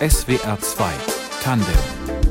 SWR 0.00 0.58
2 0.58 0.92
Tandem 1.42 2.25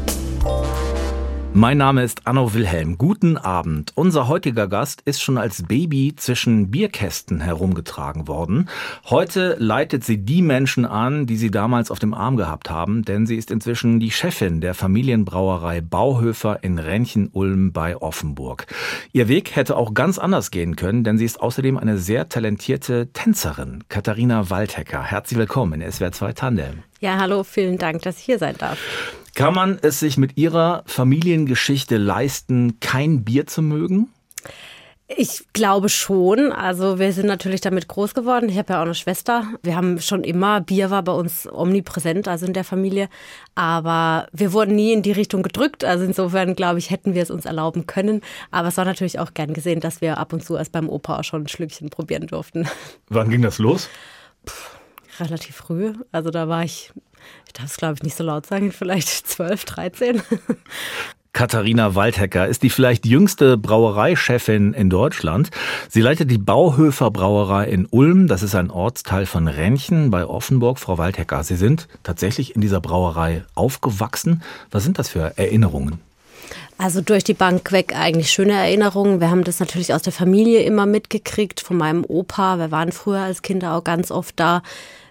mein 1.55 1.77
Name 1.77 2.03
ist 2.03 2.27
Anno 2.27 2.53
Wilhelm. 2.53 2.97
Guten 2.97 3.37
Abend. 3.37 3.93
Unser 3.95 4.27
heutiger 4.27 4.67
Gast 4.67 5.01
ist 5.05 5.21
schon 5.21 5.37
als 5.37 5.63
Baby 5.63 6.13
zwischen 6.17 6.69
Bierkästen 6.69 7.39
herumgetragen 7.39 8.27
worden. 8.27 8.67
Heute 9.05 9.55
leitet 9.57 10.03
sie 10.03 10.17
die 10.17 10.41
Menschen 10.41 10.85
an, 10.85 11.27
die 11.27 11.37
sie 11.37 11.51
damals 11.51 11.91
auf 11.91 11.99
dem 11.99 12.13
Arm 12.13 12.35
gehabt 12.35 12.69
haben, 12.69 13.05
denn 13.05 13.25
sie 13.25 13.37
ist 13.37 13.51
inzwischen 13.51 14.01
die 14.01 14.11
Chefin 14.11 14.59
der 14.59 14.73
Familienbrauerei 14.73 15.79
Bauhöfer 15.79 16.61
in 16.61 16.77
Rennchen-Ulm 16.77 17.71
bei 17.71 17.95
Offenburg. 17.95 18.65
Ihr 19.13 19.29
Weg 19.29 19.55
hätte 19.55 19.77
auch 19.77 19.93
ganz 19.93 20.19
anders 20.19 20.51
gehen 20.51 20.75
können, 20.75 21.05
denn 21.05 21.17
sie 21.17 21.25
ist 21.25 21.39
außerdem 21.39 21.77
eine 21.77 21.97
sehr 21.97 22.27
talentierte 22.27 23.07
Tänzerin. 23.13 23.85
Katharina 23.87 24.49
Waldhecker, 24.49 25.01
herzlich 25.03 25.39
willkommen 25.39 25.79
in 25.79 25.89
SWR 25.89 26.11
2 26.11 26.33
Tandem. 26.33 26.83
Ja, 26.99 27.17
hallo, 27.17 27.43
vielen 27.43 27.77
Dank, 27.77 28.01
dass 28.01 28.17
ich 28.17 28.25
hier 28.25 28.39
sein 28.39 28.55
darf. 28.57 28.77
Kann 29.35 29.53
man 29.53 29.77
es 29.81 29.99
sich 29.99 30.15
mit 30.17 30.37
Ihrer 30.37 30.83
Familiengeschichte 30.85 31.97
leisten, 31.97 32.79
kein 32.79 33.25
Bier 33.25 33.45
zu 33.45 33.61
mögen? 33.61 34.07
Ich 35.07 35.43
glaube 35.51 35.89
schon. 35.89 36.53
Also 36.53 36.99
wir 36.99 37.11
sind 37.11 37.27
natürlich 37.27 37.59
damit 37.59 37.89
groß 37.89 38.13
geworden. 38.13 38.47
Ich 38.47 38.57
habe 38.57 38.71
ja 38.71 38.79
auch 38.79 38.85
eine 38.85 38.95
Schwester. 38.95 39.43
Wir 39.61 39.75
haben 39.75 39.99
schon 39.99 40.23
immer, 40.23 40.61
Bier 40.61 40.89
war 40.89 41.03
bei 41.03 41.11
uns 41.11 41.47
omnipräsent, 41.51 42.29
also 42.29 42.45
in 42.45 42.53
der 42.53 42.63
Familie. 42.63 43.09
Aber 43.55 44.27
wir 44.31 44.53
wurden 44.53 44.73
nie 44.73 44.93
in 44.93 45.01
die 45.01 45.11
Richtung 45.11 45.43
gedrückt. 45.43 45.83
Also 45.83 46.05
insofern, 46.05 46.55
glaube 46.55 46.79
ich, 46.79 46.89
hätten 46.89 47.13
wir 47.13 47.21
es 47.21 47.29
uns 47.29 47.45
erlauben 47.45 47.85
können. 47.87 48.21
Aber 48.51 48.69
es 48.69 48.77
war 48.77 48.85
natürlich 48.85 49.19
auch 49.19 49.33
gern 49.33 49.53
gesehen, 49.53 49.81
dass 49.81 49.99
wir 49.99 50.17
ab 50.17 50.31
und 50.31 50.45
zu 50.45 50.55
erst 50.55 50.71
beim 50.71 50.87
Opa 50.87 51.19
auch 51.19 51.23
schon 51.25 51.43
ein 51.43 51.49
Schlückchen 51.49 51.89
probieren 51.89 52.27
durften. 52.27 52.69
Wann 53.09 53.29
ging 53.29 53.41
das 53.41 53.59
los? 53.59 53.89
Puh, 54.45 55.23
relativ 55.23 55.57
früh. 55.57 55.93
Also 56.13 56.31
da 56.31 56.47
war 56.47 56.63
ich 56.63 56.93
ich 57.47 57.53
darf 57.53 57.65
es 57.65 57.77
glaube 57.77 57.95
ich 57.95 58.03
nicht 58.03 58.17
so 58.17 58.23
laut 58.23 58.45
sagen, 58.45 58.71
vielleicht 58.71 59.09
12, 59.27 59.65
13. 59.65 60.21
Katharina 61.35 61.95
Waldhecker 61.95 62.47
ist 62.47 62.63
die 62.63 62.69
vielleicht 62.69 63.05
jüngste 63.05 63.57
Brauereichefin 63.57 64.73
in 64.73 64.89
Deutschland. 64.89 65.51
Sie 65.89 65.99
leitet 65.99 66.31
die 66.31 66.37
Bauhöfer 66.37 67.11
Brauerei 67.11 67.65
in 67.65 67.87
Ulm. 67.87 68.27
Das 68.27 68.41
ist 68.41 68.55
ein 68.55 68.71
Ortsteil 68.71 69.25
von 69.25 69.49
Rennchen 69.49 70.11
bei 70.11 70.25
Offenburg. 70.25 70.79
Frau 70.79 70.97
Waldhecker, 70.97 71.43
Sie 71.43 71.57
sind 71.57 71.89
tatsächlich 72.03 72.55
in 72.55 72.61
dieser 72.61 72.79
Brauerei 72.79 73.43
aufgewachsen. 73.53 74.43
Was 74.71 74.85
sind 74.85 74.97
das 74.97 75.09
für 75.09 75.37
Erinnerungen? 75.37 75.99
Also 76.77 77.01
durch 77.01 77.25
die 77.25 77.33
Bank 77.33 77.71
weg 77.73 77.93
eigentlich 77.95 78.31
schöne 78.31 78.53
Erinnerungen. 78.53 79.19
Wir 79.19 79.29
haben 79.29 79.43
das 79.43 79.59
natürlich 79.59 79.93
aus 79.93 80.03
der 80.03 80.13
Familie 80.13 80.61
immer 80.63 80.85
mitgekriegt, 80.85 81.59
von 81.59 81.75
meinem 81.75 82.05
Opa. 82.05 82.59
Wir 82.59 82.71
waren 82.71 82.93
früher 82.93 83.19
als 83.19 83.41
Kinder 83.41 83.73
auch 83.73 83.83
ganz 83.83 84.09
oft 84.09 84.39
da. 84.39 84.61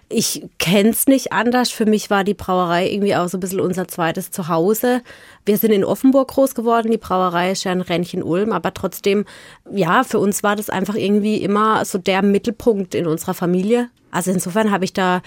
Ich 0.07 0.43
kenne 0.59 0.89
es 0.89 1.07
nicht 1.07 1.33
anders. 1.33 1.71
Für 1.71 1.87
mich 1.87 2.11
war 2.11 2.23
die 2.23 2.35
Brauerei 2.35 2.89
irgendwie 2.89 3.15
auch 3.15 3.27
so 3.27 3.37
ein 3.37 3.39
bisschen 3.39 3.59
unser 3.59 3.87
zweites 3.87 4.29
Zuhause. 4.29 5.01
Wir 5.45 5.57
sind 5.57 5.71
in 5.71 5.83
Offenburg 5.83 6.27
groß 6.29 6.53
geworden. 6.53 6.91
Die 6.91 6.97
Brauerei 6.97 7.51
ist 7.51 7.63
ja 7.63 7.71
ein 7.71 7.81
Rennchen 7.81 8.21
Ulm, 8.21 8.51
aber 8.51 8.73
trotzdem, 8.73 9.25
ja, 9.71 10.03
für 10.03 10.19
uns 10.19 10.43
war 10.43 10.55
das 10.55 10.69
einfach 10.69 10.95
irgendwie 10.95 11.37
immer 11.37 11.83
so 11.85 11.97
der 11.97 12.21
Mittelpunkt 12.21 12.93
in 12.93 13.07
unserer 13.07 13.33
Familie. 13.33 13.89
Also 14.11 14.31
insofern 14.31 14.71
habe 14.71 14.85
ich 14.85 14.93
da 14.93 15.21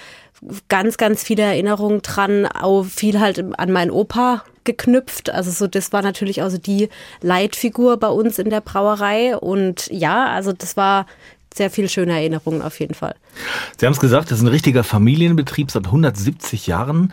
ganz, 0.68 0.96
ganz 0.96 1.22
viele 1.22 1.42
Erinnerungen 1.42 2.00
dran, 2.00 2.46
auch 2.46 2.84
viel 2.84 3.20
halt 3.20 3.44
an 3.58 3.72
meinen 3.72 3.90
Opa 3.90 4.44
geknüpft. 4.64 5.30
Also 5.30 5.50
so, 5.50 5.66
das 5.66 5.92
war 5.92 6.02
natürlich 6.02 6.42
also 6.42 6.56
die 6.56 6.88
Leitfigur 7.20 7.96
bei 7.96 8.08
uns 8.08 8.38
in 8.38 8.48
der 8.48 8.60
Brauerei. 8.60 9.36
Und 9.36 9.88
ja, 9.88 10.26
also 10.26 10.52
das 10.52 10.76
war 10.76 11.06
sehr 11.54 11.70
viele 11.70 11.88
schöne 11.88 12.12
Erinnerungen 12.12 12.62
auf 12.62 12.78
jeden 12.80 12.94
Fall. 12.94 13.14
Sie 13.78 13.86
haben 13.86 13.92
es 13.92 14.00
gesagt, 14.00 14.30
das 14.30 14.38
ist 14.38 14.44
ein 14.44 14.48
richtiger 14.48 14.84
Familienbetrieb 14.84 15.70
seit 15.70 15.86
170 15.86 16.66
Jahren 16.66 17.12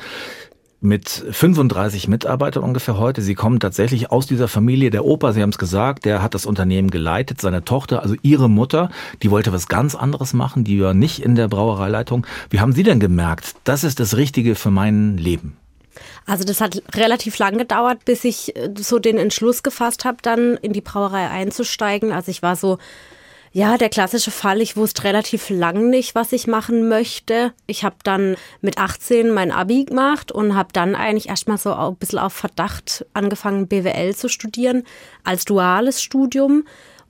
mit 0.82 1.10
35 1.10 2.08
Mitarbeitern 2.08 2.64
ungefähr 2.64 2.98
heute. 2.98 3.22
Sie 3.22 3.36
kommen 3.36 3.60
tatsächlich 3.60 4.12
aus 4.12 4.28
dieser 4.28 4.48
Familie. 4.48 4.92
Der 4.92 5.04
Opa, 5.04 5.34
Sie 5.34 5.42
haben 5.42 5.50
es 5.50 5.58
gesagt, 5.58 6.06
der 6.06 6.22
hat 6.22 6.34
das 6.34 6.46
Unternehmen 6.46 6.92
geleitet. 6.92 7.42
Seine 7.42 7.66
Tochter, 7.66 8.04
also 8.04 8.16
Ihre 8.22 8.50
Mutter, 8.50 8.90
die 9.24 9.32
wollte 9.32 9.52
was 9.52 9.68
ganz 9.68 9.96
anderes 9.96 10.34
machen. 10.34 10.64
Die 10.64 10.82
war 10.82 10.94
nicht 10.94 11.20
in 11.20 11.36
der 11.36 11.48
Brauereileitung. 11.48 12.26
Wie 12.50 12.60
haben 12.60 12.74
Sie 12.74 12.84
denn 12.84 13.00
gemerkt, 13.00 13.56
das 13.64 13.84
ist 13.84 14.00
das 14.00 14.16
Richtige 14.16 14.56
für 14.56 14.72
mein 14.72 15.18
Leben? 15.18 15.58
Also 16.26 16.44
das 16.44 16.62
hat 16.62 16.82
relativ 16.94 17.38
lang 17.38 17.58
gedauert, 17.58 18.06
bis 18.06 18.24
ich 18.24 18.56
äh, 18.56 18.70
so 18.78 19.00
den 19.00 19.18
Entschluss 19.18 19.64
gefasst 19.64 20.06
habe, 20.06 20.18
dann 20.22 20.56
in 20.56 20.74
die 20.74 20.82
Brauerei 20.82 21.30
einzusteigen. 21.30 22.12
Also 22.12 22.32
ich 22.32 22.42
war 22.42 22.56
so 22.56 22.78
ja, 23.56 23.78
der 23.78 23.88
klassische 23.88 24.32
Fall. 24.32 24.60
Ich 24.60 24.76
wusste 24.76 25.06
relativ 25.06 25.50
lang 25.50 25.90
nicht, 25.90 26.14
was 26.14 26.34
ich 26.34 26.46
machen 26.46 26.90
möchte. 26.90 27.54
Ich 27.68 27.86
habe 27.86 27.96
dann 28.04 28.36
mit 28.60 28.78
18 28.80 29.32
mein 29.32 29.50
Abi 29.50 29.86
gemacht 29.86 30.30
und 30.30 30.56
habe 30.56 30.74
dann 30.74 30.94
eigentlich 30.94 31.30
erstmal 31.30 31.58
so 31.58 31.74
ein 31.74 31.96
bisschen 31.96 32.20
auf 32.20 32.34
Verdacht 32.34 33.06
angefangen, 33.14 33.70
BWL 33.70 34.14
zu 34.14 34.28
studieren 34.28 34.84
als 35.24 35.46
duales 35.46 36.02
Studium. 36.02 36.66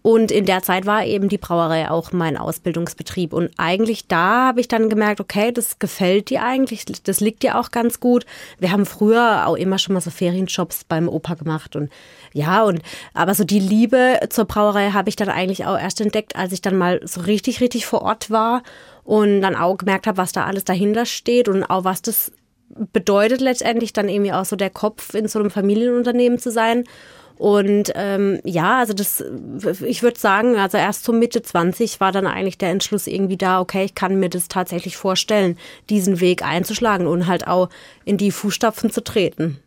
Und 0.06 0.30
in 0.30 0.46
der 0.46 0.62
Zeit 0.62 0.86
war 0.86 1.04
eben 1.04 1.30
die 1.30 1.40
Brauerei 1.40 1.90
auch 1.90 2.12
mein 2.12 2.38
Ausbildungsbetrieb. 2.38 3.34
Und 3.34 3.50
eigentlich 3.58 4.08
da 4.08 4.46
habe 4.46 4.62
ich 4.62 4.68
dann 4.68 4.88
gemerkt, 4.88 5.20
okay, 5.20 5.52
das 5.52 5.80
gefällt 5.80 6.30
dir 6.30 6.44
eigentlich, 6.44 6.86
das 6.86 7.22
liegt 7.22 7.42
dir 7.42 7.58
auch 7.58 7.72
ganz 7.72 8.00
gut. 8.00 8.24
Wir 8.60 8.70
haben 8.70 8.86
früher 8.86 9.48
auch 9.48 9.56
immer 9.56 9.80
schon 9.80 9.96
mal 9.96 10.02
so 10.02 10.12
Ferienjobs 10.12 10.84
beim 10.84 11.10
Opa 11.10 11.34
gemacht 11.34 11.76
und 11.76 11.90
ja, 12.34 12.62
und 12.62 12.84
aber 13.16 13.34
so 13.34 13.46
die 13.46 13.60
Liebe 13.60 14.20
zur 14.30 14.46
Brauerei 14.46 14.92
habe 14.92 15.10
ich 15.10 15.16
dann 15.16 15.30
eigentlich 15.30 15.66
auch 15.66 15.80
erst 15.80 16.00
entdeckt, 16.02 16.36
als 16.36 16.52
ich 16.52 16.62
dann 16.62 16.78
mal 16.78 17.02
so 17.04 17.22
richtig, 17.22 17.60
richtig 17.60 17.88
vor 17.88 18.04
Ort 18.04 18.30
war 18.30 18.62
und 19.06 19.42
dann 19.42 19.56
auch 19.56 19.76
gemerkt 19.76 20.06
habe, 20.06 20.18
was 20.18 20.34
da 20.34 20.46
alles 20.46 20.66
dahinter 20.66 21.08
steht 21.08 21.50
und 21.50 21.64
auch 21.64 21.84
was 21.84 22.04
das 22.04 22.32
bedeutet 22.70 23.42
letztendlich 23.42 23.92
dann 23.92 24.08
irgendwie 24.08 24.34
auch 24.34 24.46
so 24.46 24.56
der 24.56 24.70
Kopf 24.70 25.16
in 25.16 25.28
so 25.28 25.40
einem 25.40 25.50
Familienunternehmen 25.50 26.38
zu 26.38 26.52
sein. 26.52 26.84
Und 27.38 27.92
ähm, 27.96 28.40
ja, 28.44 28.80
also 28.80 28.94
das, 28.94 29.24
ich 29.86 30.04
würde 30.04 30.20
sagen, 30.20 30.56
also 30.56 30.78
erst 30.78 31.04
so 31.04 31.12
Mitte 31.12 31.42
20 31.42 32.00
war 32.00 32.12
dann 32.12 32.28
eigentlich 32.28 32.58
der 32.58 32.70
Entschluss 32.70 33.08
irgendwie 33.08 33.38
da, 33.38 33.60
okay, 33.60 33.84
ich 33.86 33.96
kann 33.96 34.20
mir 34.20 34.30
das 34.30 34.48
tatsächlich 34.48 34.96
vorstellen, 34.96 35.58
diesen 35.90 36.22
Weg 36.22 36.44
einzuschlagen 36.44 37.08
und 37.08 37.28
halt 37.28 37.48
auch 37.48 37.70
in 38.06 38.18
die 38.18 38.32
Fußstapfen 38.32 38.90
zu 38.90 39.04
treten. 39.04 39.60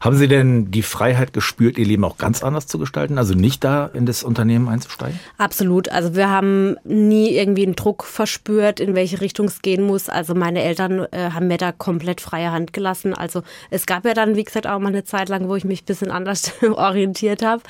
Haben 0.00 0.16
Sie 0.16 0.28
denn 0.28 0.70
die 0.70 0.82
Freiheit 0.82 1.32
gespürt, 1.32 1.78
Ihr 1.78 1.86
Leben 1.86 2.04
auch 2.04 2.18
ganz 2.18 2.42
anders 2.42 2.66
zu 2.66 2.78
gestalten? 2.78 3.18
Also 3.18 3.34
nicht 3.34 3.64
da 3.64 3.86
in 3.86 4.06
das 4.06 4.22
Unternehmen 4.22 4.68
einzusteigen? 4.68 5.18
Absolut. 5.38 5.88
Also 5.88 6.14
wir 6.14 6.30
haben 6.30 6.76
nie 6.84 7.30
irgendwie 7.30 7.64
einen 7.64 7.76
Druck 7.76 8.04
verspürt, 8.04 8.80
in 8.80 8.94
welche 8.94 9.20
Richtung 9.20 9.46
es 9.46 9.62
gehen 9.62 9.82
muss. 9.82 10.08
Also 10.08 10.34
meine 10.34 10.62
Eltern 10.62 11.06
äh, 11.10 11.30
haben 11.30 11.48
mir 11.48 11.58
da 11.58 11.72
komplett 11.72 12.20
freie 12.20 12.52
Hand 12.52 12.72
gelassen. 12.72 13.14
Also 13.14 13.42
es 13.70 13.86
gab 13.86 14.04
ja 14.04 14.14
dann, 14.14 14.36
wie 14.36 14.44
gesagt, 14.44 14.66
auch 14.66 14.78
mal 14.78 14.88
eine 14.88 15.04
Zeit 15.04 15.28
lang, 15.28 15.48
wo 15.48 15.56
ich 15.56 15.64
mich 15.64 15.82
ein 15.82 15.86
bisschen 15.86 16.10
anders 16.10 16.52
orientiert 16.62 17.42
habe. 17.42 17.62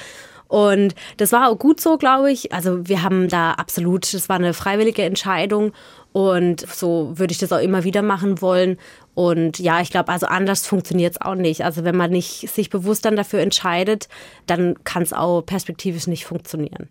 Und 0.49 0.95
das 1.17 1.33
war 1.33 1.49
auch 1.49 1.59
gut 1.59 1.81
so, 1.81 1.99
glaube 1.99 2.31
ich. 2.31 2.53
Also 2.53 2.89
wir 2.89 3.03
haben 3.03 3.29
da 3.29 3.53
absolut, 3.53 4.13
das 4.15 4.29
war 4.29 4.37
eine 4.37 4.55
freiwillige 4.55 5.03
Entscheidung 5.03 5.73
und 6.13 6.67
so 6.73 7.13
würde 7.15 7.33
ich 7.33 7.39
das 7.39 7.53
auch 7.53 7.61
immer 7.61 7.85
wieder 7.85 8.01
machen 8.01 8.41
wollen. 8.41 8.79
Und 9.17 9.59
ja, 9.59 9.81
ich 9.81 9.89
glaube, 9.89 10.13
also 10.13 10.27
anders 10.27 10.67
funktioniert 10.67 11.15
es 11.15 11.21
auch 11.23 11.37
nicht. 11.37 11.65
Also 11.65 11.85
wenn 11.85 11.97
man 11.97 12.11
nicht 12.11 12.51
sich 12.51 12.69
bewusst 12.69 13.07
dann 13.07 13.17
dafür 13.17 13.41
entscheidet, 13.41 14.11
dann 14.45 14.85
kann 14.85 15.03
es 15.03 15.15
auch 15.15 15.41
perspektivisch 15.41 16.07
nicht 16.07 16.27
funktionieren. 16.27 16.91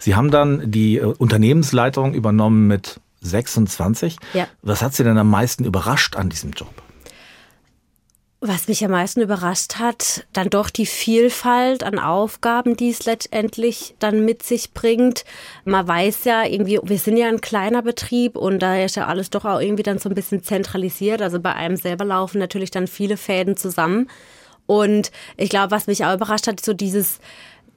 Sie 0.00 0.16
haben 0.16 0.32
dann 0.32 0.72
die 0.72 0.96
äh, 0.96 1.04
Unternehmensleitung 1.04 2.12
übernommen 2.12 2.66
mit 2.66 3.00
26. 3.20 4.16
Ja. 4.34 4.48
Was 4.62 4.82
hat 4.82 4.94
Sie 4.94 5.04
denn 5.04 5.16
am 5.16 5.30
meisten 5.30 5.64
überrascht 5.64 6.16
an 6.16 6.28
diesem 6.28 6.50
Job? 6.50 6.74
Was 8.42 8.68
mich 8.68 8.82
am 8.82 8.92
meisten 8.92 9.20
überrascht 9.20 9.76
hat, 9.76 10.24
dann 10.32 10.48
doch 10.48 10.70
die 10.70 10.86
Vielfalt 10.86 11.84
an 11.84 11.98
Aufgaben, 11.98 12.74
die 12.74 12.88
es 12.88 13.04
letztendlich 13.04 13.94
dann 13.98 14.24
mit 14.24 14.42
sich 14.42 14.72
bringt. 14.72 15.26
Man 15.66 15.86
weiß 15.86 16.24
ja 16.24 16.44
irgendwie, 16.46 16.80
wir 16.82 16.98
sind 16.98 17.18
ja 17.18 17.28
ein 17.28 17.42
kleiner 17.42 17.82
Betrieb 17.82 18.38
und 18.38 18.60
da 18.60 18.82
ist 18.82 18.96
ja 18.96 19.08
alles 19.08 19.28
doch 19.28 19.44
auch 19.44 19.60
irgendwie 19.60 19.82
dann 19.82 19.98
so 19.98 20.08
ein 20.08 20.14
bisschen 20.14 20.42
zentralisiert. 20.42 21.20
Also 21.20 21.38
bei 21.38 21.54
einem 21.54 21.76
selber 21.76 22.06
laufen 22.06 22.38
natürlich 22.38 22.70
dann 22.70 22.86
viele 22.86 23.18
Fäden 23.18 23.58
zusammen. 23.58 24.08
Und 24.64 25.10
ich 25.36 25.50
glaube, 25.50 25.72
was 25.72 25.86
mich 25.86 26.06
auch 26.06 26.14
überrascht 26.14 26.46
hat, 26.46 26.64
so 26.64 26.72
dieses, 26.72 27.18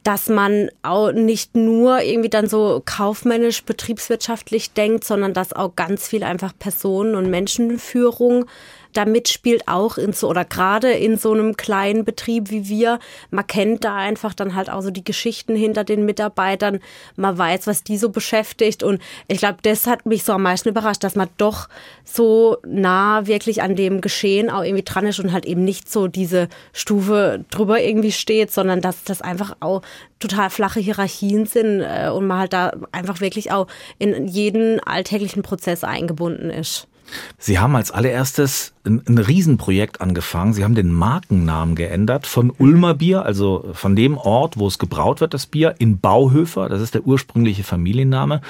dass 0.04 0.30
man 0.30 0.70
auch 0.82 1.12
nicht 1.12 1.58
nur 1.58 2.02
irgendwie 2.04 2.30
dann 2.30 2.48
so 2.48 2.82
kaufmännisch, 2.86 3.66
betriebswirtschaftlich 3.66 4.72
denkt, 4.72 5.04
sondern 5.04 5.34
dass 5.34 5.52
auch 5.52 5.76
ganz 5.76 6.08
viel 6.08 6.24
einfach 6.24 6.54
Personen- 6.58 7.16
und 7.16 7.30
Menschenführung 7.30 8.46
da 8.94 9.06
mitspielt, 9.06 9.68
auch 9.68 9.98
in 9.98 10.14
so 10.14 10.30
oder 10.30 10.46
gerade 10.46 10.92
in 10.92 11.18
so 11.18 11.34
einem 11.34 11.58
kleinen 11.58 12.06
Betrieb 12.06 12.50
wie 12.50 12.68
wir. 12.70 13.00
Man 13.32 13.48
kennt 13.48 13.84
da 13.84 13.96
einfach 13.96 14.34
dann 14.34 14.56
halt 14.56 14.70
auch 14.70 14.82
so 14.82 14.92
die 14.92 15.04
Geschichten 15.04 15.56
hinter 15.56 15.84
den 15.84 16.06
Mitarbeitern. 16.06 16.80
Man 17.16 17.38
weiß, 17.38 17.68
was 17.68 17.84
die 17.84 17.98
so 17.98 18.10
beschäftigt. 18.10 18.84
Und 18.84 19.02
ich 19.28 19.40
glaube, 19.40 19.58
das 19.64 19.88
hat 19.88 20.06
mich 20.06 20.24
so 20.24 20.34
am 20.34 20.44
meisten 20.44 20.70
überrascht, 20.70 21.04
dass 21.04 21.16
man 21.16 21.30
doch 21.38 21.68
so 22.04 22.58
nah 22.66 23.26
wirklich 23.28 23.62
an 23.62 23.76
dem 23.76 24.02
Geschehen 24.02 24.50
auch 24.50 24.64
irgendwie 24.64 24.84
dran 24.84 25.06
ist 25.06 25.20
und 25.20 25.32
halt 25.32 25.46
eben 25.46 25.64
nicht 25.64 25.92
so 25.92 26.08
diese 26.08 26.48
Stufe 26.72 27.44
drüber 27.50 27.82
irgendwie 27.82 28.12
steht, 28.12 28.52
sondern 28.52 28.82
dass 28.82 29.04
das 29.04 29.22
einfach 29.22 29.56
auch 29.60 29.82
total 30.20 30.50
flache 30.50 30.80
Hierarchien 30.80 31.46
sind 31.46 31.82
äh, 31.82 32.10
und 32.10 32.28
man 32.28 32.40
halt 32.40 32.54
da 32.54 32.72
einfach 32.92 33.20
wirklich 33.20 33.52
auch 33.52 33.68
in 34.00 34.28
jeden 34.28 34.80
alltäglichen 34.80 35.44
Prozess 35.44 35.84
eingebunden 35.84 36.50
ist. 36.50 36.88
Sie 37.38 37.60
haben 37.60 37.76
als 37.76 37.92
allererstes 37.92 38.74
ein, 38.86 39.02
ein 39.08 39.18
Riesenprojekt 39.18 40.02
angefangen. 40.02 40.54
Sie 40.54 40.64
haben 40.64 40.76
den 40.76 40.92
Markennamen 40.92 41.76
geändert 41.76 42.28
von 42.28 42.52
Ulmer 42.52 42.94
Bier, 42.94 43.24
also 43.24 43.70
von 43.74 43.96
dem 43.96 44.18
Ort, 44.18 44.58
wo 44.58 44.68
es 44.68 44.78
gebraut 44.78 45.22
wird, 45.22 45.34
das 45.34 45.46
Bier, 45.46 45.76
in 45.80 46.00
Bauhöfer. 46.00 46.70
Das 46.70 46.82
ist 46.82 46.94
der 46.94 47.06
ursprüngliche 47.06 47.64
Familienname. 47.64 48.42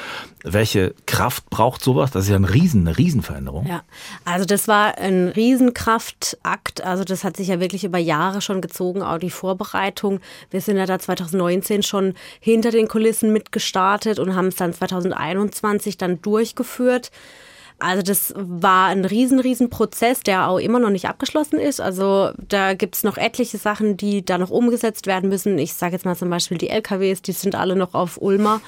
Welche 0.43 0.93
Kraft 1.05 1.49
braucht 1.49 1.83
sowas? 1.83 2.11
Das 2.11 2.25
ist 2.25 2.29
ja 2.29 2.35
ein 2.35 2.45
Riesen, 2.45 2.87
eine 2.87 2.97
Riesenveränderung. 2.97 3.67
Ja, 3.67 3.83
also 4.25 4.45
das 4.45 4.67
war 4.67 4.97
ein 4.97 5.29
Riesenkraftakt. 5.29 6.83
Also 6.83 7.03
das 7.03 7.23
hat 7.23 7.37
sich 7.37 7.47
ja 7.47 7.59
wirklich 7.59 7.83
über 7.83 7.99
Jahre 7.99 8.41
schon 8.41 8.61
gezogen, 8.61 9.03
auch 9.03 9.19
die 9.19 9.29
Vorbereitung. 9.29 10.19
Wir 10.49 10.61
sind 10.61 10.77
ja 10.77 10.85
da 10.85 10.99
2019 10.99 11.83
schon 11.83 12.15
hinter 12.39 12.71
den 12.71 12.87
Kulissen 12.87 13.31
mitgestartet 13.31 14.19
und 14.19 14.35
haben 14.35 14.47
es 14.47 14.55
dann 14.55 14.73
2021 14.73 15.97
dann 15.97 16.21
durchgeführt. 16.21 17.11
Also 17.79 18.01
das 18.01 18.33
war 18.37 18.87
ein 18.87 19.05
riesen, 19.05 19.39
riesen 19.39 19.69
Prozess, 19.69 20.21
der 20.21 20.47
auch 20.47 20.57
immer 20.57 20.79
noch 20.79 20.89
nicht 20.89 21.07
abgeschlossen 21.07 21.59
ist. 21.59 21.81
Also 21.81 22.31
da 22.47 22.73
gibt 22.73 22.95
es 22.95 23.03
noch 23.03 23.17
etliche 23.17 23.57
Sachen, 23.57 23.97
die 23.97 24.23
da 24.23 24.37
noch 24.37 24.51
umgesetzt 24.51 25.07
werden 25.07 25.29
müssen. 25.29 25.57
Ich 25.57 25.73
sage 25.73 25.93
jetzt 25.93 26.05
mal 26.05 26.15
zum 26.15 26.29
Beispiel 26.29 26.57
die 26.57 26.69
LKWs, 26.69 27.21
die 27.21 27.33
sind 27.33 27.55
alle 27.55 27.75
noch 27.75 27.93
auf 27.93 28.21
Ulmer. 28.21 28.61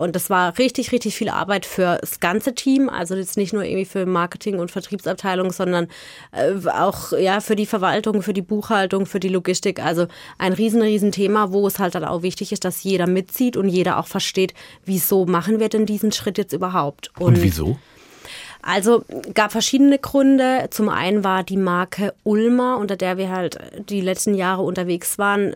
Und 0.00 0.16
das 0.16 0.30
war 0.30 0.56
richtig, 0.56 0.92
richtig 0.92 1.14
viel 1.14 1.28
Arbeit 1.28 1.66
für 1.66 1.98
das 2.00 2.20
ganze 2.20 2.54
Team. 2.54 2.88
Also 2.88 3.14
jetzt 3.16 3.36
nicht 3.36 3.52
nur 3.52 3.64
irgendwie 3.64 3.84
für 3.84 4.06
Marketing 4.06 4.58
und 4.58 4.70
Vertriebsabteilung, 4.70 5.52
sondern 5.52 5.88
äh, 6.32 6.54
auch 6.70 7.12
ja 7.12 7.40
für 7.40 7.54
die 7.54 7.66
Verwaltung, 7.66 8.22
für 8.22 8.32
die 8.32 8.40
Buchhaltung, 8.40 9.04
für 9.04 9.20
die 9.20 9.28
Logistik. 9.28 9.84
Also 9.84 10.06
ein 10.38 10.54
riesen, 10.54 10.80
riesen 10.80 11.12
Thema, 11.12 11.52
wo 11.52 11.66
es 11.66 11.78
halt 11.78 11.94
dann 11.94 12.04
auch 12.04 12.22
wichtig 12.22 12.50
ist, 12.50 12.64
dass 12.64 12.82
jeder 12.82 13.06
mitzieht 13.06 13.58
und 13.58 13.68
jeder 13.68 13.98
auch 13.98 14.06
versteht, 14.06 14.54
wieso 14.86 15.26
machen 15.26 15.60
wir 15.60 15.68
denn 15.68 15.84
diesen 15.84 16.12
Schritt 16.12 16.38
jetzt 16.38 16.54
überhaupt. 16.54 17.10
Und, 17.18 17.34
und 17.36 17.42
wieso? 17.42 17.78
Also 18.62 19.04
gab 19.34 19.52
verschiedene 19.52 19.98
Gründe. 19.98 20.68
Zum 20.70 20.88
einen 20.88 21.24
war 21.24 21.42
die 21.42 21.56
Marke 21.56 22.14
Ulmer, 22.24 22.76
unter 22.78 22.96
der 22.96 23.16
wir 23.16 23.30
halt 23.30 23.58
die 23.88 24.00
letzten 24.00 24.34
Jahre 24.34 24.62
unterwegs 24.62 25.18
waren, 25.18 25.54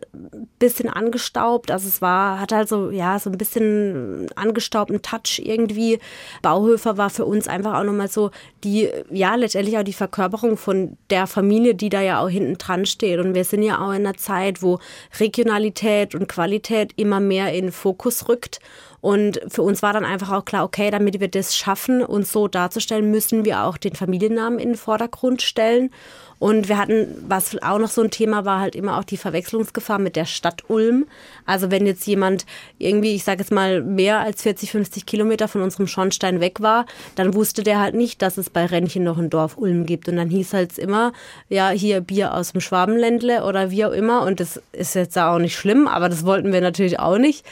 bisschen 0.59 0.89
angestaubt. 0.89 1.71
Also 1.71 1.89
es 1.89 2.01
war, 2.01 2.41
hat 2.41 2.53
halt 2.53 2.69
so, 2.69 2.91
ja, 2.91 3.19
so 3.19 3.31
ein 3.31 3.39
bisschen 3.39 4.29
angestaubten 4.37 5.03
Touch 5.03 5.41
irgendwie. 5.45 5.99
Bauhöfer 6.41 6.97
war 6.97 7.11
für 7.11 7.27
uns 7.27 7.47
einfach 7.47 7.79
auch 7.79 7.85
nochmal 7.85 8.09
so 8.09 8.31
die, 8.65 8.89
ja, 9.11 9.35
letztendlich 9.35 9.77
auch 9.77 9.83
die 9.83 9.93
Verkörperung 9.93 10.57
von 10.57 10.97
der 11.11 11.27
Familie, 11.27 11.75
die 11.75 11.91
da 11.91 12.01
ja 12.01 12.21
auch 12.21 12.31
hinten 12.31 12.57
dran 12.57 12.87
steht. 12.87 13.21
Und 13.21 13.35
wir 13.35 13.45
sind 13.45 13.63
ja 13.63 13.85
auch 13.85 13.91
in 13.91 14.07
einer 14.07 14.17
Zeit, 14.17 14.63
wo 14.63 14.79
Regionalität 15.21 16.15
und 16.15 16.29
Qualität 16.29 16.93
immer 16.97 17.21
mehr 17.21 17.53
in 17.53 17.67
den 17.67 17.73
Fokus 17.73 18.29
rückt. 18.29 18.61
Und 19.05 19.39
für 19.49 19.61
uns 19.61 19.83
war 19.83 19.93
dann 19.93 20.07
einfach 20.07 20.33
auch 20.33 20.47
klar, 20.47 20.65
okay, 20.65 20.91
damit 20.91 21.21
wir 21.21 21.29
das 21.29 21.55
schaffen, 21.55 22.03
uns 22.03 22.33
so 22.33 22.49
darzustellen, 22.49 23.11
müssen 23.11 23.45
wir 23.45 23.65
auch 23.65 23.77
den 23.77 23.95
Familiennamen 23.95 24.59
in 24.59 24.71
den 24.71 24.77
Vordergrund 24.79 25.43
stellen. 25.43 25.91
Und 26.39 26.69
wir 26.69 26.79
hatten, 26.79 27.09
was 27.29 27.57
auch 27.63 27.79
noch 27.79 27.89
so 27.89 28.03
ein 28.03 28.11
Thema 28.11 28.47
war, 28.47 28.61
halt 28.61 28.75
immer 28.75 28.99
auch 28.99 29.05
die 29.05 29.19
Verwechslungsgefahr 29.19 29.99
mit 29.99 30.17
der 30.17 30.25
Stadt 30.25 30.65
Ulm. 30.69 31.07
Also 31.45 31.71
wenn 31.71 31.87
jetzt 31.87 32.07
jemand 32.07 32.47
irgendwie, 32.79 33.15
ich 33.15 33.25
sage 33.25 33.41
jetzt 33.41 33.53
mal, 33.53 33.83
mehr 33.83 34.21
als 34.21 34.43
40, 34.43 34.71
50 34.71 35.07
Kilometer 35.07 35.49
von 35.49 35.61
unserem 35.61 35.87
Schornstein 35.87 36.41
weg 36.41 36.61
war, 36.61 36.87
dann 37.15 37.35
wusste 37.35 37.63
der 37.63 37.81
halt 37.81 37.95
nicht, 37.95 38.23
dass 38.23 38.39
es 38.39 38.51
bei 38.51 38.65
Rennchen 38.65 39.05
noch 39.05 39.19
ein 39.19 39.31
Dorf 39.31 39.59
Ulm 39.59 39.85
gibt. 39.85 40.09
Und 40.09 40.17
dann 40.17 40.31
hieß 40.31 40.55
halt 40.55 40.79
immer, 40.79 41.13
ja, 41.51 41.69
hier 41.69 42.01
Bier 42.01 42.35
aus 42.35 42.53
dem 42.53 42.63
Schwabenländle 42.63 43.45
oder 43.45 43.71
wie 43.71 43.85
auch 43.85 43.93
immer. 43.93 44.23
Und 44.23 44.41
das 44.41 44.61
ist 44.73 44.95
jetzt 44.95 45.19
auch 45.19 45.39
nicht 45.39 45.57
schlimm, 45.57 45.89
aber 45.89 46.09
das 46.09 46.25
wollten 46.25 46.53
wir 46.53 46.63
natürlich 46.63 46.99
auch 46.99 47.19
nicht. 47.19 47.45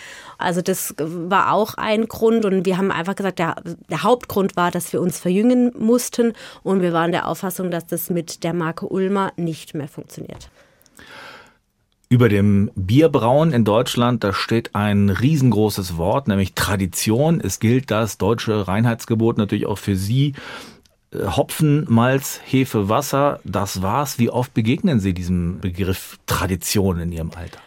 Also 0.43 0.61
das 0.61 0.95
war 0.99 1.42
auch 1.50 1.75
ein 1.75 2.06
Grund 2.06 2.44
und 2.44 2.67
wir 2.67 2.77
haben 2.79 2.91
einfach 2.91 3.17
gesagt, 3.17 3.39
der, 3.39 3.56
der 3.91 4.03
Hauptgrund 4.03 4.56
war, 4.56 4.71
dass 4.71 4.93
wir 4.93 5.00
uns 5.00 5.19
verjüngen 5.19 5.73
mussten 5.79 6.33
und 6.62 6.83
wir 6.83 6.93
waren 6.93 7.12
der 7.12 7.27
Auffassung, 7.27 7.71
dass 7.71 7.87
das 7.87 8.11
mit 8.11 8.44
der 8.44 8.55
Marke 8.55 8.87
Ulmer 8.87 9.33
nicht 9.37 9.75
mehr 9.75 9.89
funktioniert. 9.89 10.50
Über 12.12 12.29
dem 12.29 12.71
Bierbrauen 12.75 13.53
in 13.53 13.65
Deutschland, 13.65 14.23
da 14.23 14.35
steht 14.35 14.75
ein 14.75 15.09
riesengroßes 15.09 15.97
Wort, 15.97 16.29
nämlich 16.29 16.53
Tradition. 16.53 17.41
Es 17.41 17.59
gilt 17.59 17.91
das 17.91 18.19
deutsche 18.19 18.69
Reinheitsgebot 18.69 19.39
natürlich 19.39 19.65
auch 19.65 19.79
für 19.79 19.97
Sie. 19.97 20.35
Äh, 21.11 21.27
Hopfen, 21.27 21.87
Malz, 21.89 22.39
Hefe, 22.44 22.91
Wasser, 22.91 23.41
das 23.44 23.81
war's. 23.81 24.19
Wie 24.19 24.29
oft 24.29 24.53
begegnen 24.53 25.00
Sie 25.00 25.15
diesem 25.15 25.61
Begriff 25.61 26.19
Tradition 26.27 27.00
in 27.00 27.12
Ihrem 27.12 27.31
Alltag? 27.31 27.62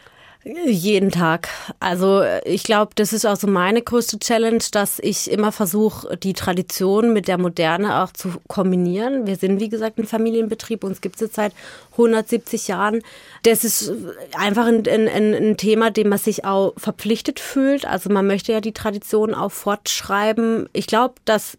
Jeden 0.47 1.09
Tag. 1.09 1.49
Also 1.79 2.21
ich 2.43 2.63
glaube, 2.63 2.91
das 2.93 3.13
ist 3.13 3.25
auch 3.25 3.35
so 3.35 3.47
meine 3.47 3.81
größte 3.81 4.19
Challenge, 4.19 4.63
dass 4.71 4.99
ich 4.99 5.31
immer 5.31 5.51
versuche, 5.51 6.17
die 6.17 6.33
Tradition 6.33 7.13
mit 7.13 7.27
der 7.27 7.39
Moderne 7.39 8.03
auch 8.03 8.11
zu 8.13 8.33
kombinieren. 8.47 9.25
Wir 9.25 9.37
sind, 9.37 9.59
wie 9.59 9.69
gesagt, 9.69 9.97
ein 9.97 10.05
Familienbetrieb, 10.05 10.83
uns 10.83 11.01
gibt 11.01 11.15
es 11.15 11.21
jetzt 11.21 11.35
seit 11.35 11.51
170 11.93 12.67
Jahren. 12.67 13.01
Das 13.41 13.63
ist 13.63 13.91
einfach 14.37 14.67
ein, 14.67 14.87
ein, 14.87 15.33
ein 15.33 15.57
Thema, 15.57 15.89
dem 15.89 16.09
man 16.09 16.19
sich 16.19 16.45
auch 16.45 16.73
verpflichtet 16.77 17.39
fühlt. 17.39 17.87
Also 17.87 18.11
man 18.11 18.27
möchte 18.27 18.51
ja 18.51 18.61
die 18.61 18.73
Tradition 18.73 19.33
auch 19.33 19.51
fortschreiben. 19.51 20.69
Ich 20.73 20.85
glaube, 20.85 21.15
dass 21.25 21.57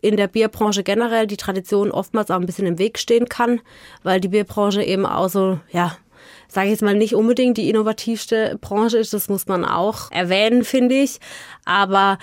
in 0.00 0.16
der 0.16 0.28
Bierbranche 0.28 0.82
generell 0.82 1.26
die 1.26 1.36
Tradition 1.36 1.90
oftmals 1.90 2.30
auch 2.30 2.36
ein 2.36 2.46
bisschen 2.46 2.66
im 2.66 2.78
Weg 2.78 2.98
stehen 2.98 3.28
kann, 3.28 3.60
weil 4.02 4.20
die 4.20 4.28
Bierbranche 4.28 4.82
eben 4.82 5.04
auch 5.04 5.28
so, 5.28 5.60
ja, 5.70 5.98
sage 6.48 6.66
ich 6.66 6.72
jetzt 6.72 6.82
mal, 6.82 6.94
nicht 6.94 7.14
unbedingt 7.14 7.56
die 7.56 7.68
innovativste 7.68 8.58
Branche 8.60 8.98
ist. 8.98 9.12
Das 9.14 9.28
muss 9.28 9.46
man 9.46 9.64
auch 9.64 10.10
erwähnen, 10.10 10.64
finde 10.64 10.96
ich. 10.96 11.18
Aber 11.64 12.18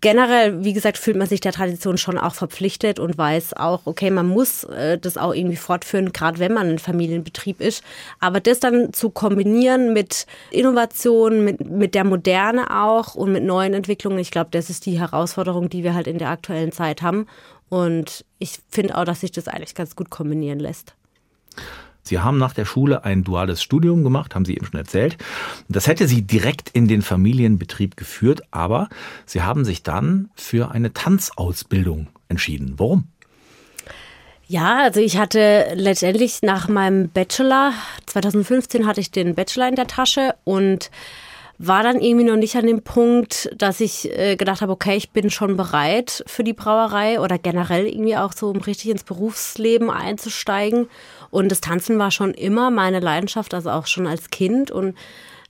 generell, 0.00 0.64
wie 0.64 0.72
gesagt, 0.72 0.98
fühlt 0.98 1.16
man 1.16 1.26
sich 1.26 1.40
der 1.40 1.52
Tradition 1.52 1.98
schon 1.98 2.18
auch 2.18 2.34
verpflichtet 2.34 2.98
und 2.98 3.18
weiß 3.18 3.54
auch, 3.54 3.82
okay, 3.84 4.10
man 4.10 4.28
muss 4.28 4.64
äh, 4.64 4.98
das 4.98 5.16
auch 5.16 5.34
irgendwie 5.34 5.56
fortführen, 5.56 6.12
gerade 6.12 6.38
wenn 6.38 6.52
man 6.52 6.68
ein 6.68 6.78
Familienbetrieb 6.78 7.60
ist. 7.60 7.82
Aber 8.20 8.40
das 8.40 8.60
dann 8.60 8.92
zu 8.92 9.10
kombinieren 9.10 9.92
mit 9.92 10.26
Innovation, 10.50 11.44
mit, 11.44 11.68
mit 11.68 11.94
der 11.94 12.04
Moderne 12.04 12.82
auch 12.82 13.14
und 13.14 13.32
mit 13.32 13.44
neuen 13.44 13.74
Entwicklungen, 13.74 14.18
ich 14.18 14.30
glaube, 14.30 14.50
das 14.52 14.70
ist 14.70 14.86
die 14.86 14.98
Herausforderung, 14.98 15.68
die 15.68 15.84
wir 15.84 15.94
halt 15.94 16.06
in 16.06 16.18
der 16.18 16.28
aktuellen 16.28 16.72
Zeit 16.72 17.02
haben. 17.02 17.26
Und 17.68 18.24
ich 18.38 18.58
finde 18.68 18.96
auch, 18.96 19.04
dass 19.04 19.20
sich 19.20 19.32
das 19.32 19.48
eigentlich 19.48 19.74
ganz 19.74 19.96
gut 19.96 20.10
kombinieren 20.10 20.58
lässt. 20.58 20.94
Sie 22.02 22.18
haben 22.18 22.38
nach 22.38 22.52
der 22.52 22.64
Schule 22.64 23.04
ein 23.04 23.24
duales 23.24 23.62
Studium 23.62 24.02
gemacht, 24.02 24.34
haben 24.34 24.44
Sie 24.44 24.54
eben 24.54 24.66
schon 24.66 24.78
erzählt. 24.78 25.16
Das 25.68 25.86
hätte 25.86 26.08
Sie 26.08 26.22
direkt 26.22 26.68
in 26.70 26.88
den 26.88 27.02
Familienbetrieb 27.02 27.96
geführt, 27.96 28.42
aber 28.50 28.88
Sie 29.24 29.42
haben 29.42 29.64
sich 29.64 29.82
dann 29.82 30.30
für 30.34 30.70
eine 30.70 30.92
Tanzausbildung 30.92 32.08
entschieden. 32.28 32.74
Warum? 32.76 33.08
Ja, 34.48 34.82
also 34.82 35.00
ich 35.00 35.16
hatte 35.16 35.72
letztendlich 35.74 36.42
nach 36.42 36.68
meinem 36.68 37.08
Bachelor, 37.08 37.72
2015 38.06 38.86
hatte 38.86 39.00
ich 39.00 39.10
den 39.10 39.34
Bachelor 39.34 39.68
in 39.68 39.76
der 39.76 39.86
Tasche 39.86 40.34
und 40.44 40.90
war 41.64 41.84
dann 41.84 42.00
irgendwie 42.00 42.24
noch 42.24 42.36
nicht 42.36 42.56
an 42.56 42.66
dem 42.66 42.82
Punkt, 42.82 43.48
dass 43.56 43.80
ich 43.80 44.10
äh, 44.10 44.36
gedacht 44.36 44.62
habe, 44.62 44.72
okay, 44.72 44.96
ich 44.96 45.10
bin 45.10 45.30
schon 45.30 45.56
bereit 45.56 46.24
für 46.26 46.42
die 46.42 46.54
Brauerei 46.54 47.20
oder 47.20 47.38
generell 47.38 47.86
irgendwie 47.86 48.16
auch 48.16 48.32
so, 48.32 48.50
um 48.50 48.58
richtig 48.58 48.90
ins 48.90 49.04
Berufsleben 49.04 49.88
einzusteigen. 49.88 50.88
Und 51.32 51.50
das 51.50 51.62
Tanzen 51.62 51.98
war 51.98 52.10
schon 52.10 52.34
immer 52.34 52.70
meine 52.70 53.00
Leidenschaft, 53.00 53.54
also 53.54 53.70
auch 53.70 53.86
schon 53.86 54.06
als 54.06 54.28
Kind. 54.28 54.70
Und 54.70 54.94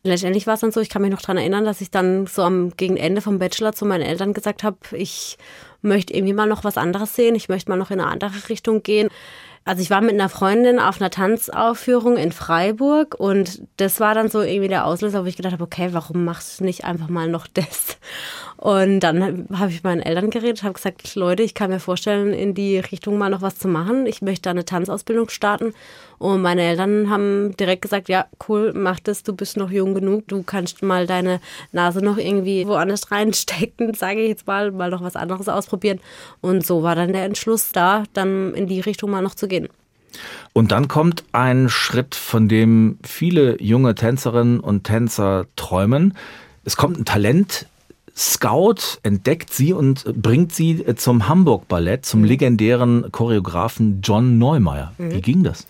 letztendlich 0.04 0.46
war 0.46 0.54
es 0.54 0.60
dann 0.60 0.70
so, 0.70 0.80
ich 0.80 0.88
kann 0.88 1.02
mich 1.02 1.10
noch 1.10 1.20
daran 1.20 1.38
erinnern, 1.38 1.64
dass 1.64 1.80
ich 1.80 1.90
dann 1.90 2.28
so 2.28 2.42
am 2.42 2.70
gegen 2.76 2.96
Ende 2.96 3.20
vom 3.20 3.40
Bachelor 3.40 3.72
zu 3.72 3.84
meinen 3.84 4.02
Eltern 4.02 4.32
gesagt 4.32 4.62
habe, 4.62 4.76
ich 4.92 5.38
möchte 5.80 6.14
irgendwie 6.14 6.34
mal 6.34 6.46
noch 6.46 6.62
was 6.62 6.78
anderes 6.78 7.16
sehen, 7.16 7.34
ich 7.34 7.48
möchte 7.48 7.68
mal 7.68 7.76
noch 7.76 7.90
in 7.90 7.98
eine 7.98 8.08
andere 8.08 8.48
Richtung 8.48 8.84
gehen. 8.84 9.08
Also 9.64 9.82
ich 9.82 9.90
war 9.90 10.00
mit 10.02 10.12
einer 10.12 10.28
Freundin 10.28 10.78
auf 10.78 11.00
einer 11.00 11.10
Tanzaufführung 11.10 12.16
in 12.16 12.30
Freiburg 12.30 13.16
und 13.18 13.62
das 13.76 13.98
war 13.98 14.14
dann 14.14 14.28
so 14.28 14.40
irgendwie 14.40 14.68
der 14.68 14.86
Auslöser, 14.86 15.24
wo 15.24 15.26
ich 15.26 15.36
gedacht 15.36 15.52
habe, 15.52 15.64
okay, 15.64 15.88
warum 15.90 16.24
machst 16.24 16.60
du 16.60 16.64
nicht 16.64 16.84
einfach 16.84 17.08
mal 17.08 17.28
noch 17.28 17.46
das? 17.54 17.98
Und 18.62 19.00
dann 19.00 19.48
habe 19.52 19.70
ich 19.70 19.78
mit 19.78 19.82
meinen 19.82 20.02
Eltern 20.02 20.30
geredet, 20.30 20.62
habe 20.62 20.74
gesagt, 20.74 21.16
Leute, 21.16 21.42
ich 21.42 21.52
kann 21.52 21.68
mir 21.68 21.80
vorstellen, 21.80 22.32
in 22.32 22.54
die 22.54 22.78
Richtung 22.78 23.18
mal 23.18 23.28
noch 23.28 23.42
was 23.42 23.58
zu 23.58 23.66
machen. 23.66 24.06
Ich 24.06 24.22
möchte 24.22 24.50
eine 24.50 24.64
Tanzausbildung 24.64 25.30
starten. 25.30 25.74
Und 26.18 26.42
meine 26.42 26.62
Eltern 26.62 27.10
haben 27.10 27.56
direkt 27.56 27.82
gesagt, 27.82 28.08
ja, 28.08 28.26
cool, 28.48 28.72
mach 28.72 29.00
das, 29.00 29.24
du 29.24 29.34
bist 29.34 29.56
noch 29.56 29.72
jung 29.72 29.94
genug, 29.94 30.28
du 30.28 30.44
kannst 30.44 30.80
mal 30.80 31.08
deine 31.08 31.40
Nase 31.72 32.04
noch 32.04 32.18
irgendwie 32.18 32.64
woanders 32.68 33.10
reinstecken, 33.10 33.94
sage 33.98 34.20
ich 34.20 34.28
jetzt 34.28 34.46
mal, 34.46 34.70
mal 34.70 34.90
noch 34.90 35.02
was 35.02 35.16
anderes 35.16 35.48
ausprobieren. 35.48 35.98
Und 36.40 36.64
so 36.64 36.84
war 36.84 36.94
dann 36.94 37.12
der 37.12 37.24
Entschluss 37.24 37.72
da, 37.72 38.04
dann 38.12 38.54
in 38.54 38.68
die 38.68 38.78
Richtung 38.78 39.10
mal 39.10 39.22
noch 39.22 39.34
zu 39.34 39.48
gehen. 39.48 39.66
Und 40.52 40.70
dann 40.70 40.86
kommt 40.86 41.24
ein 41.32 41.68
Schritt, 41.68 42.14
von 42.14 42.48
dem 42.48 43.00
viele 43.02 43.60
junge 43.60 43.96
Tänzerinnen 43.96 44.60
und 44.60 44.84
Tänzer 44.84 45.46
träumen. 45.56 46.16
Es 46.64 46.76
kommt 46.76 46.96
ein 47.00 47.04
Talent 47.04 47.66
Scout 48.16 48.98
entdeckt 49.02 49.52
sie 49.52 49.72
und 49.72 50.04
bringt 50.20 50.52
sie 50.52 50.84
zum 50.96 51.28
Hamburg 51.28 51.68
Ballett, 51.68 52.04
zum 52.04 52.20
mhm. 52.20 52.26
legendären 52.26 53.12
Choreografen 53.12 54.00
John 54.02 54.38
Neumeier. 54.38 54.92
Mhm. 54.98 55.12
Wie 55.12 55.20
ging 55.20 55.42
das? 55.42 55.66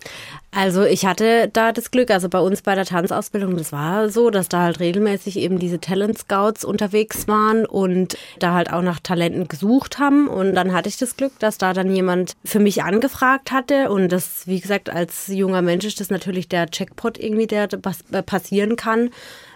Also 0.54 0.84
ich 0.84 1.06
hatte 1.06 1.49
da 1.50 1.72
das 1.72 1.90
Glück, 1.90 2.11
also 2.11 2.28
bei 2.28 2.38
uns 2.38 2.61
bei 2.61 2.75
der 2.75 2.84
Tanzausbildung, 2.84 3.56
das 3.56 3.72
war 3.72 4.11
so, 4.11 4.28
dass 4.28 4.50
da 4.50 4.61
halt 4.61 4.80
regelmäßig 4.80 5.38
eben 5.38 5.58
diese 5.58 5.80
Talent 5.80 6.18
Scouts 6.18 6.62
unterwegs 6.62 7.26
waren 7.26 7.64
und 7.64 8.18
da 8.38 8.52
halt 8.52 8.70
auch 8.70 8.82
nach 8.82 9.00
Talenten 9.00 9.49
gesucht 9.49 9.99
haben. 9.99 10.28
Und 10.28 10.54
dann 10.54 10.75
hatte 10.75 10.90
ich 10.90 10.99
das 10.99 11.16
Glück, 11.16 11.32
dass 11.38 11.56
da 11.56 11.72
dann 11.72 11.94
jemand 11.94 12.34
für 12.44 12.58
mich 12.58 12.82
angefragt 12.82 13.50
hatte. 13.50 13.90
Und 13.90 14.12
das, 14.12 14.46
wie 14.46 14.61
gesagt, 14.61 14.90
als 14.90 15.28
junger 15.28 15.62
Mensch 15.62 15.87
ist 15.87 16.00
das 16.00 16.11
natürlich 16.11 16.49
der 16.49 16.68
Checkpot 16.68 17.18
irgendwie, 17.18 17.46
der 17.46 17.68
äh, 18.12 18.22
passieren 18.22 18.76
kann. 18.76 19.08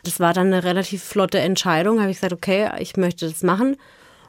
Das 0.07 0.21
war 0.21 0.33
dann 0.33 0.47
eine 0.47 0.63
relativ 0.63 1.03
flotte 1.03 1.41
Entscheidung. 1.41 2.01
Habe 2.01 2.11
ich 2.11 2.19
gesagt, 2.19 2.33
okay, 2.33 2.71
ich 2.79 2.97
möchte 2.97 3.27
das 3.29 3.43
machen. 3.43 3.77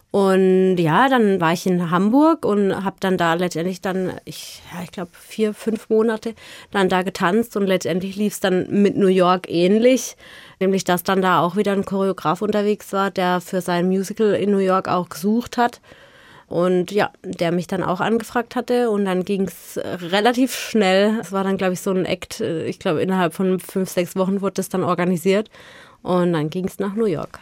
Und 0.09 0.77
ja, 0.77 1.09
dann 1.09 1.39
war 1.39 1.53
ich 1.53 1.67
in 1.67 1.91
Hamburg 1.91 2.45
und 2.45 2.83
habe 2.83 2.95
dann 2.99 3.17
da 3.17 3.35
letztendlich 3.35 3.81
dann, 3.81 4.13
ich, 4.25 4.61
ja, 4.73 4.81
ich 4.81 4.91
glaube, 4.91 5.11
vier, 5.13 5.53
fünf 5.53 5.89
Monate 5.89 6.33
dann 6.71 6.89
da 6.89 7.03
getanzt 7.03 7.55
und 7.57 7.67
letztendlich 7.67 8.15
lief 8.15 8.33
es 8.33 8.39
dann 8.39 8.67
mit 8.69 8.97
New 8.97 9.07
York 9.07 9.47
ähnlich. 9.51 10.15
Nämlich, 10.59 10.83
dass 10.83 11.03
dann 11.03 11.21
da 11.21 11.41
auch 11.41 11.55
wieder 11.55 11.73
ein 11.73 11.85
Choreograf 11.85 12.41
unterwegs 12.41 12.91
war, 12.93 13.11
der 13.11 13.41
für 13.41 13.61
sein 13.61 13.87
Musical 13.87 14.33
in 14.33 14.49
New 14.49 14.57
York 14.57 14.87
auch 14.87 15.09
gesucht 15.09 15.57
hat. 15.57 15.81
Und 16.47 16.91
ja, 16.91 17.11
der 17.23 17.51
mich 17.51 17.67
dann 17.67 17.83
auch 17.83 17.99
angefragt 17.99 18.55
hatte 18.55 18.89
und 18.89 19.03
dann 19.03 19.25
ging 19.25 19.47
es 19.47 19.77
relativ 19.83 20.55
schnell. 20.55 21.19
Es 21.19 21.33
war 21.33 21.43
dann, 21.43 21.57
glaube 21.57 21.73
ich, 21.73 21.81
so 21.81 21.91
ein 21.91 22.05
Act. 22.05 22.39
Ich 22.39 22.79
glaube, 22.79 23.01
innerhalb 23.01 23.33
von 23.33 23.59
fünf, 23.59 23.89
sechs 23.89 24.15
Wochen 24.15 24.41
wurde 24.41 24.53
das 24.53 24.69
dann 24.69 24.83
organisiert 24.83 25.49
und 26.03 26.31
dann 26.31 26.49
ging 26.49 26.65
es 26.65 26.79
nach 26.79 26.95
New 26.95 27.05
York. 27.05 27.39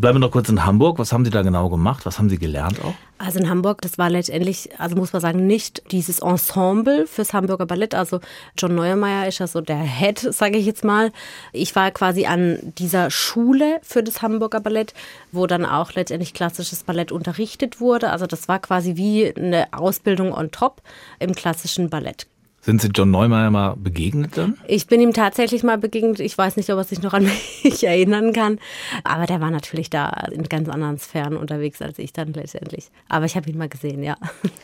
Bleiben 0.00 0.16
wir 0.16 0.20
noch 0.20 0.30
kurz 0.30 0.48
in 0.48 0.64
Hamburg. 0.64 0.98
Was 0.98 1.12
haben 1.12 1.26
Sie 1.26 1.30
da 1.30 1.42
genau 1.42 1.68
gemacht? 1.68 2.06
Was 2.06 2.18
haben 2.18 2.30
Sie 2.30 2.38
gelernt 2.38 2.80
auch? 2.82 2.94
Also 3.18 3.38
in 3.38 3.50
Hamburg, 3.50 3.82
das 3.82 3.98
war 3.98 4.08
letztendlich, 4.08 4.70
also 4.78 4.96
muss 4.96 5.12
man 5.12 5.20
sagen, 5.20 5.46
nicht 5.46 5.82
dieses 5.92 6.20
Ensemble 6.20 7.06
fürs 7.06 7.34
Hamburger 7.34 7.66
Ballett. 7.66 7.94
Also 7.94 8.20
John 8.56 8.74
Neuermeier 8.74 9.28
ist 9.28 9.40
ja 9.40 9.46
so 9.46 9.60
der 9.60 9.82
Head, 9.82 10.18
sage 10.18 10.56
ich 10.56 10.64
jetzt 10.64 10.84
mal. 10.84 11.12
Ich 11.52 11.76
war 11.76 11.90
quasi 11.90 12.24
an 12.24 12.72
dieser 12.78 13.10
Schule 13.10 13.78
für 13.82 14.02
das 14.02 14.22
Hamburger 14.22 14.60
Ballett, 14.60 14.94
wo 15.32 15.46
dann 15.46 15.66
auch 15.66 15.92
letztendlich 15.92 16.32
klassisches 16.32 16.82
Ballett 16.82 17.12
unterrichtet 17.12 17.78
wurde. 17.78 18.10
Also 18.10 18.26
das 18.26 18.48
war 18.48 18.58
quasi 18.58 18.96
wie 18.96 19.36
eine 19.36 19.66
Ausbildung 19.72 20.32
on 20.32 20.50
top 20.50 20.80
im 21.18 21.34
klassischen 21.34 21.90
Ballett. 21.90 22.26
Sind 22.62 22.82
Sie 22.82 22.88
John 22.88 23.10
Neumeier 23.10 23.50
mal 23.50 23.74
begegnet 23.74 24.36
dann? 24.36 24.58
Ich 24.66 24.86
bin 24.86 25.00
ihm 25.00 25.14
tatsächlich 25.14 25.62
mal 25.62 25.78
begegnet. 25.78 26.20
Ich 26.20 26.36
weiß 26.36 26.58
nicht, 26.58 26.68
ob 26.68 26.76
er 26.76 26.84
sich 26.84 27.00
noch 27.00 27.14
an 27.14 27.24
mich 27.64 27.84
erinnern 27.84 28.34
kann. 28.34 28.58
Aber 29.02 29.24
der 29.24 29.40
war 29.40 29.50
natürlich 29.50 29.88
da 29.88 30.10
in 30.30 30.42
ganz 30.42 30.68
anderen 30.68 30.98
Sphären 30.98 31.38
unterwegs 31.38 31.80
als 31.80 31.98
ich 31.98 32.12
dann 32.12 32.34
letztendlich. 32.34 32.90
Aber 33.08 33.24
ich 33.24 33.34
habe 33.34 33.48
ihn 33.48 33.56
mal 33.56 33.70
gesehen, 33.70 34.02
ja. 34.02 34.16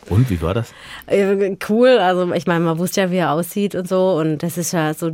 Und 0.09 0.29
wie 0.29 0.39
war 0.43 0.53
das? 0.53 0.73
Cool. 1.67 1.97
Also 1.97 2.31
ich 2.33 2.45
meine, 2.45 2.63
man 2.63 2.77
wusste 2.77 3.01
ja, 3.01 3.11
wie 3.11 3.17
er 3.17 3.31
aussieht 3.31 3.73
und 3.73 3.87
so. 3.87 4.11
Und 4.19 4.43
das 4.43 4.59
ist 4.59 4.73
ja 4.73 4.93
so 4.93 5.11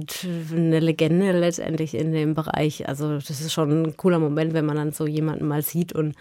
eine 0.52 0.82
Legende 0.82 1.32
letztendlich 1.32 1.94
in 1.96 2.12
dem 2.12 2.34
Bereich. 2.34 2.90
Also 2.90 3.16
das 3.16 3.30
ist 3.30 3.54
schon 3.54 3.84
ein 3.84 3.98
cooler 3.98 4.20
Moment, 4.20 4.54
wenn 4.54 4.66
man 4.66 4.76
dann 4.76 4.92
so 4.92 5.08
jemanden 5.08 5.48
mal 5.48 5.62
sieht 5.62 5.94
und 5.94 6.16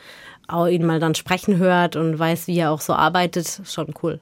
auch 0.47 0.69
ihn 0.69 0.87
mal 0.87 1.01
dann 1.01 1.17
sprechen 1.17 1.57
hört 1.57 1.97
und 1.97 2.17
weiß, 2.17 2.47
wie 2.47 2.59
er 2.59 2.71
auch 2.71 2.81
so 2.81 2.93
arbeitet. 2.93 3.63
Schon 3.65 3.93
cool. 4.03 4.21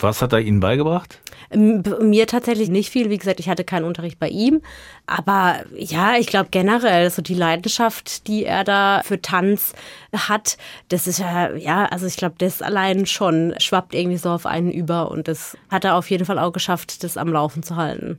Was 0.00 0.20
hat 0.20 0.32
er 0.32 0.40
Ihnen 0.40 0.58
beigebracht? 0.58 1.20
Mir 1.54 2.26
tatsächlich 2.26 2.70
nicht 2.70 2.90
viel. 2.90 3.08
Wie 3.08 3.18
gesagt, 3.18 3.38
ich 3.38 3.48
hatte 3.48 3.62
keinen 3.62 3.84
Unterricht 3.84 4.18
bei 4.18 4.28
ihm. 4.28 4.60
Aber 5.06 5.60
ja, 5.76 6.16
ich 6.16 6.26
glaube 6.26 6.48
generell, 6.50 7.08
so 7.10 7.22
die 7.22 7.34
Leidenschaft, 7.34 8.26
die 8.26 8.44
er 8.44 8.64
da 8.64 9.02
für 9.04 9.22
Tanz 9.22 9.74
hat, 10.12 10.56
das 10.88 11.06
ist 11.06 11.18
ja, 11.18 11.54
ja, 11.54 11.84
also 11.86 12.06
ich 12.06 12.16
glaube, 12.16 12.34
das 12.38 12.62
allein 12.62 13.06
schon 13.06 13.54
schwappt 13.58 13.94
irgendwie 13.94 14.16
so 14.16 14.30
auf 14.30 14.44
einen 14.44 14.72
über. 14.72 15.10
Und 15.10 15.28
das 15.28 15.56
hat 15.70 15.84
er 15.84 15.94
auf 15.94 16.10
jeden 16.10 16.24
Fall 16.24 16.40
auch 16.40 16.52
geschafft, 16.52 17.04
das 17.04 17.16
am 17.16 17.28
Laufen 17.28 17.62
zu 17.62 17.76
halten. 17.76 18.18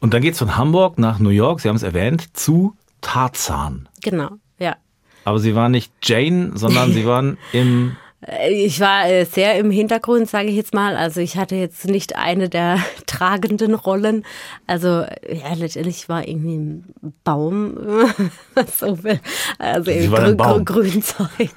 Und 0.00 0.14
dann 0.14 0.22
geht 0.22 0.32
es 0.32 0.38
von 0.38 0.56
Hamburg 0.56 0.98
nach 0.98 1.20
New 1.20 1.30
York, 1.30 1.60
Sie 1.60 1.68
haben 1.68 1.76
es 1.76 1.82
erwähnt, 1.82 2.36
zu 2.36 2.74
Tarzan. 3.00 3.88
Genau, 4.02 4.30
ja. 4.58 4.76
Aber 5.24 5.38
Sie 5.38 5.54
waren 5.54 5.72
nicht 5.72 5.92
Jane, 6.02 6.52
sondern 6.54 6.92
Sie 6.94 7.06
waren 7.06 7.38
im 7.52 7.96
ich 8.26 8.80
war 8.80 9.08
äh, 9.08 9.24
sehr 9.24 9.54
im 9.58 9.70
Hintergrund, 9.70 10.28
sage 10.28 10.48
ich 10.48 10.56
jetzt 10.56 10.74
mal. 10.74 10.96
Also 10.96 11.20
ich 11.20 11.36
hatte 11.36 11.54
jetzt 11.54 11.86
nicht 11.86 12.16
eine 12.16 12.48
der 12.48 12.78
tragenden 13.06 13.74
Rollen. 13.74 14.24
Also 14.66 14.88
ja, 14.88 15.54
letztendlich 15.56 16.08
war 16.08 16.26
irgendwie 16.26 16.56
ein 16.56 16.94
Baum, 17.22 17.78
so 18.76 18.96
viel. 18.96 19.20
also 19.58 19.92
grün, 19.92 20.36
Baum. 20.36 20.64
Grünzeug. 20.64 21.50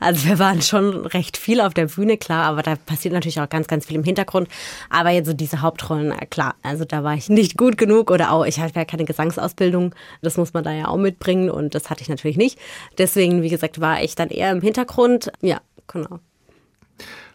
Also 0.00 0.28
wir 0.28 0.40
waren 0.40 0.60
schon 0.60 1.06
recht 1.06 1.36
viel 1.36 1.60
auf 1.60 1.72
der 1.72 1.86
Bühne, 1.86 2.16
klar, 2.16 2.46
aber 2.46 2.62
da 2.62 2.74
passiert 2.74 3.14
natürlich 3.14 3.40
auch 3.40 3.48
ganz, 3.48 3.68
ganz 3.68 3.86
viel 3.86 3.96
im 3.96 4.04
Hintergrund. 4.04 4.48
Aber 4.90 5.10
jetzt 5.10 5.26
so 5.26 5.34
diese 5.34 5.62
Hauptrollen, 5.62 6.12
klar, 6.30 6.56
also 6.64 6.84
da 6.84 7.04
war 7.04 7.14
ich 7.14 7.28
nicht 7.28 7.56
gut 7.56 7.78
genug 7.78 8.10
oder 8.10 8.32
auch, 8.32 8.44
ich 8.44 8.58
hatte 8.58 8.74
ja 8.74 8.84
keine 8.84 9.04
Gesangsausbildung, 9.04 9.94
das 10.20 10.36
muss 10.36 10.52
man 10.52 10.64
da 10.64 10.72
ja 10.72 10.88
auch 10.88 10.96
mitbringen 10.96 11.48
und 11.48 11.76
das 11.76 11.90
hatte 11.90 12.02
ich 12.02 12.08
natürlich 12.08 12.36
nicht. 12.36 12.58
Deswegen, 12.98 13.42
wie 13.42 13.50
gesagt, 13.50 13.80
war 13.80 14.02
ich 14.02 14.16
dann 14.16 14.30
eher 14.30 14.50
im 14.50 14.60
Hintergrund. 14.60 15.30
Ja, 15.40 15.60
genau. 15.88 16.20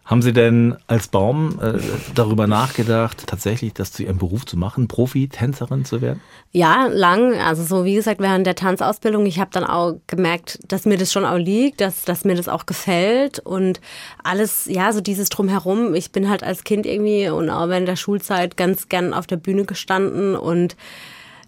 Haben 0.06 0.22
Sie 0.22 0.34
denn 0.34 0.76
als 0.88 1.08
Baum 1.08 1.60
äh, 1.62 1.80
darüber 2.14 2.46
nachgedacht, 2.46 3.26
tatsächlich 3.26 3.74
das 3.74 3.94
zu 3.94 4.04
Ihrem 4.04 4.18
Beruf 4.18 4.46
zu 4.46 4.58
machen, 4.58 4.90
Profi-Tänzerin 4.90 5.86
zu 5.86 6.02
werden? 6.02 6.20
Ja, 6.52 6.88
lang. 6.88 7.40
Also 7.40 7.64
so 7.64 7.86
wie 7.86 7.96
gesagt, 7.96 8.20
während 8.20 8.46
der 8.46 8.56
Tanzausbildung, 8.56 9.26
ich 9.26 9.40
habe 9.40 9.52
dann 9.54 9.64
auch 9.64 9.96
gemerkt, 10.08 10.60
dass 10.68 10.86
mir 10.86 10.98
das 10.98 11.14
schon 11.14 11.24
auch 11.24 11.38
liegt, 11.38 11.80
dass, 11.80 12.04
dass 12.04 12.26
mir 12.26 12.36
das 12.36 12.50
auch 12.50 12.66
gefällt 12.66 13.40
und 13.40 13.80
alles, 14.24 14.66
ja, 14.66 14.92
so 14.92 15.00
dieses 15.00 15.30
Drumherum. 15.30 15.96
Ich 15.96 16.12
bin 16.12 16.30
halt 16.30 16.44
als 16.44 16.66
Kind 16.66 16.86
irgendwie 16.86 17.30
und 17.30 17.50
auch 17.50 17.70
während 17.70 17.88
der 17.88 17.96
Schulzeit 17.96 18.58
ganz 18.58 18.90
gern 18.90 19.14
auf 19.14 19.26
der 19.26 19.38
Bühne 19.38 19.64
gestanden 19.64 20.36
und 20.36 20.76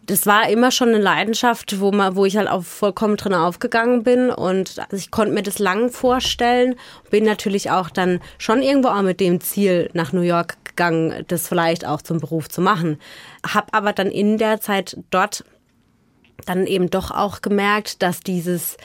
das 0.05 0.25
war 0.25 0.49
immer 0.49 0.71
schon 0.71 0.89
eine 0.89 0.99
Leidenschaft, 0.99 1.79
wo, 1.79 1.91
man, 1.91 2.15
wo 2.15 2.25
ich 2.25 2.37
halt 2.37 2.49
auch 2.49 2.63
vollkommen 2.63 3.17
drin 3.17 3.33
aufgegangen 3.33 4.03
bin. 4.03 4.29
Und 4.29 4.79
also 4.79 4.95
ich 4.97 5.11
konnte 5.11 5.33
mir 5.33 5.43
das 5.43 5.59
lang 5.59 5.89
vorstellen. 5.89 6.75
Bin 7.09 7.23
natürlich 7.23 7.71
auch 7.71 7.89
dann 7.89 8.19
schon 8.37 8.61
irgendwo 8.61 8.89
auch 8.89 9.01
mit 9.01 9.19
dem 9.19 9.41
Ziel 9.41 9.89
nach 9.93 10.13
New 10.13 10.21
York 10.21 10.57
gegangen, 10.65 11.25
das 11.27 11.47
vielleicht 11.47 11.85
auch 11.85 12.01
zum 12.01 12.19
Beruf 12.19 12.49
zu 12.49 12.61
machen. 12.61 12.99
Hab 13.45 13.75
aber 13.75 13.93
dann 13.93 14.11
in 14.11 14.37
der 14.37 14.61
Zeit 14.61 14.97
dort 15.09 15.43
dann 16.45 16.67
eben 16.67 16.89
doch 16.89 17.11
auch 17.11 17.41
gemerkt, 17.41 18.03
dass 18.03 18.19
dieses 18.19 18.77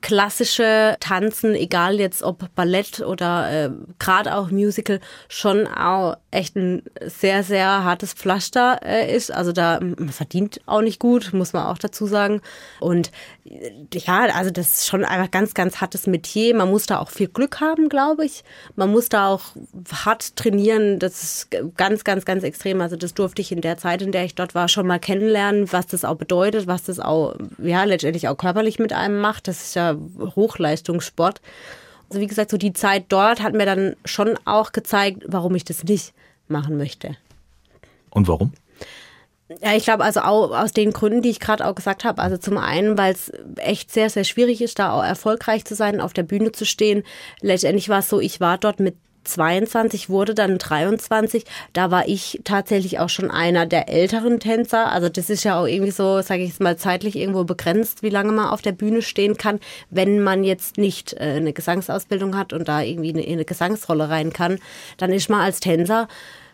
klassische 0.00 0.96
Tanzen, 1.00 1.54
egal 1.54 1.98
jetzt 1.98 2.22
ob 2.22 2.54
Ballett 2.54 3.00
oder 3.00 3.50
äh, 3.50 3.70
gerade 3.98 4.36
auch 4.36 4.50
Musical, 4.50 5.00
schon 5.28 5.66
auch 5.66 6.16
echt 6.30 6.56
ein 6.56 6.82
sehr, 7.06 7.42
sehr 7.42 7.84
hartes 7.84 8.12
Pflaster 8.12 8.80
äh, 8.84 9.14
ist. 9.14 9.32
Also 9.32 9.52
da 9.52 9.80
man 9.80 10.10
verdient 10.10 10.60
auch 10.66 10.82
nicht 10.82 11.00
gut, 11.00 11.32
muss 11.32 11.52
man 11.52 11.66
auch 11.66 11.78
dazu 11.78 12.06
sagen. 12.06 12.40
Und 12.80 13.10
äh, 13.44 13.70
ja, 13.92 14.26
also 14.34 14.50
das 14.50 14.78
ist 14.78 14.86
schon 14.86 15.04
einfach 15.04 15.30
ganz, 15.30 15.54
ganz 15.54 15.80
hartes 15.80 16.06
Metier. 16.06 16.54
Man 16.54 16.70
muss 16.70 16.86
da 16.86 16.98
auch 16.98 17.10
viel 17.10 17.28
Glück 17.28 17.60
haben, 17.60 17.88
glaube 17.88 18.24
ich. 18.24 18.44
Man 18.76 18.90
muss 18.90 19.08
da 19.08 19.28
auch 19.28 19.42
hart 19.92 20.36
trainieren. 20.36 20.98
Das 20.98 21.22
ist 21.22 21.48
ganz, 21.76 22.04
ganz, 22.04 22.24
ganz 22.24 22.44
extrem. 22.44 22.80
Also 22.80 22.96
das 22.96 23.14
durfte 23.14 23.42
ich 23.42 23.50
in 23.50 23.62
der 23.62 23.78
Zeit, 23.78 24.02
in 24.02 24.12
der 24.12 24.24
ich 24.24 24.34
dort 24.34 24.54
war, 24.54 24.68
schon 24.68 24.86
mal 24.86 25.00
kennenlernen, 25.00 25.72
was 25.72 25.86
das 25.86 26.04
auch 26.04 26.16
bedeutet, 26.16 26.66
was 26.66 26.84
das 26.84 27.00
auch, 27.00 27.34
ja, 27.62 27.84
letztendlich 27.84 28.28
auch 28.28 28.36
körperlich 28.36 28.78
mit 28.78 28.92
einem 28.92 29.18
macht. 29.18 29.48
Das 29.48 29.62
ist 29.62 29.74
ja 29.74 29.87
Hochleistungssport. 29.96 31.40
Also 32.08 32.20
wie 32.20 32.26
gesagt, 32.26 32.50
so 32.50 32.56
die 32.56 32.72
Zeit 32.72 33.04
dort 33.08 33.42
hat 33.42 33.52
mir 33.52 33.66
dann 33.66 33.96
schon 34.04 34.38
auch 34.44 34.72
gezeigt, 34.72 35.24
warum 35.26 35.54
ich 35.54 35.64
das 35.64 35.84
nicht 35.84 36.14
machen 36.48 36.76
möchte. 36.76 37.16
Und 38.10 38.28
warum? 38.28 38.52
Ja, 39.62 39.74
ich 39.74 39.84
glaube 39.84 40.04
also 40.04 40.20
auch 40.20 40.50
aus 40.50 40.72
den 40.72 40.92
Gründen, 40.92 41.22
die 41.22 41.30
ich 41.30 41.40
gerade 41.40 41.66
auch 41.66 41.74
gesagt 41.74 42.04
habe. 42.04 42.20
Also 42.20 42.36
zum 42.36 42.58
einen, 42.58 42.98
weil 42.98 43.14
es 43.14 43.32
echt 43.56 43.90
sehr, 43.90 44.10
sehr 44.10 44.24
schwierig 44.24 44.60
ist, 44.60 44.78
da 44.78 44.92
auch 44.92 45.02
erfolgreich 45.02 45.64
zu 45.64 45.74
sein, 45.74 46.00
auf 46.00 46.12
der 46.12 46.22
Bühne 46.22 46.52
zu 46.52 46.66
stehen. 46.66 47.02
Letztendlich 47.40 47.88
war 47.88 48.00
es 48.00 48.08
so, 48.10 48.20
ich 48.20 48.40
war 48.40 48.58
dort 48.58 48.78
mit 48.78 48.96
22, 49.28 50.08
wurde 50.08 50.34
dann 50.34 50.58
23. 50.58 51.44
Da 51.72 51.90
war 51.90 52.08
ich 52.08 52.40
tatsächlich 52.44 52.98
auch 52.98 53.08
schon 53.08 53.30
einer 53.30 53.66
der 53.66 53.88
älteren 53.88 54.40
Tänzer. 54.40 54.90
Also 54.90 55.08
das 55.08 55.30
ist 55.30 55.44
ja 55.44 55.60
auch 55.60 55.66
irgendwie 55.66 55.90
so, 55.90 56.20
sage 56.22 56.42
ich 56.42 56.50
es 56.50 56.60
mal, 56.60 56.76
zeitlich 56.76 57.16
irgendwo 57.16 57.44
begrenzt, 57.44 58.02
wie 58.02 58.10
lange 58.10 58.32
man 58.32 58.48
auf 58.48 58.62
der 58.62 58.72
Bühne 58.72 59.02
stehen 59.02 59.36
kann, 59.36 59.60
wenn 59.90 60.20
man 60.20 60.44
jetzt 60.44 60.78
nicht 60.78 61.14
äh, 61.14 61.34
eine 61.36 61.52
Gesangsausbildung 61.52 62.36
hat 62.36 62.52
und 62.52 62.68
da 62.68 62.82
irgendwie 62.82 63.10
in 63.10 63.32
eine 63.32 63.44
Gesangsrolle 63.44 64.08
rein 64.08 64.32
kann. 64.32 64.58
Dann 64.96 65.12
ist 65.12 65.30
man 65.30 65.40
als 65.40 65.60
Tänzer 65.60 66.08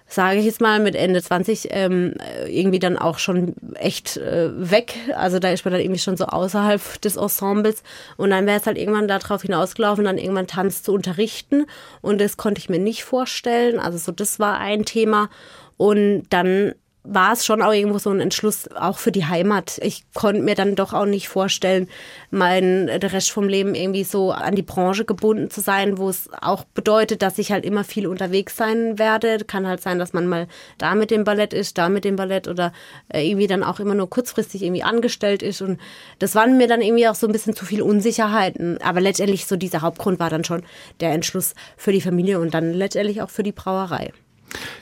sage 0.06 0.38
ich 0.38 0.44
jetzt 0.44 0.60
mal, 0.60 0.80
mit 0.80 0.94
Ende 0.94 1.22
20 1.22 1.68
ähm, 1.70 2.14
irgendwie 2.46 2.78
dann 2.78 2.98
auch 2.98 3.18
schon 3.18 3.54
echt 3.74 4.16
äh, 4.16 4.50
weg. 4.54 4.94
Also 5.16 5.38
da 5.38 5.50
ist 5.50 5.64
man 5.64 5.72
dann 5.72 5.80
irgendwie 5.80 6.00
schon 6.00 6.16
so 6.16 6.26
außerhalb 6.26 7.00
des 7.00 7.16
Ensembles. 7.16 7.82
Und 8.16 8.30
dann 8.30 8.46
wäre 8.46 8.60
es 8.60 8.66
halt 8.66 8.78
irgendwann 8.78 9.08
darauf 9.08 9.42
hinausgelaufen, 9.42 10.04
dann 10.04 10.18
irgendwann 10.18 10.46
Tanz 10.46 10.82
zu 10.82 10.92
unterrichten. 10.92 11.66
Und 12.02 12.20
das 12.20 12.36
konnte 12.36 12.58
ich 12.58 12.68
mir 12.68 12.78
nicht 12.78 13.04
vorstellen. 13.04 13.80
Also 13.80 13.98
so, 13.98 14.12
das 14.12 14.38
war 14.38 14.58
ein 14.58 14.84
Thema. 14.84 15.30
Und 15.76 16.24
dann 16.30 16.74
war 17.06 17.34
es 17.34 17.44
schon 17.44 17.60
auch 17.60 17.72
irgendwo 17.72 17.98
so 17.98 18.08
ein 18.08 18.20
Entschluss 18.20 18.66
auch 18.74 18.96
für 18.96 19.12
die 19.12 19.26
Heimat. 19.26 19.78
Ich 19.82 20.04
konnte 20.14 20.40
mir 20.40 20.54
dann 20.54 20.74
doch 20.74 20.94
auch 20.94 21.04
nicht 21.04 21.28
vorstellen, 21.28 21.86
mein 22.30 22.86
der 22.86 23.12
Rest 23.12 23.30
vom 23.30 23.46
Leben 23.46 23.74
irgendwie 23.74 24.04
so 24.04 24.32
an 24.32 24.54
die 24.54 24.62
Branche 24.62 25.04
gebunden 25.04 25.50
zu 25.50 25.60
sein, 25.60 25.98
wo 25.98 26.08
es 26.08 26.30
auch 26.40 26.64
bedeutet, 26.64 27.20
dass 27.20 27.36
ich 27.38 27.52
halt 27.52 27.66
immer 27.66 27.84
viel 27.84 28.06
unterwegs 28.06 28.56
sein 28.56 28.98
werde. 28.98 29.44
Kann 29.44 29.66
halt 29.66 29.82
sein, 29.82 29.98
dass 29.98 30.14
man 30.14 30.26
mal 30.26 30.48
da 30.78 30.94
mit 30.94 31.10
dem 31.10 31.24
Ballett 31.24 31.52
ist, 31.52 31.76
da 31.76 31.90
mit 31.90 32.06
dem 32.06 32.16
Ballett 32.16 32.48
oder 32.48 32.72
äh, 33.08 33.28
irgendwie 33.28 33.48
dann 33.48 33.62
auch 33.62 33.80
immer 33.80 33.94
nur 33.94 34.08
kurzfristig 34.08 34.62
irgendwie 34.62 34.82
angestellt 34.82 35.42
ist 35.42 35.60
und 35.60 35.78
das 36.20 36.34
waren 36.34 36.56
mir 36.56 36.68
dann 36.68 36.80
irgendwie 36.80 37.06
auch 37.06 37.14
so 37.14 37.26
ein 37.26 37.32
bisschen 37.32 37.54
zu 37.54 37.66
viel 37.66 37.82
Unsicherheiten. 37.82 38.80
Aber 38.80 39.02
letztendlich 39.02 39.44
so 39.44 39.56
dieser 39.56 39.82
Hauptgrund 39.82 40.18
war 40.20 40.30
dann 40.30 40.44
schon 40.44 40.62
der 41.00 41.12
Entschluss 41.12 41.54
für 41.76 41.92
die 41.92 42.00
Familie 42.00 42.40
und 42.40 42.54
dann 42.54 42.72
letztendlich 42.72 43.20
auch 43.20 43.30
für 43.30 43.42
die 43.42 43.52
Brauerei. 43.52 44.12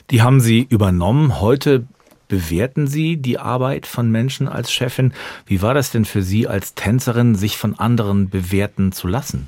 Die 0.09 0.21
haben 0.21 0.39
Sie 0.39 0.65
übernommen. 0.69 1.41
Heute 1.41 1.85
bewerten 2.27 2.87
Sie 2.87 3.17
die 3.17 3.39
Arbeit 3.39 3.85
von 3.85 4.11
Menschen 4.11 4.47
als 4.47 4.71
Chefin. 4.71 5.13
Wie 5.45 5.61
war 5.61 5.73
das 5.73 5.91
denn 5.91 6.05
für 6.05 6.23
Sie 6.23 6.47
als 6.47 6.73
Tänzerin, 6.75 7.35
sich 7.35 7.57
von 7.57 7.77
anderen 7.77 8.29
bewerten 8.29 8.91
zu 8.91 9.07
lassen? 9.07 9.47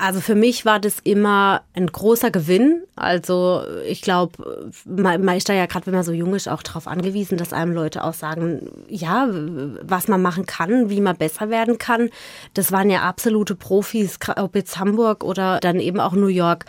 Also 0.00 0.22
für 0.22 0.34
mich 0.34 0.64
war 0.64 0.80
das 0.80 0.98
immer 1.00 1.60
ein 1.74 1.86
großer 1.86 2.30
Gewinn. 2.30 2.84
Also 2.96 3.62
ich 3.86 4.00
glaube, 4.00 4.72
man, 4.86 5.22
man, 5.22 5.36
ist 5.36 5.50
da 5.50 5.52
ja 5.52 5.66
gerade, 5.66 5.84
wenn 5.84 5.94
man 5.94 6.04
so 6.04 6.12
jung 6.12 6.34
ist, 6.34 6.48
auch 6.48 6.62
darauf 6.62 6.86
angewiesen, 6.86 7.36
dass 7.36 7.52
einem 7.52 7.74
Leute 7.74 8.02
auch 8.02 8.14
sagen, 8.14 8.70
ja, 8.88 9.28
was 9.82 10.08
man 10.08 10.22
machen 10.22 10.46
kann, 10.46 10.88
wie 10.88 11.02
man 11.02 11.18
besser 11.18 11.50
werden 11.50 11.76
kann. 11.76 12.08
Das 12.54 12.72
waren 12.72 12.88
ja 12.88 13.02
absolute 13.02 13.54
Profis, 13.54 14.18
ob 14.36 14.54
jetzt 14.54 14.78
Hamburg 14.78 15.22
oder 15.22 15.60
dann 15.60 15.78
eben 15.80 16.00
auch 16.00 16.14
New 16.14 16.28
York. 16.28 16.64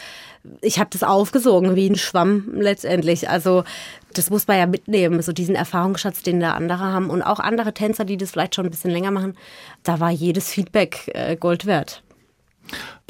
Ich 0.61 0.79
habe 0.79 0.89
das 0.91 1.03
aufgesogen 1.03 1.75
wie 1.75 1.89
ein 1.89 1.95
Schwamm 1.95 2.53
letztendlich. 2.53 3.29
Also 3.29 3.63
das 4.13 4.29
muss 4.29 4.47
man 4.47 4.57
ja 4.57 4.65
mitnehmen, 4.65 5.21
so 5.21 5.31
diesen 5.31 5.55
Erfahrungsschatz, 5.55 6.23
den 6.23 6.39
da 6.39 6.53
andere 6.53 6.79
haben. 6.79 7.09
Und 7.09 7.21
auch 7.21 7.39
andere 7.39 7.73
Tänzer, 7.73 8.05
die 8.05 8.17
das 8.17 8.31
vielleicht 8.31 8.55
schon 8.55 8.65
ein 8.65 8.71
bisschen 8.71 8.91
länger 8.91 9.11
machen, 9.11 9.37
da 9.83 9.99
war 9.99 10.11
jedes 10.11 10.49
Feedback 10.49 11.11
äh, 11.13 11.35
Gold 11.35 11.65
wert. 11.65 12.03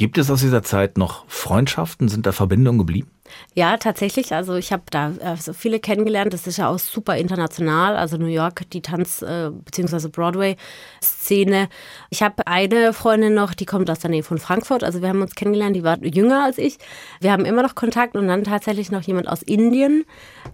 Gibt 0.01 0.17
es 0.17 0.31
aus 0.31 0.39
dieser 0.41 0.63
Zeit 0.63 0.97
noch 0.97 1.25
Freundschaften? 1.27 2.09
Sind 2.09 2.25
da 2.25 2.31
Verbindungen 2.31 2.79
geblieben? 2.79 3.11
Ja, 3.53 3.77
tatsächlich. 3.77 4.33
Also 4.33 4.55
ich 4.55 4.73
habe 4.73 4.83
da 4.89 5.11
also 5.23 5.53
viele 5.53 5.79
kennengelernt. 5.79 6.33
Das 6.33 6.47
ist 6.47 6.57
ja 6.57 6.69
auch 6.69 6.79
super 6.79 7.17
international. 7.17 7.95
Also 7.95 8.17
New 8.17 8.25
York, 8.25 8.63
die 8.71 8.81
Tanz- 8.81 9.21
äh, 9.21 9.51
bzw. 9.51 10.07
Broadway-Szene. 10.09 11.69
Ich 12.09 12.23
habe 12.23 12.47
eine 12.47 12.93
Freundin 12.93 13.33
noch, 13.33 13.53
die 13.53 13.65
kommt 13.65 13.89
aus 13.89 13.99
der 13.99 14.09
Nähe 14.09 14.23
von 14.23 14.37
Frankfurt. 14.37 14.83
Also 14.83 15.01
wir 15.01 15.09
haben 15.09 15.21
uns 15.21 15.35
kennengelernt, 15.35 15.75
die 15.75 15.83
war 15.83 16.03
jünger 16.03 16.43
als 16.43 16.57
ich. 16.57 16.77
Wir 17.19 17.31
haben 17.31 17.45
immer 17.45 17.61
noch 17.61 17.75
Kontakt 17.75 18.15
und 18.15 18.27
dann 18.27 18.43
tatsächlich 18.43 18.91
noch 18.91 19.03
jemand 19.03 19.27
aus 19.27 19.43
Indien, 19.43 20.05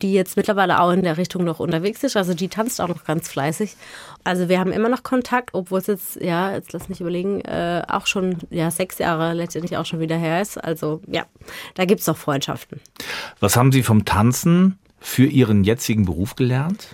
die 0.02 0.14
jetzt 0.14 0.38
mittlerweile 0.38 0.82
auch 0.82 0.92
in 0.92 1.04
der 1.04 1.18
Richtung 1.18 1.46
noch 1.46 1.60
unterwegs 1.60 2.04
ist. 2.04 2.18
Also 2.18 2.34
die 2.34 2.50
tanzt 2.50 2.82
auch 2.82 2.90
noch 2.90 3.06
ganz 3.06 3.30
fleißig. 3.30 3.76
Also 4.24 4.50
wir 4.50 4.60
haben 4.60 4.72
immer 4.72 4.90
noch 4.90 5.04
Kontakt, 5.04 5.52
obwohl 5.54 5.80
es 5.80 5.88
jetzt, 5.88 6.22
ja, 6.22 6.52
jetzt 6.52 6.74
lass 6.74 6.90
mich 6.90 7.00
überlegen, 7.00 7.42
äh, 7.42 7.84
auch 7.88 8.08
schon 8.08 8.38
ja, 8.50 8.70
sechs 8.72 8.98
Jahre 8.98 9.34
letztendlich 9.38 9.78
auch 9.78 9.86
schon 9.86 10.00
wieder 10.00 10.18
her 10.18 10.42
ist. 10.42 10.58
Also 10.58 11.02
ja, 11.08 11.26
da 11.76 11.86
gibt 11.86 12.02
es 12.02 12.08
noch 12.08 12.18
Freundschaften. 12.18 12.82
Was 13.40 13.56
haben 13.56 13.72
Sie 13.72 13.84
vom 13.84 14.06
Tanzen 14.06 14.78
für 15.00 15.26
Ihren 15.26 15.64
jetzigen 15.64 16.06
Beruf 16.06 16.36
gelernt? 16.36 16.88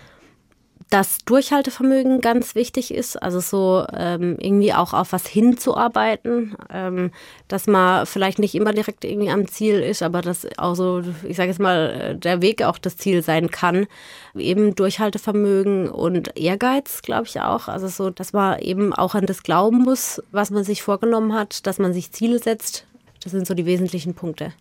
Dass 0.93 1.25
Durchhaltevermögen 1.25 2.21
ganz 2.21 2.53
wichtig 2.53 2.93
ist, 2.93 3.19
also 3.19 3.39
so 3.39 3.83
ähm, 3.97 4.37
irgendwie 4.39 4.75
auch 4.75 4.93
auf 4.93 5.11
was 5.11 5.25
hinzuarbeiten, 5.25 6.55
ähm, 6.71 7.09
dass 7.47 7.65
man 7.65 8.05
vielleicht 8.05 8.37
nicht 8.37 8.53
immer 8.53 8.73
direkt 8.73 9.03
irgendwie 9.03 9.31
am 9.31 9.47
Ziel 9.47 9.79
ist, 9.79 10.03
aber 10.03 10.21
dass 10.21 10.45
auch 10.59 10.75
so, 10.75 11.01
ich 11.27 11.35
sage 11.35 11.49
jetzt 11.49 11.59
mal, 11.59 12.15
der 12.15 12.43
Weg 12.43 12.61
auch 12.61 12.77
das 12.77 12.95
Ziel 12.95 13.23
sein 13.23 13.49
kann. 13.49 13.87
Eben 14.35 14.75
Durchhaltevermögen 14.75 15.89
und 15.89 16.37
Ehrgeiz, 16.37 17.01
glaube 17.01 17.25
ich 17.25 17.41
auch. 17.41 17.69
Also 17.69 17.87
so, 17.87 18.11
dass 18.11 18.31
man 18.31 18.59
eben 18.59 18.93
auch 18.93 19.15
an 19.15 19.25
das 19.25 19.41
glauben 19.41 19.79
muss, 19.79 20.21
was 20.31 20.51
man 20.51 20.63
sich 20.63 20.83
vorgenommen 20.83 21.33
hat, 21.33 21.65
dass 21.65 21.79
man 21.79 21.91
sich 21.93 22.11
Ziele 22.11 22.37
setzt. 22.37 22.85
Das 23.23 23.31
sind 23.31 23.47
so 23.47 23.55
die 23.55 23.65
wesentlichen 23.65 24.13
Punkte. 24.13 24.53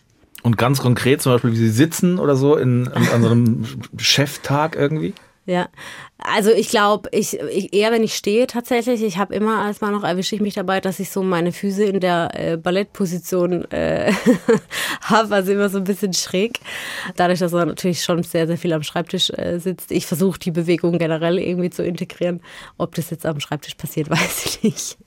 Und 0.42 0.56
ganz 0.56 0.80
konkret 0.80 1.20
zum 1.20 1.32
Beispiel, 1.32 1.52
wie 1.52 1.56
Sie 1.56 1.68
sitzen 1.68 2.18
oder 2.18 2.36
so 2.36 2.56
in, 2.56 2.86
in, 2.86 3.08
an 3.10 3.22
so 3.22 3.28
einem 3.28 3.66
Cheftag 3.98 4.76
irgendwie? 4.76 5.12
Ja, 5.44 5.68
also 6.18 6.50
ich 6.52 6.68
glaube, 6.68 7.08
ich, 7.10 7.36
ich, 7.40 7.74
eher 7.74 7.90
wenn 7.90 8.04
ich 8.04 8.14
stehe 8.14 8.46
tatsächlich, 8.46 9.02
ich 9.02 9.18
habe 9.18 9.34
immer 9.34 9.62
als 9.62 9.80
mal 9.80 9.90
noch 9.90 10.04
erwische 10.04 10.36
ich 10.36 10.40
mich 10.40 10.54
dabei, 10.54 10.80
dass 10.80 11.00
ich 11.00 11.10
so 11.10 11.24
meine 11.24 11.50
Füße 11.50 11.82
in 11.82 11.98
der 11.98 12.30
äh, 12.34 12.56
Ballettposition 12.56 13.68
äh, 13.72 14.12
habe, 15.00 15.34
also 15.34 15.50
immer 15.50 15.68
so 15.68 15.78
ein 15.78 15.84
bisschen 15.84 16.12
schräg. 16.12 16.60
Dadurch, 17.16 17.40
dass 17.40 17.52
er 17.52 17.66
natürlich 17.66 18.04
schon 18.04 18.22
sehr, 18.22 18.46
sehr 18.46 18.56
viel 18.56 18.72
am 18.72 18.84
Schreibtisch 18.84 19.30
äh, 19.30 19.58
sitzt. 19.58 19.90
Ich 19.90 20.06
versuche 20.06 20.38
die 20.38 20.52
Bewegung 20.52 20.98
generell 20.98 21.40
irgendwie 21.40 21.70
zu 21.70 21.82
integrieren. 21.82 22.40
Ob 22.78 22.94
das 22.94 23.10
jetzt 23.10 23.26
am 23.26 23.40
Schreibtisch 23.40 23.74
passiert, 23.74 24.10
weiß 24.10 24.46
ich 24.46 24.62
nicht. 24.62 24.98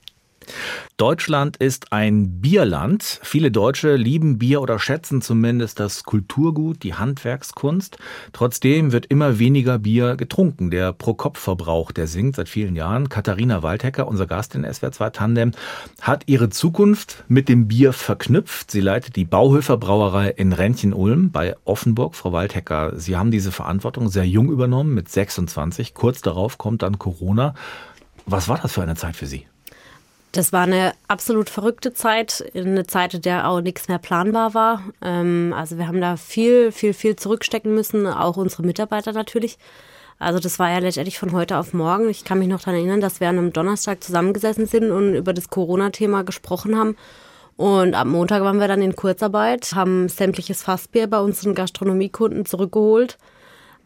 Deutschland 0.96 1.58
ist 1.58 1.92
ein 1.92 2.40
Bierland. 2.40 3.20
Viele 3.22 3.50
Deutsche 3.50 3.96
lieben 3.96 4.38
Bier 4.38 4.62
oder 4.62 4.78
schätzen 4.78 5.20
zumindest 5.20 5.78
das 5.78 6.04
Kulturgut, 6.04 6.82
die 6.82 6.94
Handwerkskunst. 6.94 7.98
Trotzdem 8.32 8.92
wird 8.92 9.06
immer 9.06 9.38
weniger 9.38 9.78
Bier 9.78 10.16
getrunken. 10.16 10.70
Der 10.70 10.92
Pro-Kopf-Verbrauch, 10.92 11.92
der 11.92 12.06
sinkt 12.06 12.36
seit 12.36 12.48
vielen 12.48 12.76
Jahren. 12.76 13.08
Katharina 13.08 13.62
Waldhecker, 13.62 14.08
unser 14.08 14.26
Gast 14.26 14.54
in 14.54 14.64
SWR 14.64 14.92
2 14.92 15.10
Tandem, 15.10 15.52
hat 16.00 16.24
ihre 16.26 16.48
Zukunft 16.48 17.24
mit 17.28 17.48
dem 17.48 17.68
Bier 17.68 17.92
verknüpft. 17.92 18.70
Sie 18.70 18.80
leitet 18.80 19.16
die 19.16 19.24
Bauhöfer 19.26 19.76
Brauerei 19.76 20.30
in 20.30 20.52
Rentchen-Ulm 20.52 21.30
bei 21.30 21.56
Offenburg. 21.64 22.14
Frau 22.14 22.32
Waldhecker, 22.32 22.92
Sie 22.96 23.16
haben 23.16 23.30
diese 23.30 23.52
Verantwortung 23.52 24.08
sehr 24.08 24.26
jung 24.26 24.50
übernommen, 24.50 24.94
mit 24.94 25.08
26. 25.10 25.92
Kurz 25.92 26.22
darauf 26.22 26.56
kommt 26.56 26.82
dann 26.82 26.98
Corona. 26.98 27.54
Was 28.24 28.48
war 28.48 28.58
das 28.58 28.72
für 28.72 28.82
eine 28.82 28.96
Zeit 28.96 29.16
für 29.16 29.26
Sie? 29.26 29.46
Das 30.36 30.52
war 30.52 30.64
eine 30.64 30.92
absolut 31.08 31.48
verrückte 31.48 31.94
Zeit, 31.94 32.44
eine 32.54 32.86
Zeit, 32.86 33.14
in 33.14 33.22
der 33.22 33.48
auch 33.48 33.62
nichts 33.62 33.88
mehr 33.88 33.96
planbar 33.96 34.52
war. 34.52 34.82
Ähm, 35.00 35.54
also 35.56 35.78
wir 35.78 35.88
haben 35.88 36.02
da 36.02 36.18
viel, 36.18 36.72
viel, 36.72 36.92
viel 36.92 37.16
zurückstecken 37.16 37.74
müssen, 37.74 38.06
auch 38.06 38.36
unsere 38.36 38.62
Mitarbeiter 38.62 39.12
natürlich. 39.12 39.56
Also 40.18 40.38
das 40.38 40.58
war 40.58 40.70
ja 40.70 40.78
letztendlich 40.78 41.18
von 41.18 41.32
heute 41.32 41.56
auf 41.56 41.72
morgen. 41.72 42.10
Ich 42.10 42.24
kann 42.24 42.38
mich 42.38 42.48
noch 42.48 42.60
daran 42.60 42.74
erinnern, 42.74 43.00
dass 43.00 43.18
wir 43.20 43.30
an 43.30 43.38
einem 43.38 43.54
Donnerstag 43.54 44.04
zusammengesessen 44.04 44.66
sind 44.66 44.90
und 44.90 45.14
über 45.14 45.32
das 45.32 45.48
Corona-Thema 45.48 46.22
gesprochen 46.22 46.76
haben. 46.76 46.96
Und 47.56 47.94
am 47.94 48.10
Montag 48.10 48.42
waren 48.42 48.60
wir 48.60 48.68
dann 48.68 48.82
in 48.82 48.94
Kurzarbeit, 48.94 49.72
haben 49.74 50.10
sämtliches 50.10 50.62
Fassbier 50.62 51.06
bei 51.06 51.18
unseren 51.18 51.54
Gastronomiekunden 51.54 52.44
zurückgeholt 52.44 53.16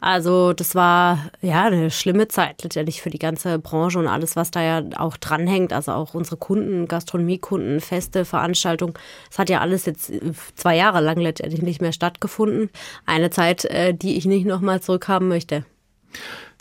also 0.01 0.51
das 0.53 0.73
war 0.73 1.29
ja 1.41 1.65
eine 1.65 1.91
schlimme 1.91 2.27
Zeit 2.27 2.63
letztendlich 2.63 3.03
für 3.03 3.11
die 3.11 3.19
ganze 3.19 3.59
Branche 3.59 3.99
und 3.99 4.07
alles, 4.07 4.35
was 4.35 4.49
da 4.49 4.61
ja 4.61 4.83
auch 4.97 5.15
dranhängt. 5.15 5.73
Also 5.73 5.91
auch 5.91 6.15
unsere 6.15 6.37
Kunden, 6.37 6.87
Gastronomiekunden, 6.87 7.79
Feste, 7.79 8.25
Veranstaltungen. 8.25 8.95
Es 9.29 9.37
hat 9.37 9.49
ja 9.51 9.61
alles 9.61 9.85
jetzt 9.85 10.11
zwei 10.55 10.75
Jahre 10.75 11.01
lang 11.01 11.19
letztendlich 11.19 11.61
nicht 11.61 11.81
mehr 11.81 11.93
stattgefunden. 11.93 12.71
Eine 13.05 13.29
Zeit, 13.29 13.65
äh, 13.65 13.93
die 13.93 14.17
ich 14.17 14.25
nicht 14.25 14.47
nochmal 14.47 14.81
zurückhaben 14.81 15.27
möchte. 15.27 15.65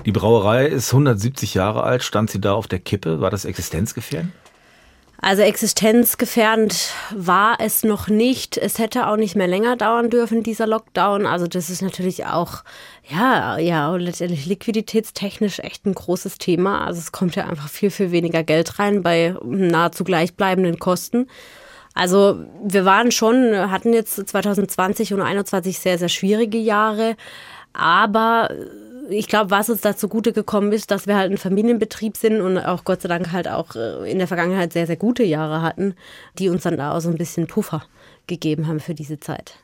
Die 0.04 0.12
Brauerei 0.12 0.66
ist 0.66 0.92
170 0.92 1.54
Jahre 1.54 1.82
alt. 1.82 2.02
Stand 2.02 2.30
sie 2.30 2.42
da 2.42 2.52
auf 2.52 2.68
der 2.68 2.78
Kippe? 2.78 3.22
War 3.22 3.30
das 3.30 3.46
existenzgefährdend? 3.46 4.32
Also 5.22 5.42
existenzgefährdend 5.42 6.92
war 7.14 7.58
es 7.60 7.84
noch 7.84 8.08
nicht. 8.08 8.56
Es 8.56 8.78
hätte 8.78 9.06
auch 9.06 9.16
nicht 9.16 9.36
mehr 9.36 9.48
länger 9.48 9.76
dauern 9.76 10.08
dürfen, 10.08 10.42
dieser 10.42 10.66
Lockdown. 10.66 11.26
Also 11.26 11.46
das 11.46 11.68
ist 11.68 11.82
natürlich 11.82 12.24
auch, 12.24 12.64
ja, 13.06 13.58
ja, 13.58 13.94
letztendlich 13.96 14.46
liquiditätstechnisch 14.46 15.58
echt 15.58 15.84
ein 15.84 15.92
großes 15.92 16.38
Thema. 16.38 16.86
Also 16.86 17.00
es 17.00 17.12
kommt 17.12 17.36
ja 17.36 17.44
einfach 17.44 17.68
viel, 17.68 17.90
viel 17.90 18.12
weniger 18.12 18.42
Geld 18.42 18.78
rein 18.78 19.02
bei 19.02 19.34
nahezu 19.44 20.04
gleichbleibenden 20.04 20.78
Kosten. 20.78 21.26
Also 21.92 22.42
wir 22.64 22.86
waren 22.86 23.10
schon, 23.10 23.70
hatten 23.70 23.92
jetzt 23.92 24.14
2020 24.26 25.12
und 25.12 25.18
2021 25.18 25.78
sehr, 25.78 25.98
sehr 25.98 26.08
schwierige 26.08 26.58
Jahre. 26.58 27.14
Aber 27.74 28.48
ich 29.08 29.26
glaube, 29.26 29.50
was 29.50 29.70
uns 29.70 29.80
dazu 29.80 30.08
gute 30.08 30.32
gekommen 30.32 30.72
ist, 30.72 30.90
dass 30.90 31.06
wir 31.06 31.16
halt 31.16 31.30
ein 31.30 31.38
Familienbetrieb 31.38 32.16
sind 32.16 32.40
und 32.40 32.58
auch 32.58 32.84
Gott 32.84 33.02
sei 33.02 33.08
Dank 33.08 33.32
halt 33.32 33.48
auch 33.48 33.74
äh, 33.74 34.10
in 34.10 34.18
der 34.18 34.28
Vergangenheit 34.28 34.72
sehr, 34.72 34.86
sehr 34.86 34.96
gute 34.96 35.24
Jahre 35.24 35.62
hatten, 35.62 35.94
die 36.38 36.48
uns 36.48 36.62
dann 36.62 36.76
da 36.76 36.92
auch 36.92 37.00
so 37.00 37.08
ein 37.08 37.18
bisschen 37.18 37.46
Puffer 37.46 37.84
gegeben 38.26 38.66
haben 38.66 38.80
für 38.80 38.94
diese 38.94 39.18
Zeit. 39.18 39.54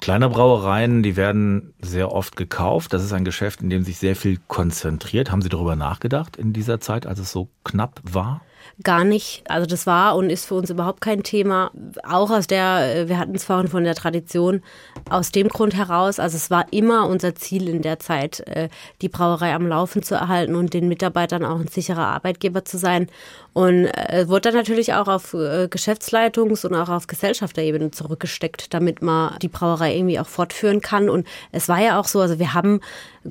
Kleine 0.00 0.28
Brauereien, 0.28 1.02
die 1.02 1.16
werden 1.16 1.72
sehr 1.80 2.12
oft 2.12 2.36
gekauft. 2.36 2.92
Das 2.92 3.04
ist 3.04 3.12
ein 3.12 3.24
Geschäft, 3.24 3.62
in 3.62 3.70
dem 3.70 3.84
sich 3.84 3.98
sehr 3.98 4.16
viel 4.16 4.38
konzentriert. 4.48 5.30
Haben 5.30 5.42
Sie 5.42 5.48
darüber 5.48 5.76
nachgedacht 5.76 6.36
in 6.36 6.52
dieser 6.52 6.80
Zeit, 6.80 7.06
als 7.06 7.20
es 7.20 7.30
so 7.30 7.48
knapp 7.64 8.00
war? 8.02 8.42
Gar 8.82 9.04
nicht. 9.04 9.42
Also 9.48 9.66
das 9.66 9.86
war 9.86 10.16
und 10.16 10.30
ist 10.30 10.46
für 10.46 10.54
uns 10.54 10.70
überhaupt 10.70 11.00
kein 11.00 11.22
Thema. 11.22 11.70
Auch 12.02 12.30
aus 12.30 12.46
der, 12.46 13.08
wir 13.08 13.18
hatten 13.18 13.34
es 13.34 13.44
vorhin 13.44 13.68
von 13.68 13.84
der 13.84 13.94
Tradition, 13.94 14.62
aus 15.10 15.30
dem 15.30 15.48
Grund 15.48 15.74
heraus, 15.74 16.18
also 16.18 16.36
es 16.36 16.50
war 16.50 16.66
immer 16.72 17.06
unser 17.06 17.34
Ziel 17.34 17.68
in 17.68 17.82
der 17.82 17.98
Zeit, 17.98 18.40
äh, 18.40 18.68
die 19.02 19.08
Brauerei 19.08 19.54
am 19.54 19.66
Laufen 19.66 20.02
zu 20.02 20.14
erhalten 20.14 20.54
und 20.54 20.74
den 20.74 20.88
Mitarbeitern 20.88 21.44
auch 21.44 21.60
ein 21.60 21.68
sicherer 21.68 22.06
Arbeitgeber 22.06 22.64
zu 22.64 22.78
sein. 22.78 23.08
Und 23.52 23.86
äh, 23.86 24.26
wurde 24.28 24.48
dann 24.48 24.54
natürlich 24.54 24.94
auch 24.94 25.08
auf 25.08 25.34
äh, 25.34 25.66
Geschäftsleitungs- 25.66 26.66
und 26.66 26.74
auch 26.74 26.88
auf 26.88 27.06
Gesellschafterebene 27.06 27.90
zurückgesteckt, 27.90 28.72
damit 28.72 29.02
man 29.02 29.38
die 29.40 29.48
Brauerei 29.48 29.94
irgendwie 29.94 30.18
auch 30.18 30.26
fortführen 30.26 30.80
kann. 30.80 31.10
Und 31.10 31.26
es 31.50 31.68
war 31.68 31.78
ja 31.78 32.00
auch 32.00 32.06
so, 32.06 32.20
also 32.20 32.38
wir 32.38 32.54
haben 32.54 32.80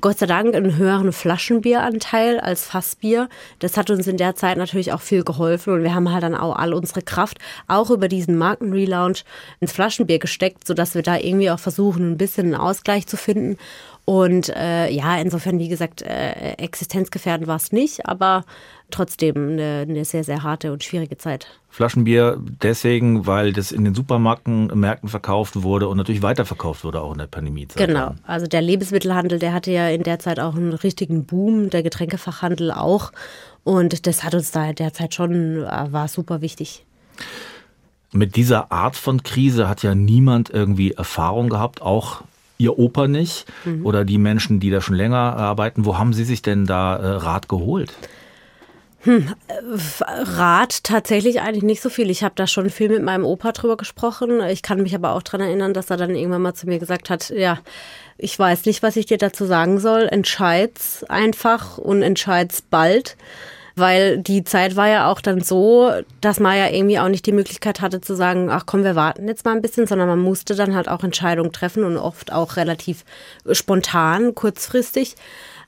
Gott 0.00 0.20
sei 0.20 0.26
Dank 0.26 0.54
einen 0.54 0.76
höheren 0.76 1.12
Flaschenbieranteil 1.12 2.38
als 2.38 2.64
Fassbier. 2.64 3.28
Das 3.58 3.76
hat 3.76 3.90
uns 3.90 4.06
in 4.06 4.16
der 4.16 4.36
Zeit 4.36 4.56
natürlich 4.56 4.92
auch 4.92 5.00
viel 5.00 5.24
geholfen 5.24 5.31
und 5.38 5.82
wir 5.82 5.94
haben 5.94 6.12
halt 6.12 6.22
dann 6.22 6.34
auch 6.34 6.56
all 6.56 6.74
unsere 6.74 7.02
Kraft 7.02 7.38
auch 7.68 7.90
über 7.90 8.08
diesen 8.08 8.36
Markenrelaunch 8.36 9.24
ins 9.60 9.72
Flaschenbier 9.72 10.18
gesteckt, 10.18 10.66
sodass 10.66 10.94
wir 10.94 11.02
da 11.02 11.16
irgendwie 11.16 11.50
auch 11.50 11.58
versuchen, 11.58 12.12
ein 12.12 12.18
bisschen 12.18 12.46
einen 12.46 12.54
Ausgleich 12.54 13.06
zu 13.06 13.16
finden. 13.16 13.58
Und 14.04 14.48
äh, 14.48 14.90
ja, 14.90 15.16
insofern, 15.20 15.60
wie 15.60 15.68
gesagt, 15.68 16.02
äh, 16.02 16.54
existenzgefährdend 16.54 17.46
war 17.46 17.56
es 17.56 17.70
nicht, 17.70 18.06
aber 18.06 18.44
trotzdem 18.90 19.36
eine, 19.36 19.86
eine, 19.88 20.04
sehr, 20.04 20.24
sehr 20.24 20.42
harte 20.42 20.72
und 20.72 20.82
schwierige 20.82 21.16
Zeit. 21.16 21.46
Flaschenbier 21.70 22.36
deswegen, 22.62 23.26
weil 23.26 23.52
das 23.52 23.72
in 23.72 23.84
den 23.84 23.94
Supermärkten 23.94 24.66
Märkten 24.78 25.08
verkauft 25.08 25.62
wurde 25.62 25.88
und 25.88 25.96
natürlich 25.96 26.20
weiterverkauft 26.20 26.84
wurde, 26.84 27.00
auch 27.00 27.12
in 27.12 27.18
der 27.18 27.26
Pandemiezeit. 27.26 27.86
Genau, 27.86 28.14
also 28.26 28.46
der 28.46 28.60
Lebensmittelhandel, 28.60 29.38
der 29.38 29.54
hatte 29.54 29.70
ja 29.70 29.88
in 29.88 30.02
der 30.02 30.18
Zeit 30.18 30.40
auch 30.40 30.54
einen 30.54 30.74
richtigen 30.74 31.24
Boom, 31.24 31.70
der 31.70 31.82
Getränkefachhandel 31.82 32.72
auch. 32.72 33.12
Und 33.64 34.06
das 34.06 34.24
hat 34.24 34.34
uns 34.34 34.50
da 34.50 34.72
derzeit 34.72 35.14
schon, 35.14 35.64
äh, 35.64 35.86
war 35.90 36.08
super 36.08 36.40
wichtig. 36.40 36.84
Mit 38.12 38.36
dieser 38.36 38.70
Art 38.72 38.96
von 38.96 39.22
Krise 39.22 39.68
hat 39.68 39.82
ja 39.82 39.94
niemand 39.94 40.50
irgendwie 40.50 40.92
Erfahrung 40.92 41.48
gehabt, 41.48 41.80
auch 41.80 42.22
Ihr 42.58 42.78
Opa 42.78 43.08
nicht 43.08 43.46
mhm. 43.64 43.84
oder 43.84 44.04
die 44.04 44.18
Menschen, 44.18 44.60
die 44.60 44.70
da 44.70 44.80
schon 44.80 44.94
länger 44.94 45.36
arbeiten. 45.36 45.84
Wo 45.84 45.98
haben 45.98 46.12
Sie 46.12 46.24
sich 46.24 46.42
denn 46.42 46.66
da 46.66 46.96
äh, 46.96 47.06
Rat 47.16 47.48
geholt? 47.48 47.92
Hm, 49.04 49.34
Rat 50.00 50.84
tatsächlich 50.84 51.40
eigentlich 51.40 51.64
nicht 51.64 51.82
so 51.82 51.90
viel. 51.90 52.08
Ich 52.08 52.22
habe 52.22 52.34
da 52.36 52.46
schon 52.46 52.70
viel 52.70 52.88
mit 52.88 53.02
meinem 53.02 53.24
Opa 53.24 53.52
drüber 53.52 53.76
gesprochen. 53.76 54.40
Ich 54.48 54.62
kann 54.62 54.82
mich 54.82 54.94
aber 54.94 55.12
auch 55.14 55.22
daran 55.22 55.40
erinnern, 55.40 55.74
dass 55.74 55.90
er 55.90 55.96
dann 55.96 56.14
irgendwann 56.14 56.42
mal 56.42 56.54
zu 56.54 56.68
mir 56.68 56.78
gesagt 56.78 57.10
hat, 57.10 57.30
ja, 57.30 57.58
ich 58.16 58.38
weiß 58.38 58.66
nicht, 58.66 58.82
was 58.82 58.94
ich 58.96 59.06
dir 59.06 59.18
dazu 59.18 59.44
sagen 59.44 59.80
soll. 59.80 60.06
Entscheid's 60.08 61.04
einfach 61.08 61.78
und 61.78 62.02
entscheid's 62.02 62.62
bald 62.62 63.16
weil 63.76 64.18
die 64.18 64.44
Zeit 64.44 64.76
war 64.76 64.88
ja 64.88 65.10
auch 65.10 65.20
dann 65.20 65.40
so, 65.40 65.90
dass 66.20 66.40
man 66.40 66.56
ja 66.56 66.68
irgendwie 66.68 66.98
auch 66.98 67.08
nicht 67.08 67.26
die 67.26 67.32
Möglichkeit 67.32 67.80
hatte 67.80 68.00
zu 68.00 68.14
sagen, 68.14 68.50
ach 68.50 68.64
komm, 68.66 68.84
wir 68.84 68.96
warten 68.96 69.28
jetzt 69.28 69.44
mal 69.44 69.54
ein 69.54 69.62
bisschen, 69.62 69.86
sondern 69.86 70.08
man 70.08 70.18
musste 70.18 70.54
dann 70.54 70.74
halt 70.74 70.88
auch 70.88 71.02
Entscheidungen 71.02 71.52
treffen 71.52 71.84
und 71.84 71.96
oft 71.96 72.32
auch 72.32 72.56
relativ 72.56 73.04
spontan, 73.50 74.34
kurzfristig. 74.34 75.16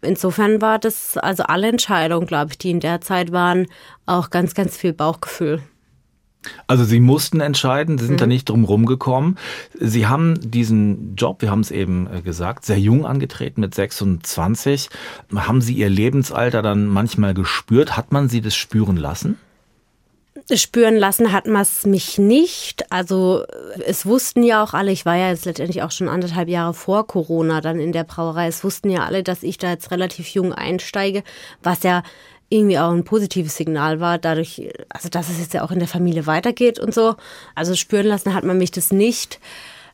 Insofern 0.04 0.60
war 0.60 0.78
das, 0.78 1.16
also 1.16 1.44
alle 1.44 1.68
Entscheidungen, 1.68 2.26
glaube 2.26 2.52
ich, 2.52 2.58
die 2.58 2.70
in 2.70 2.80
der 2.80 3.00
Zeit 3.00 3.32
waren, 3.32 3.66
auch 4.06 4.30
ganz, 4.30 4.54
ganz 4.54 4.76
viel 4.76 4.92
Bauchgefühl. 4.92 5.60
Also 6.66 6.84
Sie 6.84 7.00
mussten 7.00 7.40
entscheiden, 7.40 7.98
Sie 7.98 8.06
sind 8.06 8.14
mhm. 8.14 8.18
da 8.18 8.26
nicht 8.26 8.48
drum 8.48 8.64
rumgekommen. 8.64 9.38
Sie 9.78 10.06
haben 10.06 10.38
diesen 10.40 11.14
Job, 11.16 11.42
wir 11.42 11.50
haben 11.50 11.60
es 11.60 11.70
eben 11.70 12.06
äh, 12.12 12.20
gesagt, 12.20 12.64
sehr 12.64 12.78
jung 12.78 13.06
angetreten 13.06 13.60
mit 13.60 13.74
26. 13.74 14.90
Haben 15.34 15.60
Sie 15.60 15.74
Ihr 15.74 15.88
Lebensalter 15.88 16.62
dann 16.62 16.86
manchmal 16.86 17.34
gespürt? 17.34 17.96
Hat 17.96 18.12
man 18.12 18.28
Sie 18.28 18.40
das 18.40 18.54
spüren 18.54 18.96
lassen? 18.96 19.38
Spüren 20.52 20.96
lassen 20.96 21.32
hat 21.32 21.46
man 21.46 21.62
es 21.62 21.86
mich 21.86 22.18
nicht. 22.18 22.90
Also 22.92 23.44
es 23.86 24.04
wussten 24.04 24.42
ja 24.42 24.62
auch 24.62 24.74
alle, 24.74 24.92
ich 24.92 25.06
war 25.06 25.16
ja 25.16 25.30
jetzt 25.30 25.46
letztendlich 25.46 25.82
auch 25.82 25.90
schon 25.90 26.08
anderthalb 26.08 26.48
Jahre 26.48 26.74
vor 26.74 27.06
Corona 27.06 27.60
dann 27.60 27.80
in 27.80 27.92
der 27.92 28.04
Brauerei, 28.04 28.48
es 28.48 28.62
wussten 28.62 28.90
ja 28.90 29.04
alle, 29.04 29.22
dass 29.22 29.42
ich 29.42 29.56
da 29.56 29.70
jetzt 29.70 29.90
relativ 29.90 30.28
jung 30.28 30.52
einsteige, 30.52 31.22
was 31.62 31.82
ja 31.82 32.02
irgendwie 32.50 32.78
auch 32.78 32.90
ein 32.90 33.04
positives 33.04 33.56
Signal 33.56 34.00
war, 34.00 34.18
dadurch, 34.18 34.70
also 34.90 35.08
dass 35.08 35.30
es 35.30 35.40
jetzt 35.40 35.54
ja 35.54 35.62
auch 35.62 35.70
in 35.70 35.78
der 35.78 35.88
Familie 35.88 36.26
weitergeht 36.26 36.78
und 36.78 36.92
so. 36.92 37.16
Also 37.54 37.74
spüren 37.74 38.06
lassen 38.06 38.34
hat 38.34 38.44
man 38.44 38.58
mich 38.58 38.70
das 38.70 38.92
nicht. 38.92 39.40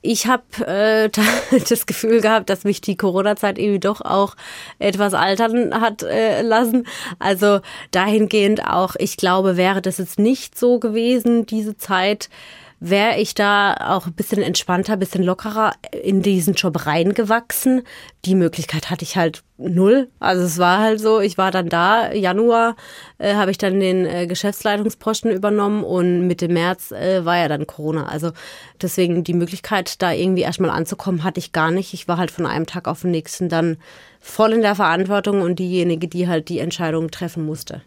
Ich 0.02 0.26
habe 0.26 0.42
äh, 0.66 1.10
das 1.68 1.86
Gefühl 1.86 2.20
gehabt, 2.20 2.50
dass 2.50 2.64
mich 2.64 2.80
die 2.80 2.96
Corona-Zeit 2.96 3.58
irgendwie 3.58 3.80
doch 3.80 4.00
auch 4.00 4.34
etwas 4.78 5.14
altern 5.14 5.80
hat 5.80 6.02
äh, 6.02 6.42
lassen. 6.42 6.86
Also 7.18 7.60
dahingehend 7.90 8.64
auch, 8.66 8.96
ich 8.98 9.16
glaube, 9.16 9.56
wäre 9.56 9.82
das 9.82 9.98
jetzt 9.98 10.18
nicht 10.18 10.58
so 10.58 10.78
gewesen, 10.78 11.46
diese 11.46 11.76
Zeit, 11.76 12.30
wäre 12.80 13.20
ich 13.20 13.34
da 13.34 13.74
auch 13.74 14.06
ein 14.06 14.14
bisschen 14.14 14.42
entspannter, 14.42 14.94
ein 14.94 14.98
bisschen 14.98 15.22
lockerer 15.22 15.72
in 16.02 16.22
diesen 16.22 16.54
Job 16.54 16.86
reingewachsen. 16.86 17.82
Die 18.24 18.34
Möglichkeit 18.34 18.90
hatte 18.90 19.04
ich 19.04 19.16
halt 19.16 19.42
null. 19.58 20.08
Also 20.18 20.44
es 20.44 20.56
war 20.56 20.78
halt 20.78 20.98
so, 20.98 21.20
ich 21.20 21.36
war 21.36 21.50
dann 21.50 21.68
da, 21.68 22.10
Januar 22.12 22.76
äh, 23.18 23.34
habe 23.34 23.50
ich 23.50 23.58
dann 23.58 23.78
den 23.78 24.06
äh, 24.06 24.26
Geschäftsleitungsposten 24.26 25.30
übernommen 25.30 25.84
und 25.84 26.26
Mitte 26.26 26.48
März 26.48 26.90
äh, 26.90 27.24
war 27.26 27.36
ja 27.36 27.48
dann 27.48 27.66
Corona. 27.66 28.06
Also 28.06 28.32
deswegen 28.80 29.24
die 29.24 29.34
Möglichkeit, 29.34 30.00
da 30.00 30.12
irgendwie 30.12 30.42
erstmal 30.42 30.70
anzukommen, 30.70 31.22
hatte 31.22 31.38
ich 31.38 31.52
gar 31.52 31.70
nicht. 31.70 31.92
Ich 31.92 32.08
war 32.08 32.16
halt 32.16 32.30
von 32.30 32.46
einem 32.46 32.66
Tag 32.66 32.88
auf 32.88 33.02
den 33.02 33.10
nächsten 33.10 33.50
dann 33.50 33.76
voll 34.20 34.54
in 34.54 34.62
der 34.62 34.74
Verantwortung 34.74 35.42
und 35.42 35.58
diejenige, 35.58 36.08
die 36.08 36.28
halt 36.28 36.48
die 36.48 36.58
Entscheidung 36.58 37.10
treffen 37.10 37.44
musste. 37.44 37.82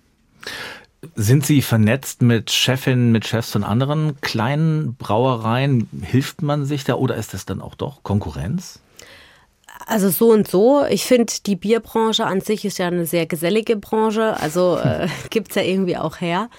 Sind 1.15 1.45
Sie 1.45 1.61
vernetzt 1.61 2.21
mit 2.21 2.51
Chefinnen, 2.51 3.11
mit 3.11 3.27
Chefs 3.27 3.51
von 3.51 3.63
anderen 3.63 4.19
kleinen 4.21 4.95
Brauereien? 4.95 5.89
Hilft 6.01 6.41
man 6.41 6.65
sich 6.65 6.83
da 6.83 6.95
oder 6.95 7.15
ist 7.15 7.33
das 7.33 7.45
dann 7.45 7.61
auch 7.61 7.75
doch 7.75 8.03
Konkurrenz? 8.03 8.79
Also 9.85 10.09
so 10.09 10.31
und 10.31 10.47
so. 10.47 10.85
Ich 10.85 11.05
finde, 11.05 11.33
die 11.45 11.55
Bierbranche 11.55 12.25
an 12.25 12.41
sich 12.41 12.63
ist 12.63 12.77
ja 12.77 12.87
eine 12.87 13.05
sehr 13.05 13.25
gesellige 13.25 13.75
Branche. 13.75 14.39
Also 14.39 14.77
äh, 14.77 15.07
es 15.49 15.55
ja 15.55 15.61
irgendwie 15.61 15.97
auch 15.97 16.21
her. 16.21 16.49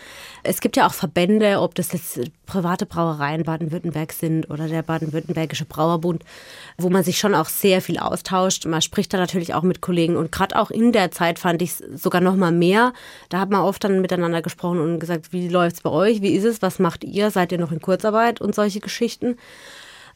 Es 0.46 0.60
gibt 0.60 0.76
ja 0.76 0.86
auch 0.86 0.92
Verbände, 0.92 1.60
ob 1.60 1.74
das 1.74 1.92
jetzt 1.92 2.20
private 2.44 2.84
Brauereien 2.84 3.44
Baden-Württemberg 3.44 4.12
sind 4.12 4.50
oder 4.50 4.68
der 4.68 4.82
Baden-Württembergische 4.82 5.64
Brauerbund, 5.64 6.22
wo 6.76 6.90
man 6.90 7.02
sich 7.02 7.18
schon 7.18 7.34
auch 7.34 7.48
sehr 7.48 7.80
viel 7.80 7.98
austauscht. 7.98 8.66
Man 8.66 8.82
spricht 8.82 9.12
da 9.14 9.18
natürlich 9.18 9.54
auch 9.54 9.62
mit 9.62 9.80
Kollegen 9.80 10.16
und 10.16 10.30
gerade 10.30 10.56
auch 10.56 10.70
in 10.70 10.92
der 10.92 11.10
Zeit 11.10 11.38
fand 11.38 11.62
ich 11.62 11.70
es 11.70 12.02
sogar 12.02 12.20
noch 12.20 12.36
mal 12.36 12.52
mehr. 12.52 12.92
Da 13.30 13.40
hat 13.40 13.50
man 13.50 13.62
oft 13.62 13.82
dann 13.82 14.02
miteinander 14.02 14.42
gesprochen 14.42 14.80
und 14.80 15.00
gesagt, 15.00 15.32
wie 15.32 15.48
läuft 15.48 15.76
es 15.76 15.82
bei 15.82 15.90
euch? 15.90 16.20
Wie 16.20 16.34
ist 16.34 16.44
es? 16.44 16.60
Was 16.60 16.78
macht 16.78 17.04
ihr? 17.04 17.30
Seid 17.30 17.50
ihr 17.50 17.58
noch 17.58 17.72
in 17.72 17.80
Kurzarbeit 17.80 18.40
und 18.40 18.54
solche 18.54 18.80
Geschichten? 18.80 19.38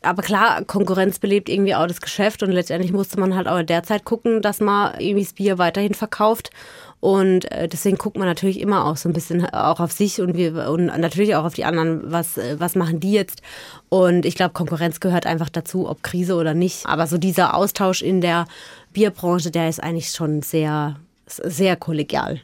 Aber 0.03 0.23
klar, 0.23 0.65
Konkurrenz 0.65 1.19
belebt 1.19 1.49
irgendwie 1.49 1.75
auch 1.75 1.87
das 1.87 2.01
Geschäft 2.01 2.43
und 2.43 2.53
letztendlich 2.53 2.93
musste 2.93 3.19
man 3.19 3.35
halt 3.35 3.49
auch 3.49 3.63
derzeit 3.63 4.05
gucken, 4.05 4.43
dass 4.43 4.61
man 4.61 4.99
irgendwie 5.01 5.25
das 5.25 5.33
Bier 5.33 5.59
weiterhin 5.59 5.95
verkauft. 5.95 6.51
Und 7.01 7.51
äh, 7.53 7.69
deswegen 7.69 7.97
guckt 7.97 8.17
man 8.17 8.27
natürlich 8.27 8.61
immer 8.61 8.85
auch 8.85 8.97
so 8.97 9.09
ein 9.09 9.13
bisschen 9.13 9.45
auch 9.47 9.79
auf 9.79 9.93
sich 9.93 10.21
und 10.21 10.37
wir 10.37 10.69
und 10.69 10.87
natürlich 10.87 11.37
auch 11.37 11.45
auf 11.45 11.55
die 11.55 11.65
anderen, 11.65 12.11
was, 12.11 12.39
äh, 12.39 12.57
was 12.59 12.75
machen 12.75 13.01
die 13.01 13.13
jetzt. 13.13 13.43
Und 13.89 14.27
ich 14.27 14.35
glaube, 14.35 14.53
Konkurrenz 14.53 14.99
gehört 14.99 15.27
einfach 15.27 15.49
dazu, 15.49 15.89
ob 15.89 16.03
Krise 16.03 16.35
oder 16.35 16.55
nicht. 16.55 16.87
Aber 16.87 17.07
so 17.07 17.19
dieser 17.19 17.55
Austausch 17.55 18.03
in 18.03 18.21
der 18.21 18.47
Bierbranche, 18.93 19.51
der 19.51 19.69
ist 19.69 19.83
eigentlich 19.83 20.11
schon 20.11 20.43
sehr, 20.43 20.97
sehr 21.27 21.77
kollegial. 21.77 22.41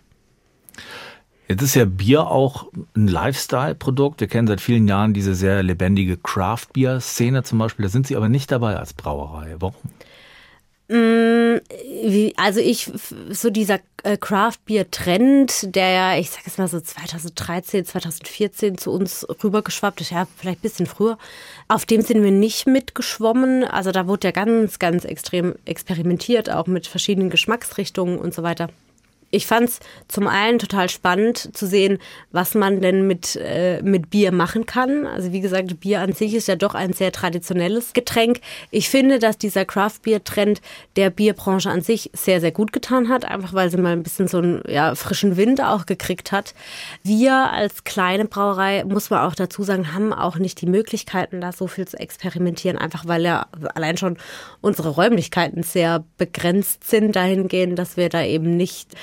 Jetzt 1.47 1.63
ist 1.63 1.75
ja 1.75 1.85
Bier 1.85 2.27
auch 2.27 2.71
ein 2.97 3.07
Lifestyle-Produkt. 3.07 4.21
Wir 4.21 4.29
kennen 4.29 4.49
seit 4.49 4.63
vielen 4.63 4.89
Jahren 4.89 5.13
diese 5.13 5.35
sehr 5.35 5.63
lebendige 5.63 6.17
Craft-Bier-Szene 6.17 7.43
zum 7.43 7.59
Beispiel. 7.59 7.85
Da 7.85 7.91
sind 7.91 8.07
Sie 8.07 8.17
aber 8.17 8.31
nicht 8.31 8.51
dabei 8.51 8.77
als 8.77 8.95
Brauerei. 8.95 9.57
Warum? 9.59 9.75
Mm, 10.89 11.61
also 12.37 12.61
ich, 12.61 12.91
so 13.31 13.51
dieser 13.51 13.81
äh, 14.05 14.17
Craft-Bier-Trend, 14.17 15.75
der 15.75 15.91
ja, 15.91 16.17
ich 16.19 16.31
sag 16.31 16.47
jetzt 16.47 16.59
mal 16.59 16.69
so 16.69 16.81
2013, 16.81 17.85
2014 17.85 18.79
zu 18.79 18.91
uns 18.91 19.27
rübergeschwappt 19.43 20.01
ist, 20.01 20.11
ja, 20.11 20.27
vielleicht 20.37 20.61
ein 20.61 20.63
bisschen 20.63 20.87
früher, 20.87 21.19
auf 21.69 21.85
dem 21.85 22.01
sind 22.01 22.23
wir 22.23 22.31
nicht 22.31 22.67
mitgeschwommen. 22.67 23.65
Also 23.65 23.93
da 23.93 24.07
wurde 24.07 24.29
ja 24.29 24.33
ganz, 24.33 24.79
ganz 24.79 25.05
extrem 25.05 25.55
experimentiert, 25.67 26.49
auch 26.49 26.67
mit 26.67 26.87
verschiedenen 26.87 27.29
Geschmacksrichtungen 27.29 28.19
und 28.19 28.33
so 28.33 28.43
weiter 28.43 28.71
ich 29.35 29.47
fand 29.47 29.69
es 29.69 29.81
zum 30.09 30.27
einen 30.29 30.59
total 30.59 30.89
spannend 30.89 31.57
zu 31.57 31.67
sehen, 31.67 31.99
was 32.31 32.55
man 32.55 32.81
denn 32.81 33.07
mit, 33.07 33.37
äh, 33.37 33.83
mit 33.83 34.11
Bier 34.11 34.33
machen 34.33 34.67
kann. 34.67 35.07
Also 35.07 35.33
wie 35.33 35.41
gesagt, 35.41 35.81
Bier 35.81 36.01
an 36.01 36.13
sich 36.13 36.35
ist 36.35 36.49
ja 36.49 36.57
doch 36.57 36.75
ein 36.75 36.93
sehr 36.93 37.13
traditionelles 37.13 37.93
Getränk. 37.93 38.41
Ich 38.71 38.89
finde, 38.89 39.19
dass 39.19 39.37
dieser 39.39 39.65
Craft-Bier-Trend 39.65 40.61
der 40.97 41.11
Bierbranche 41.11 41.71
an 41.71 41.81
sich 41.81 42.11
sehr, 42.13 42.41
sehr 42.41 42.53
gut 42.53 42.73
getan 42.73 43.09
hat, 43.09 43.25
einfach 43.25 43.53
weil 43.53 43.71
sie 43.71 43.77
mal 43.77 43.93
ein 43.93 44.03
bisschen 44.03 44.29
so 44.29 44.39
einen 44.39 44.63
ja, 44.69 44.95
frischen 44.95 45.37
Wind 45.37 45.61
auch 45.61 45.87
gekriegt 45.87 46.33
hat. 46.33 46.55
Wir 47.03 47.35
als 47.53 47.85
kleine 47.85 48.27
Brauerei, 48.27 48.85
muss 48.85 49.11
man 49.11 49.21
auch 49.21 49.35
dazu 49.35 49.63
sagen, 49.63 49.93
haben 49.93 50.13
auch 50.13 50.37
nicht 50.37 50.61
die 50.61 50.67
Möglichkeiten, 50.67 51.41
da 51.41 51.53
so 51.53 51.67
viel 51.67 51.89
zu 51.89 51.99
experimentieren, 51.99 52.79
einfach 52.79 53.07
weil 53.07 53.23
ja 53.23 53.47
allein 53.75 53.97
schon 53.97 54.17
unsere 54.61 54.91
Räumlichkeiten 54.91 55.63
sehr 55.63 56.05
begrenzt 56.19 56.85
sind 56.89 57.17
dahingehend, 57.17 57.79
dass 57.79 57.97
wir 57.97 58.09
da 58.09 58.23
eben 58.23 58.57
nicht 58.57 58.95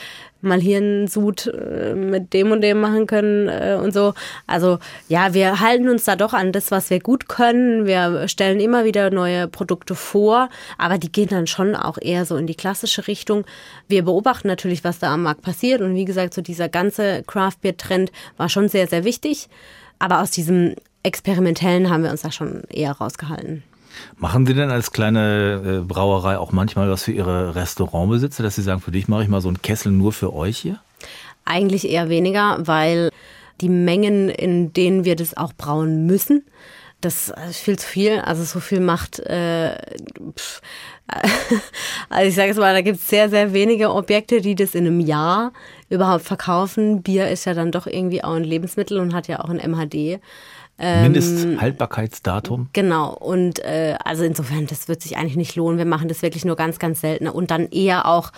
mal 0.41 0.59
hier 0.59 0.77
einen 0.77 1.07
Sud 1.07 1.47
äh, 1.47 1.93
mit 1.93 2.33
dem 2.33 2.51
und 2.51 2.61
dem 2.61 2.79
machen 2.81 3.07
können 3.07 3.47
äh, 3.47 3.77
und 3.81 3.93
so. 3.93 4.13
Also 4.47 4.79
ja, 5.07 5.33
wir 5.33 5.59
halten 5.59 5.89
uns 5.89 6.03
da 6.03 6.15
doch 6.15 6.33
an 6.33 6.51
das, 6.51 6.71
was 6.71 6.89
wir 6.89 6.99
gut 6.99 7.27
können. 7.27 7.85
Wir 7.85 8.27
stellen 8.27 8.59
immer 8.59 8.85
wieder 8.85 9.11
neue 9.11 9.47
Produkte 9.47 9.95
vor, 9.95 10.49
aber 10.77 10.97
die 10.97 11.11
gehen 11.11 11.29
dann 11.29 11.47
schon 11.47 11.75
auch 11.75 11.97
eher 12.01 12.25
so 12.25 12.37
in 12.37 12.47
die 12.47 12.55
klassische 12.55 13.07
Richtung. 13.07 13.45
Wir 13.87 14.03
beobachten 14.03 14.47
natürlich, 14.47 14.83
was 14.83 14.99
da 14.99 15.13
am 15.13 15.23
Markt 15.23 15.41
passiert 15.41 15.81
und 15.81 15.95
wie 15.95 16.05
gesagt, 16.05 16.33
so 16.33 16.41
dieser 16.41 16.69
ganze 16.69 17.23
Craft 17.27 17.61
Beer 17.61 17.77
Trend 17.77 18.11
war 18.37 18.49
schon 18.49 18.67
sehr, 18.69 18.87
sehr 18.87 19.03
wichtig. 19.03 19.47
Aber 19.99 20.21
aus 20.21 20.31
diesem 20.31 20.75
Experimentellen 21.03 21.89
haben 21.89 22.03
wir 22.03 22.11
uns 22.11 22.21
da 22.21 22.31
schon 22.31 22.63
eher 22.69 22.91
rausgehalten. 22.91 23.63
Machen 24.17 24.45
Sie 24.45 24.53
denn 24.53 24.69
als 24.71 24.91
kleine 24.91 25.81
äh, 25.81 25.85
Brauerei 25.85 26.37
auch 26.37 26.51
manchmal 26.51 26.89
was 26.89 27.03
für 27.03 27.11
Ihre 27.11 27.55
Restaurantbesitzer, 27.55 28.43
dass 28.43 28.55
Sie 28.55 28.61
sagen, 28.61 28.81
für 28.81 28.91
dich 28.91 29.07
mache 29.07 29.23
ich 29.23 29.29
mal 29.29 29.41
so 29.41 29.47
einen 29.47 29.61
Kessel 29.61 29.91
nur 29.91 30.13
für 30.13 30.33
euch 30.33 30.57
hier? 30.57 30.79
Eigentlich 31.45 31.89
eher 31.89 32.09
weniger, 32.09 32.59
weil 32.67 33.09
die 33.61 33.69
Mengen, 33.69 34.29
in 34.29 34.73
denen 34.73 35.05
wir 35.05 35.15
das 35.15 35.37
auch 35.37 35.53
brauen 35.53 36.05
müssen, 36.05 36.43
das 37.01 37.33
ist 37.49 37.59
viel 37.59 37.79
zu 37.79 37.87
viel. 37.87 38.19
Also 38.19 38.43
so 38.43 38.59
viel 38.59 38.79
macht, 38.79 39.19
äh, 39.19 39.75
also 42.09 42.27
ich 42.27 42.35
sage 42.35 42.51
es 42.51 42.57
mal, 42.57 42.73
da 42.73 42.81
gibt 42.81 42.99
es 42.99 43.09
sehr, 43.09 43.29
sehr 43.29 43.53
wenige 43.53 43.91
Objekte, 43.91 44.41
die 44.41 44.55
das 44.55 44.75
in 44.75 44.85
einem 44.85 44.99
Jahr 44.99 45.51
überhaupt 45.89 46.23
verkaufen. 46.23 47.01
Bier 47.01 47.29
ist 47.29 47.45
ja 47.45 47.53
dann 47.53 47.71
doch 47.71 47.87
irgendwie 47.87 48.23
auch 48.23 48.35
ein 48.35 48.43
Lebensmittel 48.43 48.99
und 48.99 49.13
hat 49.13 49.27
ja 49.27 49.39
auch 49.39 49.49
ein 49.49 49.57
MHD. 49.57 50.21
Ähm, 50.83 51.03
Mindesthaltbarkeitsdatum? 51.03 52.69
Genau. 52.73 53.13
Und 53.13 53.59
äh, 53.59 53.95
also 54.03 54.23
insofern, 54.23 54.65
das 54.65 54.87
wird 54.87 55.01
sich 55.01 55.15
eigentlich 55.15 55.35
nicht 55.35 55.55
lohnen. 55.55 55.77
Wir 55.77 55.85
machen 55.85 56.07
das 56.07 56.23
wirklich 56.23 56.43
nur 56.43 56.55
ganz, 56.55 56.79
ganz 56.79 57.01
selten 57.01 57.27
und 57.27 57.51
dann 57.51 57.69
eher 57.69 58.07
auch 58.07 58.31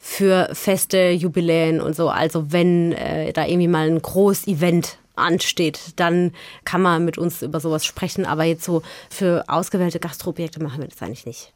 für 0.00 0.50
feste 0.52 1.10
Jubiläen 1.10 1.80
und 1.80 1.94
so. 1.94 2.08
Also 2.10 2.50
wenn 2.52 2.92
äh, 2.92 3.32
da 3.32 3.46
irgendwie 3.46 3.68
mal 3.68 3.88
ein 3.88 4.02
Groß-Event 4.02 4.98
ansteht, 5.14 5.92
dann 5.94 6.32
kann 6.64 6.82
man 6.82 7.04
mit 7.04 7.16
uns 7.16 7.42
über 7.42 7.60
sowas 7.60 7.84
sprechen. 7.84 8.26
Aber 8.26 8.42
jetzt 8.42 8.64
so 8.64 8.82
für 9.08 9.44
ausgewählte 9.46 10.00
Gastroobjekte 10.00 10.60
machen 10.60 10.80
wir 10.80 10.88
das 10.88 11.00
eigentlich 11.00 11.26
nicht. 11.26 11.52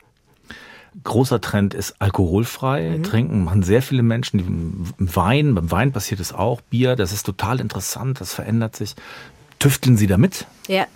Großer 1.02 1.40
Trend 1.40 1.74
ist 1.74 1.96
alkoholfrei 1.98 2.98
mhm. 2.98 3.02
trinken. 3.02 3.44
Machen 3.44 3.64
sehr 3.64 3.82
viele 3.82 4.04
Menschen. 4.04 4.94
Wein, 4.98 5.56
beim 5.56 5.70
Wein 5.72 5.92
passiert 5.92 6.20
es 6.20 6.32
auch. 6.32 6.60
Bier, 6.60 6.94
das 6.94 7.12
ist 7.12 7.24
total 7.24 7.58
interessant. 7.58 8.20
Das 8.20 8.32
verändert 8.32 8.76
sich. 8.76 8.94
Tüfteln 9.58 9.96
Sie 9.96 10.06
damit? 10.06 10.46
Ja, 10.68 10.86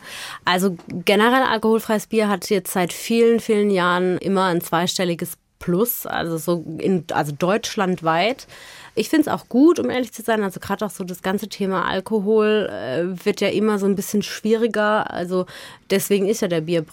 also 0.44 0.76
generell 0.88 1.42
alkoholfreies 1.42 2.06
Bier 2.06 2.28
hat 2.28 2.48
jetzt 2.50 2.72
seit 2.72 2.92
vielen, 2.92 3.40
vielen 3.40 3.70
Jahren 3.70 4.18
immer 4.18 4.44
ein 4.46 4.60
zweistelliges 4.60 5.36
Plus, 5.58 6.06
also 6.06 6.38
so 6.38 6.64
in, 6.78 7.04
also 7.12 7.32
deutschlandweit. 7.32 8.48
Ich 8.94 9.08
finde 9.08 9.22
es 9.22 9.28
auch 9.28 9.48
gut, 9.48 9.78
um 9.78 9.88
ehrlich 9.88 10.12
zu 10.12 10.20
sein. 10.20 10.42
Also 10.42 10.60
gerade 10.60 10.84
auch 10.84 10.90
so 10.90 11.02
das 11.02 11.22
ganze 11.22 11.48
Thema 11.48 11.86
Alkohol 11.86 12.68
äh, 12.70 13.24
wird 13.24 13.40
ja 13.40 13.48
immer 13.48 13.78
so 13.78 13.86
ein 13.86 13.94
bisschen 13.94 14.22
schwieriger. 14.22 15.10
Also 15.10 15.46
deswegen 15.90 16.28
ist 16.28 16.42
ja 16.42 16.48
der 16.48 16.60
Bier, 16.60 16.84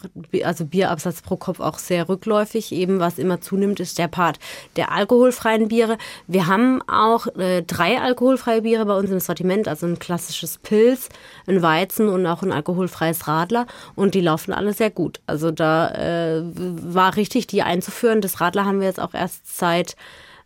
also 0.43 0.63
Bierabsatz 0.63 1.21
pro 1.21 1.35
Kopf 1.35 1.59
auch 1.59 1.77
sehr 1.77 2.07
rückläufig. 2.07 2.71
Eben 2.71 2.99
was 2.99 3.19
immer 3.19 3.41
zunimmt, 3.41 3.81
ist 3.81 3.97
der 3.97 4.07
Part 4.07 4.39
der 4.77 4.93
alkoholfreien 4.93 5.67
Biere. 5.67 5.97
Wir 6.25 6.47
haben 6.47 6.81
auch 6.87 7.27
äh, 7.35 7.63
drei 7.63 7.99
alkoholfreie 7.99 8.61
Biere 8.61 8.85
bei 8.85 8.97
uns 8.97 9.09
im 9.11 9.19
Sortiment, 9.19 9.67
also 9.67 9.85
ein 9.85 9.99
klassisches 9.99 10.57
Pilz, 10.57 11.09
ein 11.47 11.61
Weizen 11.61 12.07
und 12.07 12.25
auch 12.25 12.43
ein 12.43 12.53
alkoholfreies 12.53 13.27
Radler. 13.27 13.67
Und 13.95 14.15
die 14.15 14.21
laufen 14.21 14.53
alle 14.53 14.71
sehr 14.71 14.89
gut. 14.89 15.19
Also 15.27 15.51
da 15.51 15.89
äh, 15.91 16.43
war 16.55 17.17
richtig, 17.17 17.47
die 17.47 17.61
einzuführen. 17.61 18.21
Das 18.21 18.39
Radler 18.39 18.63
haben 18.63 18.79
wir 18.79 18.87
jetzt 18.87 19.01
auch 19.01 19.13
erst 19.13 19.57
seit 19.57 19.97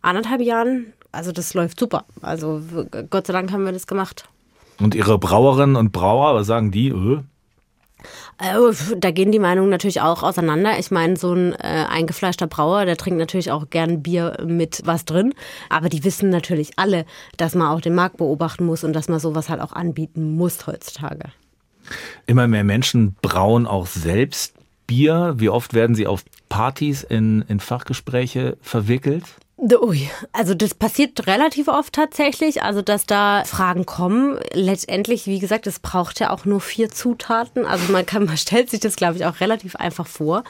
anderthalb 0.02 0.40
Jahren 0.40 0.92
also 1.14 1.32
das 1.32 1.54
läuft 1.54 1.78
super. 1.78 2.04
Also 2.20 2.62
Gott 3.10 3.26
sei 3.26 3.32
Dank 3.32 3.52
haben 3.52 3.64
wir 3.64 3.72
das 3.72 3.86
gemacht. 3.86 4.28
Und 4.80 4.94
Ihre 4.94 5.18
Brauerinnen 5.18 5.76
und 5.76 5.92
Brauer, 5.92 6.34
was 6.34 6.46
sagen 6.46 6.70
die? 6.70 6.90
Öh? 6.90 7.20
Da 8.98 9.10
gehen 9.12 9.32
die 9.32 9.38
Meinungen 9.38 9.70
natürlich 9.70 10.00
auch 10.00 10.22
auseinander. 10.22 10.78
Ich 10.78 10.90
meine, 10.90 11.16
so 11.16 11.32
ein 11.32 11.52
äh, 11.52 11.86
eingefleischter 11.88 12.46
Brauer, 12.46 12.84
der 12.84 12.96
trinkt 12.96 13.18
natürlich 13.18 13.50
auch 13.50 13.70
gern 13.70 14.02
Bier 14.02 14.36
mit 14.44 14.82
was 14.84 15.04
drin. 15.04 15.32
Aber 15.70 15.88
die 15.88 16.04
wissen 16.04 16.28
natürlich 16.30 16.72
alle, 16.76 17.06
dass 17.36 17.54
man 17.54 17.68
auch 17.68 17.80
den 17.80 17.94
Markt 17.94 18.16
beobachten 18.16 18.66
muss 18.66 18.84
und 18.84 18.92
dass 18.92 19.08
man 19.08 19.20
sowas 19.20 19.48
halt 19.48 19.60
auch 19.60 19.72
anbieten 19.72 20.36
muss 20.36 20.66
heutzutage. 20.66 21.30
Immer 22.26 22.48
mehr 22.48 22.64
Menschen 22.64 23.14
brauen 23.22 23.66
auch 23.66 23.86
selbst 23.86 24.54
Bier. 24.86 25.34
Wie 25.36 25.48
oft 25.48 25.72
werden 25.72 25.94
sie 25.94 26.06
auf 26.06 26.24
Partys 26.48 27.04
in, 27.04 27.42
in 27.48 27.60
Fachgespräche 27.60 28.56
verwickelt? 28.60 29.24
Ui, 29.72 30.10
also 30.32 30.52
das 30.52 30.74
passiert 30.74 31.26
relativ 31.26 31.68
oft 31.68 31.94
tatsächlich, 31.94 32.62
also 32.62 32.82
dass 32.82 33.06
da 33.06 33.44
Fragen 33.44 33.86
kommen. 33.86 34.38
Letztendlich, 34.52 35.26
wie 35.26 35.38
gesagt, 35.38 35.66
es 35.66 35.78
braucht 35.78 36.20
ja 36.20 36.30
auch 36.30 36.44
nur 36.44 36.60
vier 36.60 36.90
Zutaten. 36.90 37.64
Also 37.64 37.90
man 37.90 38.04
kann, 38.04 38.24
man 38.26 38.36
stellt 38.36 38.68
sich 38.68 38.80
das, 38.80 38.96
glaube 38.96 39.16
ich, 39.16 39.24
auch 39.24 39.40
relativ 39.40 39.76
einfach 39.76 40.06
vor. 40.06 40.44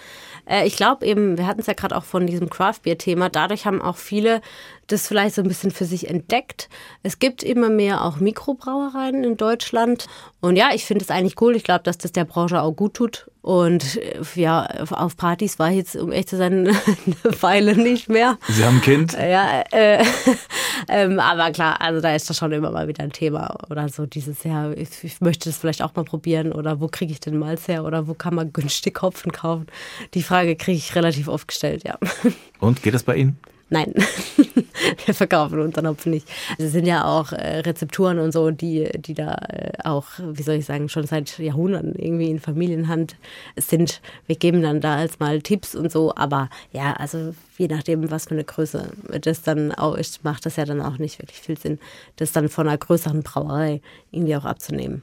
Äh, 0.47 0.67
ich 0.67 0.77
glaube 0.77 1.07
eben, 1.07 1.39
wir 1.39 1.47
hatten 1.47 1.61
es 1.61 1.67
ja 1.67 1.75
gerade 1.75 1.97
auch 1.97 2.03
von 2.03 2.27
diesem 2.27 2.51
Craft 2.51 2.81
Beer 2.83 2.99
Thema. 2.99 3.29
Dadurch 3.29 3.67
haben 3.67 3.81
auch 3.81 3.97
viele 3.97 4.41
das 4.89 5.07
vielleicht 5.07 5.37
so 5.37 5.43
ein 5.43 5.49
bisschen 5.49 5.71
für 5.71 5.85
sich 5.85 6.11
entdeckt. 6.11 6.69
Es 7.05 7.21
gibt 7.21 7.45
immer 7.45 7.69
mehr 7.69 8.05
auch 8.05 8.17
Mikrobrauereien 8.19 9.23
in 9.23 9.37
Deutschland. 9.37 10.07
Und 10.41 10.57
ja, 10.57 10.71
ich 10.75 10.85
finde 10.85 11.05
es 11.05 11.11
eigentlich 11.11 11.41
cool. 11.41 11.55
Ich 11.55 11.63
glaube, 11.65 11.85
dass 11.85 11.99
das 11.99 12.11
der 12.11 12.25
Branche 12.25 12.61
auch 12.61 12.73
gut 12.73 12.95
tut. 12.95 13.29
Und 13.45 13.99
äh, 13.99 14.23
ja, 14.37 14.65
auf 14.65 15.19
Partys 15.19 15.59
war 15.59 15.69
ich 15.69 15.77
jetzt, 15.77 15.97
um 15.97 16.13
echt 16.13 16.31
zu 16.31 16.39
sein, 16.39 16.67
eine 16.67 17.43
Weile 17.43 17.77
nicht 17.77 18.09
mehr. 18.09 18.39
Sie 18.49 18.65
haben 18.65 18.77
ein 18.77 18.81
Kind? 18.81 19.13
Ja, 19.13 19.63
äh, 19.71 20.03
ähm, 20.89 21.21
aber 21.21 21.51
klar, 21.51 21.79
also 21.79 22.01
da 22.01 22.15
ist 22.15 22.31
das 22.31 22.39
schon 22.39 22.53
immer 22.53 22.71
mal 22.71 22.89
wieder 22.89 23.05
ein 23.05 23.13
Thema. 23.13 23.55
Oder 23.69 23.91
so 23.91 24.07
dieses, 24.07 24.45
ja, 24.45 24.73
ich, 24.73 25.05
ich 25.05 25.21
möchte 25.21 25.51
das 25.51 25.59
vielleicht 25.59 25.83
auch 25.83 25.95
mal 25.95 26.07
probieren. 26.07 26.53
Oder 26.53 26.81
wo 26.81 26.89
kriege 26.89 27.13
ich 27.13 27.21
denn 27.21 27.37
Malz 27.37 27.69
her? 27.69 27.85
Oder 27.85 28.09
wo 28.09 28.15
kann 28.15 28.35
man 28.35 28.51
günstig 28.51 29.03
Hopfen 29.03 29.31
kaufen? 29.31 29.67
Die 30.15 30.23
Frage 30.23 30.57
kriege 30.57 30.79
ich 30.79 30.95
relativ 30.95 31.29
oft 31.29 31.47
gestellt, 31.47 31.85
ja. 31.85 31.99
Und 32.61 32.83
geht 32.83 32.95
das 32.95 33.03
bei 33.03 33.17
Ihnen? 33.17 33.39
Nein, 33.75 33.93
wir 35.05 35.15
verkaufen 35.15 35.59
unseren 35.59 35.89
Hopfen 35.89 36.13
nicht. 36.13 36.29
Es 36.59 36.71
sind 36.71 36.87
ja 36.87 37.05
auch 37.05 37.33
äh, 37.33 37.59
Rezepturen 37.59 38.21
und 38.21 38.31
so, 38.31 38.53
die, 38.53 38.89
die 38.95 39.15
da 39.15 39.35
äh, 39.49 39.73
auch, 39.83 40.07
wie 40.21 40.45
soll 40.45 40.55
ich 40.55 40.67
sagen, 40.67 40.89
schon 40.89 41.09
seit 41.09 41.41
Jahrhunderten 41.41 41.97
irgendwie 41.97 42.31
in 42.31 42.39
Familienhand 42.39 43.17
sind. 43.57 44.01
Wir 44.29 44.37
geben 44.37 44.63
dann 44.63 44.81
da 44.81 44.95
als 44.95 45.19
mal 45.19 45.43
Tipps 45.43 45.75
und 45.75 45.91
so, 45.91 46.15
aber 46.15 46.51
ja, 46.71 46.93
also 46.93 47.35
je 47.59 47.67
nachdem, 47.67 48.09
was 48.13 48.27
für 48.27 48.35
eine 48.35 48.45
Größe 48.45 48.93
das 49.21 49.43
dann 49.43 49.73
auch 49.73 49.97
ist, 49.97 50.23
macht 50.23 50.47
das 50.47 50.55
ja 50.55 50.65
dann 50.65 50.81
auch 50.81 50.99
nicht 50.99 51.19
wirklich 51.21 51.41
viel 51.41 51.59
Sinn, 51.59 51.81
das 52.15 52.31
dann 52.31 52.49
von 52.49 52.69
einer 52.69 52.79
größeren 52.79 53.25
Brauerei 53.25 53.81
irgendwie 54.13 54.37
auch 54.37 54.45
abzunehmen. 54.45 55.03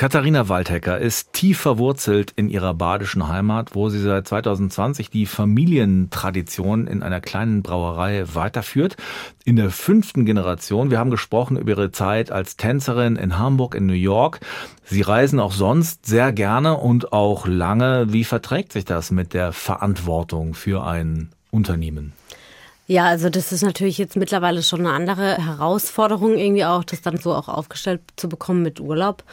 Katharina 0.00 0.48
Waldhecker 0.48 0.96
ist 0.98 1.34
tief 1.34 1.60
verwurzelt 1.60 2.32
in 2.34 2.48
ihrer 2.48 2.72
badischen 2.72 3.28
Heimat, 3.28 3.74
wo 3.74 3.90
sie 3.90 4.00
seit 4.00 4.26
2020 4.26 5.10
die 5.10 5.26
Familientradition 5.26 6.86
in 6.86 7.02
einer 7.02 7.20
kleinen 7.20 7.62
Brauerei 7.62 8.24
weiterführt. 8.32 8.96
In 9.44 9.56
der 9.56 9.68
fünften 9.68 10.24
Generation. 10.24 10.90
Wir 10.90 10.98
haben 10.98 11.10
gesprochen 11.10 11.58
über 11.58 11.72
ihre 11.72 11.92
Zeit 11.92 12.32
als 12.32 12.56
Tänzerin 12.56 13.16
in 13.16 13.38
Hamburg, 13.38 13.74
in 13.74 13.84
New 13.84 13.92
York. 13.92 14.40
Sie 14.86 15.02
reisen 15.02 15.38
auch 15.38 15.52
sonst 15.52 16.06
sehr 16.06 16.32
gerne 16.32 16.78
und 16.78 17.12
auch 17.12 17.46
lange. 17.46 18.10
Wie 18.10 18.24
verträgt 18.24 18.72
sich 18.72 18.86
das 18.86 19.10
mit 19.10 19.34
der 19.34 19.52
Verantwortung 19.52 20.54
für 20.54 20.82
ein 20.82 21.28
Unternehmen? 21.50 22.14
Ja, 22.86 23.04
also 23.04 23.28
das 23.28 23.52
ist 23.52 23.62
natürlich 23.62 23.98
jetzt 23.98 24.16
mittlerweile 24.16 24.62
schon 24.62 24.80
eine 24.80 24.94
andere 24.94 25.36
Herausforderung, 25.36 26.38
irgendwie 26.38 26.64
auch, 26.64 26.84
das 26.84 27.02
dann 27.02 27.18
so 27.18 27.34
auch 27.34 27.48
aufgestellt 27.48 28.00
zu 28.16 28.30
bekommen 28.30 28.62
mit 28.62 28.80
Urlaub. 28.80 29.24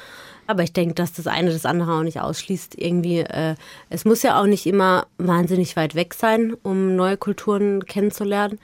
Aber 0.48 0.64
ich 0.64 0.74
denke, 0.74 0.96
dass 0.96 1.14
das 1.14 1.28
eine 1.28 1.52
das 1.52 1.66
andere 1.66 1.94
auch 1.94 2.04
nicht 2.04 2.22
ausschließt. 2.22 2.80
Irgendwie, 2.80 3.20
äh, 3.20 3.56
es 3.90 4.06
muss 4.06 4.24
ja 4.24 4.42
auch 4.42 4.46
nicht 4.46 4.66
immer 4.66 5.08
wahnsinnig 5.18 5.76
weit 5.76 5.94
weg 5.94 6.14
sein, 6.14 6.56
um 6.64 6.96
neue 6.96 7.18
Kulturen 7.18 7.86
kennenzulernen. 7.86 8.58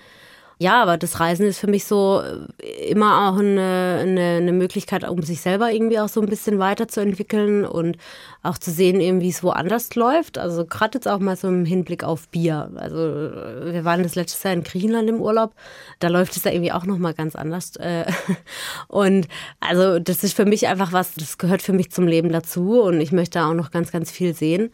Ja, 0.63 0.81
aber 0.81 0.97
das 0.97 1.19
Reisen 1.19 1.45
ist 1.45 1.59
für 1.59 1.67
mich 1.67 1.83
so 1.83 2.21
äh, 2.21 2.89
immer 2.89 3.27
auch 3.27 3.37
eine, 3.37 3.99
eine, 4.01 4.37
eine, 4.37 4.53
Möglichkeit, 4.53 5.03
um 5.03 5.21
sich 5.21 5.41
selber 5.41 5.73
irgendwie 5.73 5.99
auch 5.99 6.07
so 6.07 6.21
ein 6.21 6.29
bisschen 6.29 6.57
weiterzuentwickeln 6.57 7.65
und 7.65 7.97
auch 8.43 8.57
zu 8.57 8.71
sehen, 8.71 9.19
wie 9.19 9.27
es 9.27 9.43
woanders 9.43 9.93
läuft. 9.95 10.37
Also 10.37 10.65
gerade 10.65 10.99
jetzt 10.99 11.09
auch 11.09 11.19
mal 11.19 11.35
so 11.35 11.49
im 11.49 11.65
Hinblick 11.65 12.05
auf 12.05 12.29
Bier. 12.29 12.71
Also 12.77 12.97
wir 12.97 13.83
waren 13.83 14.03
das 14.03 14.15
letztes 14.15 14.41
Jahr 14.43 14.53
in 14.53 14.63
Griechenland 14.63 15.09
im 15.09 15.19
Urlaub. 15.19 15.53
Da 15.99 16.07
läuft 16.07 16.37
es 16.37 16.43
da 16.43 16.49
irgendwie 16.49 16.71
auch 16.71 16.85
nochmal 16.85 17.13
ganz 17.13 17.35
anders. 17.35 17.75
Äh, 17.75 18.05
und 18.87 19.27
also 19.59 19.99
das 19.99 20.23
ist 20.23 20.33
für 20.33 20.45
mich 20.45 20.69
einfach 20.69 20.93
was, 20.93 21.13
das 21.15 21.37
gehört 21.37 21.61
für 21.61 21.73
mich 21.73 21.91
zum 21.91 22.07
Leben 22.07 22.31
dazu 22.31 22.81
und 22.83 23.01
ich 23.01 23.11
möchte 23.11 23.43
auch 23.43 23.53
noch 23.53 23.69
ganz, 23.69 23.91
ganz 23.91 24.11
viel 24.11 24.33
sehen. 24.33 24.71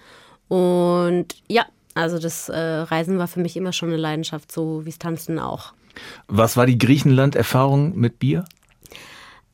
Und 0.50 1.34
ja, 1.48 1.66
also 1.96 2.20
das 2.20 2.48
äh, 2.50 2.60
Reisen 2.60 3.18
war 3.18 3.28
für 3.28 3.40
mich 3.40 3.58
immer 3.58 3.74
schon 3.74 3.90
eine 3.90 3.98
Leidenschaft, 3.98 4.52
so 4.52 4.86
wie 4.86 4.90
es 4.90 5.00
Tanzen 5.00 5.40
auch. 5.40 5.74
Was 6.28 6.58
war 6.58 6.66
die 6.66 6.78
Griechenland-Erfahrung 6.78 7.96
mit 7.98 8.20
Bier? 8.20 8.46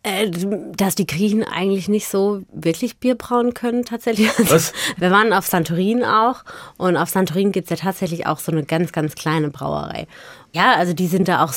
Äh, 0.05 0.29
dass 0.77 0.93
die 0.93 1.07
Griechen 1.07 1.43
eigentlich 1.43 1.89
nicht 1.89 2.07
so 2.07 2.43
wirklich 2.53 2.97
Bier 2.97 3.15
brauen 3.15 3.55
können, 3.55 3.85
tatsächlich. 3.85 4.29
Was? 4.51 4.71
Wir 4.97 5.09
waren 5.09 5.33
auf 5.33 5.47
Santorin 5.47 6.03
auch 6.03 6.43
und 6.77 6.95
auf 6.95 7.09
Santorin 7.09 7.51
gibt 7.51 7.71
es 7.71 7.79
ja 7.79 7.83
tatsächlich 7.87 8.27
auch 8.27 8.37
so 8.37 8.51
eine 8.51 8.63
ganz, 8.63 8.91
ganz 8.91 9.15
kleine 9.15 9.49
Brauerei. 9.49 10.05
Ja, 10.53 10.75
also 10.75 10.93
die 10.93 11.07
sind 11.07 11.27
da 11.27 11.43
auch 11.43 11.53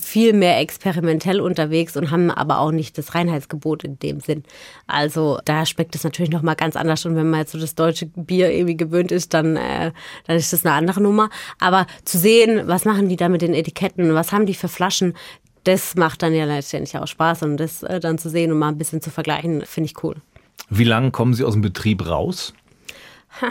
viel 0.00 0.32
mehr 0.32 0.60
experimentell 0.60 1.40
unterwegs 1.40 1.96
und 1.96 2.12
haben 2.12 2.30
aber 2.30 2.60
auch 2.60 2.70
nicht 2.70 2.96
das 2.96 3.16
Reinheitsgebot 3.16 3.82
in 3.82 3.98
dem 3.98 4.20
Sinn. 4.20 4.44
Also 4.86 5.40
da 5.44 5.66
schmeckt 5.66 5.96
es 5.96 6.04
natürlich 6.04 6.30
nochmal 6.30 6.54
ganz 6.54 6.76
anders 6.76 7.04
und 7.04 7.16
wenn 7.16 7.28
man 7.28 7.40
jetzt 7.40 7.52
so 7.52 7.58
das 7.58 7.74
deutsche 7.74 8.06
Bier 8.06 8.52
irgendwie 8.52 8.76
gewöhnt 8.76 9.10
ist, 9.10 9.34
dann, 9.34 9.56
äh, 9.56 9.90
dann 10.28 10.36
ist 10.36 10.52
das 10.52 10.64
eine 10.64 10.76
andere 10.76 11.00
Nummer. 11.00 11.30
Aber 11.58 11.88
zu 12.04 12.16
sehen, 12.16 12.68
was 12.68 12.84
machen 12.84 13.08
die 13.08 13.16
da 13.16 13.28
mit 13.28 13.42
den 13.42 13.54
Etiketten, 13.54 14.14
was 14.14 14.30
haben 14.30 14.46
die 14.46 14.54
für 14.54 14.68
Flaschen, 14.68 15.14
das 15.64 15.94
macht 15.96 16.22
dann 16.22 16.34
ja 16.34 16.44
letztendlich 16.44 16.96
auch 16.96 17.06
Spaß 17.06 17.42
und 17.42 17.56
das 17.56 17.82
äh, 17.82 18.00
dann 18.00 18.18
zu 18.18 18.30
sehen 18.30 18.52
und 18.52 18.58
mal 18.58 18.68
ein 18.68 18.78
bisschen 18.78 19.00
zu 19.00 19.10
vergleichen, 19.10 19.64
finde 19.64 19.86
ich 19.86 20.02
cool. 20.02 20.16
Wie 20.70 20.84
lange 20.84 21.10
kommen 21.10 21.34
Sie 21.34 21.44
aus 21.44 21.54
dem 21.54 21.62
Betrieb 21.62 22.06
raus? 22.06 22.52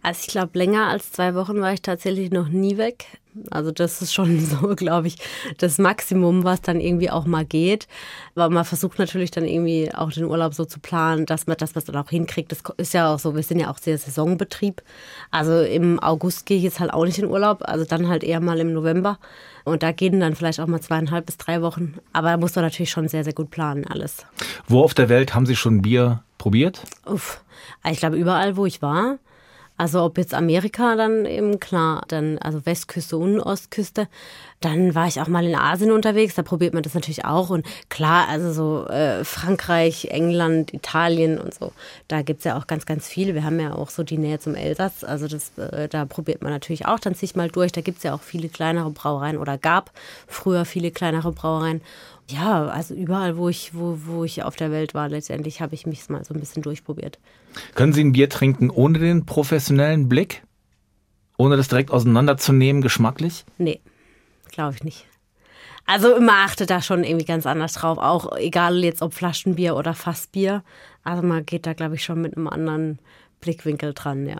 Also 0.00 0.20
ich 0.22 0.26
glaube, 0.28 0.56
länger 0.56 0.86
als 0.86 1.10
zwei 1.10 1.34
Wochen 1.34 1.60
war 1.60 1.72
ich 1.72 1.82
tatsächlich 1.82 2.30
noch 2.30 2.48
nie 2.48 2.76
weg. 2.78 3.06
Also 3.50 3.70
das 3.72 4.00
ist 4.00 4.14
schon 4.14 4.40
so, 4.46 4.74
glaube 4.76 5.08
ich, 5.08 5.16
das 5.58 5.78
Maximum, 5.78 6.44
was 6.44 6.62
dann 6.62 6.80
irgendwie 6.80 7.10
auch 7.10 7.26
mal 7.26 7.44
geht. 7.44 7.88
Aber 8.34 8.48
man 8.48 8.64
versucht 8.64 8.98
natürlich 8.98 9.30
dann 9.30 9.44
irgendwie 9.44 9.92
auch 9.92 10.12
den 10.12 10.24
Urlaub 10.24 10.54
so 10.54 10.64
zu 10.64 10.80
planen, 10.80 11.26
dass 11.26 11.46
man 11.46 11.56
das, 11.56 11.74
was 11.74 11.84
dann 11.84 11.96
auch 11.96 12.10
hinkriegt. 12.10 12.52
Das 12.52 12.62
ist 12.76 12.94
ja 12.94 13.12
auch 13.12 13.18
so, 13.18 13.34
wir 13.34 13.42
sind 13.42 13.60
ja 13.60 13.70
auch 13.70 13.78
sehr 13.78 13.98
Saisonbetrieb. 13.98 14.82
Also 15.30 15.60
im 15.60 16.00
August 16.00 16.46
gehe 16.46 16.58
ich 16.58 16.64
jetzt 16.64 16.80
halt 16.80 16.92
auch 16.92 17.04
nicht 17.04 17.18
in 17.18 17.26
Urlaub, 17.26 17.62
also 17.62 17.84
dann 17.84 18.08
halt 18.08 18.24
eher 18.24 18.40
mal 18.40 18.58
im 18.60 18.72
November. 18.72 19.18
Und 19.68 19.82
da 19.82 19.92
gehen 19.92 20.20
dann 20.20 20.34
vielleicht 20.34 20.60
auch 20.60 20.66
mal 20.66 20.80
zweieinhalb 20.80 21.26
bis 21.26 21.36
drei 21.36 21.62
Wochen. 21.62 21.94
Aber 22.12 22.30
da 22.30 22.36
muss 22.36 22.54
man 22.54 22.64
natürlich 22.64 22.90
schon 22.90 23.08
sehr, 23.08 23.24
sehr 23.24 23.32
gut 23.32 23.50
planen, 23.50 23.86
alles. 23.86 24.26
Wo 24.66 24.82
auf 24.82 24.94
der 24.94 25.08
Welt 25.08 25.34
haben 25.34 25.46
Sie 25.46 25.56
schon 25.56 25.82
Bier 25.82 26.22
probiert? 26.38 26.82
Uff. 27.06 27.42
Ich 27.88 27.98
glaube, 27.98 28.16
überall, 28.16 28.56
wo 28.56 28.66
ich 28.66 28.82
war. 28.82 29.18
Also 29.78 30.02
ob 30.02 30.18
jetzt 30.18 30.34
Amerika 30.34 30.96
dann 30.96 31.24
eben 31.24 31.60
klar, 31.60 32.04
dann 32.08 32.36
also 32.38 32.66
Westküste 32.66 33.16
und 33.16 33.40
Ostküste. 33.40 34.08
Dann 34.60 34.96
war 34.96 35.06
ich 35.06 35.20
auch 35.20 35.28
mal 35.28 35.46
in 35.46 35.54
Asien 35.54 35.92
unterwegs, 35.92 36.34
da 36.34 36.42
probiert 36.42 36.74
man 36.74 36.82
das 36.82 36.94
natürlich 36.94 37.24
auch. 37.24 37.48
Und 37.50 37.64
klar, 37.88 38.28
also 38.28 38.52
so 38.52 38.88
äh, 38.88 39.24
Frankreich, 39.24 40.08
England, 40.10 40.74
Italien 40.74 41.38
und 41.38 41.54
so, 41.54 41.72
da 42.08 42.22
gibt's 42.22 42.42
ja 42.42 42.58
auch 42.58 42.66
ganz, 42.66 42.84
ganz 42.84 43.06
viele. 43.06 43.34
Wir 43.34 43.44
haben 43.44 43.60
ja 43.60 43.72
auch 43.72 43.90
so 43.90 44.02
die 44.02 44.18
Nähe 44.18 44.40
zum 44.40 44.56
Elsass. 44.56 45.04
Also 45.04 45.28
das, 45.28 45.56
äh, 45.58 45.88
da 45.88 46.06
probiert 46.06 46.42
man 46.42 46.50
natürlich 46.50 46.86
auch 46.86 46.98
dann 46.98 47.14
sich 47.14 47.36
mal 47.36 47.48
durch. 47.48 47.70
Da 47.70 47.80
gibt's 47.80 48.02
ja 48.02 48.14
auch 48.14 48.22
viele 48.22 48.48
kleinere 48.48 48.90
Brauereien 48.90 49.38
oder 49.38 49.58
gab 49.58 49.92
früher 50.26 50.64
viele 50.64 50.90
kleinere 50.90 51.30
Brauereien. 51.30 51.80
Ja, 52.30 52.66
also 52.66 52.94
überall, 52.94 53.36
wo 53.38 53.48
ich, 53.48 53.74
wo, 53.74 53.98
wo 54.04 54.24
ich 54.24 54.42
auf 54.42 54.54
der 54.54 54.70
Welt 54.70 54.92
war, 54.92 55.08
letztendlich 55.08 55.60
habe 55.60 55.74
ich 55.74 55.86
mich 55.86 56.08
mal 56.10 56.24
so 56.24 56.34
ein 56.34 56.40
bisschen 56.40 56.62
durchprobiert. 56.62 57.18
Können 57.74 57.92
Sie 57.92 58.04
ein 58.04 58.12
Bier 58.12 58.28
trinken 58.28 58.68
ohne 58.70 58.98
den 58.98 59.24
professionellen 59.24 60.08
Blick? 60.08 60.42
Ohne 61.38 61.56
das 61.56 61.68
direkt 61.68 61.90
auseinanderzunehmen, 61.90 62.82
geschmacklich? 62.82 63.44
Nee, 63.56 63.80
glaube 64.50 64.74
ich 64.74 64.84
nicht. 64.84 65.06
Also 65.86 66.14
immer 66.14 66.44
achte 66.44 66.66
da 66.66 66.82
schon 66.82 67.02
irgendwie 67.02 67.24
ganz 67.24 67.46
anders 67.46 67.72
drauf. 67.72 67.96
Auch 67.96 68.36
egal 68.36 68.84
jetzt 68.84 69.00
ob 69.00 69.14
Flaschenbier 69.14 69.74
oder 69.74 69.94
Fassbier. 69.94 70.62
Also 71.04 71.22
man 71.22 71.46
geht 71.46 71.64
da, 71.64 71.72
glaube 71.72 71.94
ich, 71.94 72.04
schon 72.04 72.20
mit 72.20 72.36
einem 72.36 72.46
anderen 72.46 72.98
Blickwinkel 73.40 73.94
dran, 73.94 74.26
ja. 74.26 74.36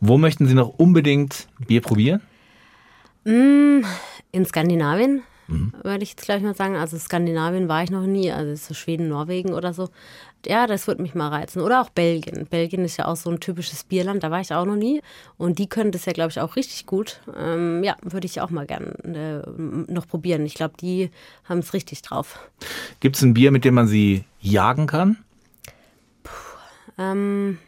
Wo 0.00 0.18
möchten 0.18 0.46
Sie 0.46 0.52
noch 0.52 0.68
unbedingt 0.68 1.48
Bier 1.66 1.80
probieren? 1.80 2.20
Mm, 3.24 3.86
in 4.30 4.44
Skandinavien 4.44 5.22
mhm. 5.48 5.72
würde 5.82 6.02
ich 6.02 6.10
jetzt 6.10 6.24
gleich 6.24 6.42
mal 6.42 6.54
sagen. 6.54 6.76
Also 6.76 6.98
Skandinavien 6.98 7.68
war 7.68 7.82
ich 7.82 7.90
noch 7.90 8.06
nie, 8.06 8.30
also 8.32 8.54
so 8.54 8.74
Schweden, 8.74 9.08
Norwegen 9.08 9.52
oder 9.52 9.72
so. 9.72 9.88
Ja, 10.46 10.66
das 10.66 10.86
würde 10.86 11.02
mich 11.02 11.14
mal 11.14 11.28
reizen. 11.28 11.62
Oder 11.62 11.80
auch 11.80 11.90
Belgien. 11.90 12.46
Belgien 12.46 12.84
ist 12.84 12.98
ja 12.98 13.06
auch 13.06 13.16
so 13.16 13.30
ein 13.30 13.40
typisches 13.40 13.84
Bierland, 13.84 14.22
da 14.22 14.30
war 14.30 14.40
ich 14.40 14.52
auch 14.52 14.66
noch 14.66 14.76
nie. 14.76 15.00
Und 15.38 15.58
die 15.58 15.68
können 15.68 15.90
das 15.90 16.04
ja, 16.04 16.12
glaube 16.12 16.30
ich, 16.30 16.40
auch 16.40 16.56
richtig 16.56 16.86
gut. 16.86 17.20
Ähm, 17.36 17.82
ja, 17.82 17.96
würde 18.02 18.26
ich 18.26 18.40
auch 18.40 18.50
mal 18.50 18.66
gerne 18.66 18.94
äh, 19.04 19.92
noch 19.92 20.06
probieren. 20.06 20.44
Ich 20.44 20.54
glaube, 20.54 20.74
die 20.78 21.10
haben 21.48 21.58
es 21.58 21.72
richtig 21.72 22.02
drauf. 22.02 22.38
Gibt 23.00 23.16
es 23.16 23.22
ein 23.22 23.34
Bier, 23.34 23.50
mit 23.50 23.64
dem 23.64 23.74
man 23.74 23.86
sie 23.86 24.24
jagen 24.40 24.86
kann? 24.86 25.16
Puh, 26.22 26.32
ähm, 26.98 27.58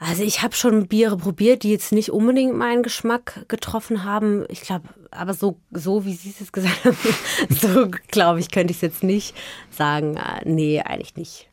also 0.00 0.22
ich 0.22 0.42
habe 0.42 0.54
schon 0.54 0.86
Biere 0.86 1.16
probiert, 1.16 1.64
die 1.64 1.70
jetzt 1.70 1.90
nicht 1.90 2.10
unbedingt 2.10 2.56
meinen 2.56 2.84
Geschmack 2.84 3.44
getroffen 3.48 4.04
haben. 4.04 4.44
Ich 4.48 4.60
glaube, 4.60 4.88
aber 5.10 5.34
so, 5.34 5.58
so 5.72 6.04
wie 6.04 6.14
Sie 6.14 6.30
es 6.30 6.38
jetzt 6.38 6.52
gesagt 6.52 6.84
haben, 6.84 6.96
so 7.50 7.88
glaube 8.08 8.38
ich, 8.38 8.50
könnte 8.50 8.70
ich 8.70 8.76
es 8.76 8.82
jetzt 8.82 9.02
nicht 9.02 9.34
sagen. 9.70 10.16
Äh, 10.16 10.48
nee, 10.48 10.80
eigentlich 10.80 11.16
nicht. 11.16 11.48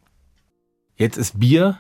Jetzt 0.95 1.17
ist 1.17 1.39
Bier 1.39 1.79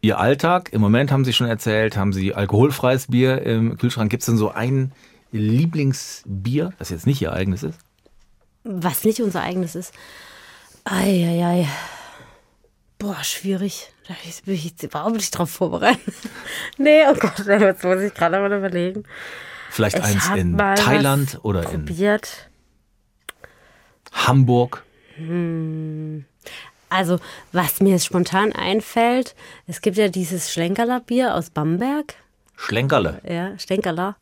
Ihr 0.00 0.18
Alltag. 0.18 0.72
Im 0.72 0.80
Moment 0.80 1.12
haben 1.12 1.24
Sie 1.24 1.34
schon 1.34 1.48
erzählt, 1.48 1.96
haben 1.96 2.14
Sie 2.14 2.34
alkoholfreies 2.34 3.08
Bier 3.08 3.42
im 3.42 3.76
Kühlschrank. 3.76 4.10
Gibt 4.10 4.22
es 4.22 4.26
denn 4.26 4.38
so 4.38 4.50
ein 4.50 4.92
Lieblingsbier, 5.32 6.72
das 6.78 6.88
jetzt 6.88 7.06
nicht 7.06 7.20
Ihr 7.20 7.32
eigenes 7.32 7.62
ist? 7.62 7.78
Was 8.64 9.04
nicht 9.04 9.20
unser 9.20 9.42
eigenes 9.42 9.74
ist? 9.74 9.92
Eieiei. 10.84 11.44
Ei, 11.44 11.60
ei. 11.62 11.68
Boah, 12.98 13.22
schwierig. 13.22 13.92
Da 14.08 14.14
bin 14.44 14.54
ich 14.54 14.64
jetzt 14.64 14.82
überhaupt 14.82 15.16
nicht 15.16 15.30
drauf 15.30 15.50
vorbereitet. 15.50 16.14
nee, 16.78 17.02
oh 17.08 17.14
Gott, 17.14 17.38
jetzt 17.46 17.84
muss 17.84 18.00
ich 18.00 18.14
gerade 18.14 18.38
mal 18.38 18.52
überlegen. 18.52 19.04
Vielleicht 19.70 19.98
ich 19.98 20.04
eins 20.04 20.28
in 20.34 20.56
Thailand 20.56 21.38
oder 21.42 21.62
probiert. 21.62 22.48
in 24.12 24.26
Hamburg. 24.26 24.84
Hm. 25.16 26.24
Also, 26.88 27.18
was 27.52 27.80
mir 27.80 27.98
spontan 27.98 28.52
einfällt, 28.52 29.34
es 29.66 29.80
gibt 29.80 29.96
ja 29.96 30.08
dieses 30.08 30.52
Schlenkerler 30.52 31.00
Bier 31.00 31.34
aus 31.34 31.50
Bamberg. 31.50 32.14
Schlenkerle? 32.56 33.20
Ja, 33.28 33.58
Schlenkerler 33.58 34.16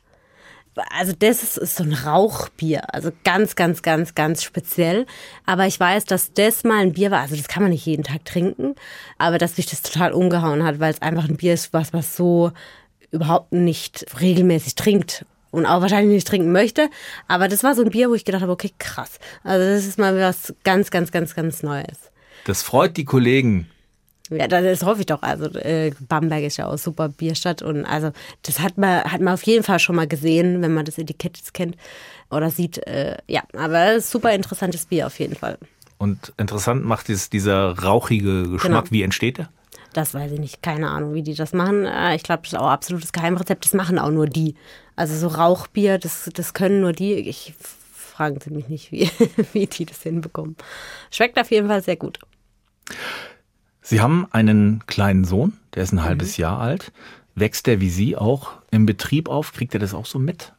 also 0.91 1.13
das 1.19 1.43
ist, 1.43 1.57
ist, 1.57 1.77
so 1.77 1.85
ein 1.85 1.93
Rauchbier, 1.93 2.95
also 2.95 3.11
ganz, 3.25 3.57
ganz, 3.57 3.83
ganz, 3.83 4.15
ganz 4.15 4.43
speziell. 4.43 5.07
Aber 5.47 5.67
ich 5.67 5.79
weiß, 5.79 6.05
dass 6.05 6.33
das 6.33 6.65
mal 6.65 6.83
ein 6.83 6.93
Bier 6.93 7.11
war, 7.11 7.21
also 7.21 7.37
das 7.37 7.49
kann 7.49 7.63
man 7.63 7.71
nicht 7.71 7.87
jeden 7.87 8.05
Tag 8.05 8.25
trinken, 8.25 8.75
aber 9.19 9.39
dass 9.39 9.57
mich 9.57 9.67
das 9.67 9.83
total 9.83 10.13
umgehauen 10.13 10.65
hat, 10.65 10.81
weil 10.81 10.93
es 10.93 11.03
einfach 11.03 11.29
ein 11.29 11.37
Bier 11.37 11.55
ist, 11.55 11.73
was 11.73 11.93
man 11.93 12.03
so 12.03 12.53
überhaupt 13.11 13.53
nicht 13.53 14.07
regelmäßig 14.21 14.75
trinkt 14.75 15.25
und 15.53 15.67
auch 15.67 15.81
wahrscheinlich 15.81 16.15
nicht 16.15 16.27
trinken 16.27 16.51
möchte. 16.51 16.91
Aber 17.29 17.47
das 17.49 17.63
war 17.63 17.75
so 17.75 17.83
ein 17.83 17.91
Bier, 17.91 18.11
wo 18.11 18.15
ich 18.15 18.25
gedacht 18.25 18.43
habe, 18.43 18.53
okay, 18.53 18.73
krass. 18.79 19.21
Also 19.45 19.65
das 19.65 19.87
ist 19.87 19.99
mal 19.99 20.19
was 20.19 20.53
ganz, 20.65 20.91
ganz, 20.91 21.13
ganz, 21.13 21.35
ganz 21.35 21.63
Neues. 21.63 22.11
Das 22.45 22.63
freut 22.63 22.97
die 22.97 23.05
Kollegen, 23.05 23.71
ja, 24.37 24.49
das 24.49 24.83
hoffe 24.85 25.01
ich 25.01 25.07
doch. 25.07 25.23
Also 25.23 25.47
äh, 25.59 25.93
Bamberg 26.09 26.43
ist 26.43 26.57
ja 26.57 26.67
auch 26.67 26.79
super 26.79 27.09
Bierstadt 27.09 27.63
und 27.63 27.85
also 27.85 28.11
das 28.43 28.61
hat 28.61 28.79
man 28.79 29.05
hat 29.05 29.21
man 29.21 29.35
auf 29.35 29.43
jeden 29.43 29.65
Fall 29.65 29.79
schon 29.79 29.97
mal 29.97 30.07
gesehen, 30.07 30.63
wenn 30.63 30.75
man 30.75 30.85
das 30.85 30.99
Etikett 30.99 31.37
jetzt 31.37 31.55
kennt 31.55 31.77
oder 32.31 32.51
sieht. 32.51 32.79
Äh, 32.87 33.17
ja, 33.27 33.43
aber 33.57 34.01
super 34.01 34.33
interessantes 34.33 34.87
Bier 34.87 35.07
auf 35.07 35.19
jeden 35.19 35.37
Fall. 35.37 35.59
Und 35.99 36.33
interessant 36.37 36.85
macht 36.85 37.09
es 37.09 37.31
dieser 37.31 37.79
rauchige 37.79 38.49
Geschmack. 38.49 38.85
Genau. 38.85 38.93
Wie 38.93 39.03
entsteht 39.03 39.39
der? 39.39 39.49
Das 39.93 40.13
weiß 40.13 40.33
ich 40.33 40.41
nicht. 40.41 40.61
Keine 40.61 40.91
Ahnung, 40.91 41.15
wie 41.15 41.23
die 41.23 41.35
das 41.35 41.53
machen. 41.53 41.87
Äh, 41.87 42.17
ich 42.17 42.23
glaube, 42.23 42.43
das 42.43 42.53
ist 42.53 42.59
auch 42.59 42.69
absolutes 42.69 43.13
Geheimrezept. 43.13 43.65
Das 43.65 43.75
machen 43.75 43.99
auch 43.99 44.11
nur 44.11 44.27
die. 44.27 44.57
Also 44.97 45.17
so 45.17 45.29
Rauchbier, 45.29 45.99
das, 45.99 46.31
das 46.35 46.53
können 46.53 46.81
nur 46.81 46.93
die. 46.93 47.15
Ich 47.15 47.55
fragen 48.15 48.39
Sie 48.41 48.51
mich 48.51 48.69
nicht, 48.69 48.93
wie, 48.93 49.11
wie 49.53 49.67
die 49.67 49.87
das 49.87 50.03
hinbekommen. 50.03 50.57
Schmeckt 51.11 51.39
auf 51.39 51.51
jeden 51.51 51.69
Fall 51.69 51.83
sehr 51.83 51.97
gut. 51.97 52.19
Sie 53.87 54.01
haben 54.01 54.27
einen 54.31 54.83
kleinen 54.87 55.25
Sohn, 55.25 55.53
der 55.75 55.83
ist 55.83 55.93
ein 55.93 55.97
mhm. 55.97 56.05
halbes 56.05 56.39
Jahr 56.39 56.59
alt. 56.59 56.91
Wächst 57.35 57.67
der 57.67 57.83
wie 57.83 57.91
Sie 57.91 58.17
auch 58.17 58.53
im 58.71 58.87
Betrieb 58.87 59.29
auf? 59.29 59.53
Kriegt 59.53 59.75
er 59.75 59.81
das 59.81 59.93
auch 59.93 60.07
so 60.07 60.19
mit? 60.19 60.55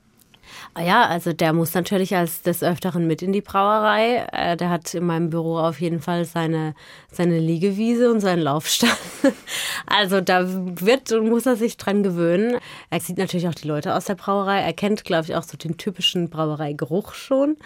Ah 0.76 0.84
ja, 0.84 1.06
also 1.08 1.34
der 1.34 1.52
muss 1.52 1.74
natürlich 1.74 2.16
als 2.16 2.44
des 2.44 2.62
Öfteren 2.62 3.08
mit 3.08 3.24
in 3.24 3.32
die 3.32 3.42
Brauerei. 3.42 4.28
Äh, 4.32 4.58
der 4.58 4.70
hat 4.70 4.94
in 4.94 5.06
meinem 5.06 5.32
Büro 5.32 5.58
auf 5.58 5.82
jeden 5.82 6.02
Fall 6.02 6.26
seine, 6.26 6.76
seine 7.12 7.40
Liegewiese 7.40 8.12
und 8.12 8.20
seinen 8.20 8.42
Laufstall. 8.42 8.90
Also 9.88 10.20
da 10.20 10.46
wird 10.48 11.12
und 11.12 11.30
muss 11.30 11.46
er 11.46 11.56
sich 11.56 11.78
dran 11.78 12.04
gewöhnen. 12.04 12.58
Er 12.90 13.00
sieht 13.00 13.18
natürlich 13.18 13.48
auch 13.48 13.56
die 13.56 13.68
Leute 13.68 13.96
aus 13.96 14.06
der 14.06 14.16
Brauerei. 14.16 14.60
Er 14.60 14.74
kennt, 14.74 15.04
glaube 15.04 15.26
ich, 15.26 15.36
auch 15.36 15.44
so 15.44 15.58
den 15.58 15.78
typischen 15.78 16.30
Brauereigeruch 16.30 17.14
schon. 17.14 17.58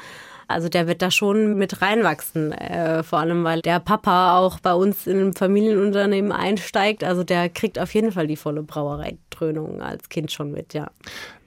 Also 0.49 0.67
der 0.67 0.88
wird 0.88 1.01
da 1.01 1.12
schon 1.12 1.57
mit 1.57 1.81
reinwachsen. 1.81 2.51
Äh, 2.51 3.03
vor 3.03 3.19
allem, 3.19 3.43
weil 3.43 3.62
der 3.62 3.79
Papa 3.79 4.38
auch 4.39 4.59
bei 4.59 4.73
uns 4.73 5.05
in 5.05 5.17
einem 5.17 5.33
Familienunternehmen 5.33 6.31
einsteigt. 6.31 7.03
Also 7.03 7.23
der 7.23 7.49
kriegt 7.49 7.77
auf 7.77 7.93
jeden 7.93 8.12
Fall 8.12 8.25
die 8.25 8.35
volle 8.35 8.63
Brauereidröhnung 8.63 9.81
als 9.81 10.09
Kind 10.09 10.31
schon 10.31 10.51
mit, 10.51 10.73
ja. 10.73 10.89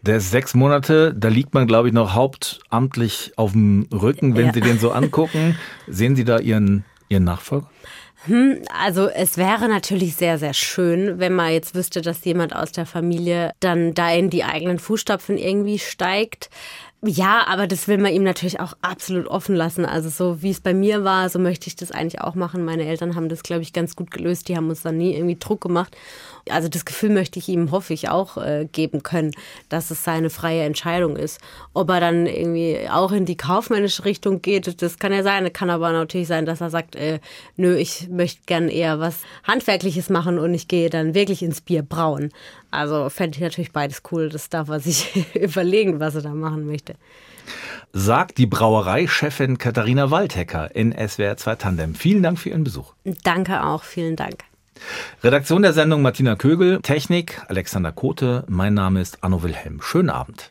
Der 0.03 0.17
ist 0.17 0.31
sechs 0.31 0.55
Monate, 0.55 1.15
da 1.15 1.29
liegt 1.29 1.53
man, 1.53 1.67
glaube 1.67 1.89
ich, 1.89 1.95
noch 1.95 2.15
hauptamtlich 2.15 3.33
auf 3.37 3.53
dem 3.53 3.89
Rücken, 3.93 4.37
wenn 4.37 4.47
ja. 4.47 4.53
Sie 4.53 4.61
den 4.61 4.79
so 4.79 4.91
angucken. 4.93 5.57
Sehen 5.89 6.15
Sie 6.15 6.25
da 6.25 6.39
Ihren, 6.39 6.85
Ihren 7.09 7.25
Nachfolger? 7.25 7.69
Hm, 8.27 8.63
also 8.73 9.09
es 9.09 9.37
wäre 9.37 9.69
natürlich 9.69 10.15
sehr, 10.15 10.39
sehr 10.39 10.55
schön, 10.55 11.19
wenn 11.19 11.35
man 11.35 11.53
jetzt 11.53 11.75
wüsste, 11.75 12.03
dass 12.03 12.25
jemand 12.25 12.55
aus 12.55 12.71
der 12.71 12.87
Familie 12.87 13.51
dann 13.59 13.95
da 13.95 14.13
in 14.13 14.31
die 14.31 14.45
eigenen 14.45 14.79
Fußstapfen 14.79 15.37
irgendwie 15.37 15.81
steigt. 15.81 16.49
Ja, 17.05 17.47
aber 17.49 17.67
das 17.67 17.89
will 17.89 17.99
man 17.99 18.13
ihm 18.13 18.23
natürlich 18.23 18.61
auch 18.61 18.75
absolut 18.81 19.27
offen 19.27 19.57
lassen. 19.57 19.85
Also 19.85 20.09
so 20.09 20.41
wie 20.41 20.51
es 20.51 20.61
bei 20.61 20.73
mir 20.73 21.03
war, 21.03 21.29
so 21.29 21.41
möchte 21.41 21.67
ich 21.67 21.75
das 21.75 21.91
eigentlich 21.91 22.21
auch 22.21 22.37
machen. 22.37 22.65
Meine 22.65 22.85
Eltern 22.87 23.17
haben 23.17 23.29
das, 23.29 23.43
glaube 23.43 23.63
ich, 23.63 23.73
ganz 23.73 23.97
gut 23.97 24.13
gelöst. 24.13 24.49
Die 24.49 24.57
haben 24.57 24.69
uns 24.69 24.83
dann 24.83 24.99
nie 24.99 25.13
irgendwie 25.17 25.37
Druck 25.37 25.61
gemacht. 25.63 25.97
Also 26.51 26.69
das 26.69 26.85
Gefühl 26.85 27.11
möchte 27.11 27.39
ich 27.39 27.49
ihm, 27.49 27.71
hoffe 27.71 27.95
ich, 27.95 28.09
auch 28.09 28.37
äh, 28.37 28.67
geben 28.71 29.03
können, 29.03 29.33
dass 29.69 29.91
es 29.91 30.05
seine 30.05 30.31
freie 30.31 30.63
Entscheidung 30.65 31.17
ist. 31.17 31.41
Ob 31.73 31.91
er 31.91 32.01
dann 32.01 32.27
irgendwie 32.27 32.89
auch 32.91 33.13
in 33.13 33.27
die 33.27 33.37
kaufmännische 33.37 34.05
Richtung 34.05 34.43
geht, 34.43 34.83
das 34.83 34.99
kann 34.99 35.13
ja 35.13 35.23
sein. 35.23 35.53
Kann 35.53 35.71
aber 35.71 35.93
natürlich 35.93 36.29
sein, 36.29 36.47
dass 36.47 36.61
er 36.61 36.71
sagt, 36.71 36.97
äh, 36.97 37.21
nö, 37.57 37.77
ich 37.77 38.09
möchte 38.09 38.43
gern 38.47 38.69
eher 38.69 39.01
was 39.01 39.21
Handwerkliches 39.45 40.11
machen 40.11 40.39
und 40.39 40.55
ich 40.55 40.69
gehe 40.69 40.91
dann 40.91 41.15
wirklich 41.15 41.43
ins 41.43 41.61
Bier 41.61 41.83
brauen. 41.83 42.31
Also 42.71 43.09
fände 43.11 43.37
ich 43.37 43.43
natürlich 43.43 43.73
beides 43.73 44.03
cool. 44.11 44.29
Das 44.29 44.49
darf 44.49 44.69
er 44.69 44.81
sich 44.81 45.27
überlegen, 45.35 46.01
was 46.01 46.15
er 46.15 46.23
da 46.23 46.35
machen 46.35 46.67
möchte. 46.67 46.95
Sagt 47.93 48.39
die 48.39 48.47
Brauereichefin 48.47 49.59
Katharina 49.59 50.11
Waldhecker 50.11 50.75
in 50.75 50.93
SWR 50.93 51.37
2 51.37 51.57
Tandem. 51.57 51.95
Vielen 51.95 52.23
Dank 52.23 52.39
für 52.39 52.51
Ihren 52.51 52.65
Besuch. 52.65 52.95
Danke 53.23 53.65
auch, 53.65 53.83
vielen 53.83 54.17
Dank. 54.17 54.45
Redaktion 55.23 55.63
der 55.63 55.73
Sendung 55.73 56.03
Martina 56.03 56.37
Kögel, 56.37 56.81
Technik 56.83 57.41
Alexander 57.49 57.93
Kote, 57.93 58.45
mein 58.49 58.75
Name 58.75 59.01
ist 59.01 59.23
Anno 59.23 59.43
Wilhelm. 59.43 59.81
Schönen 59.83 60.11
Abend. 60.11 60.51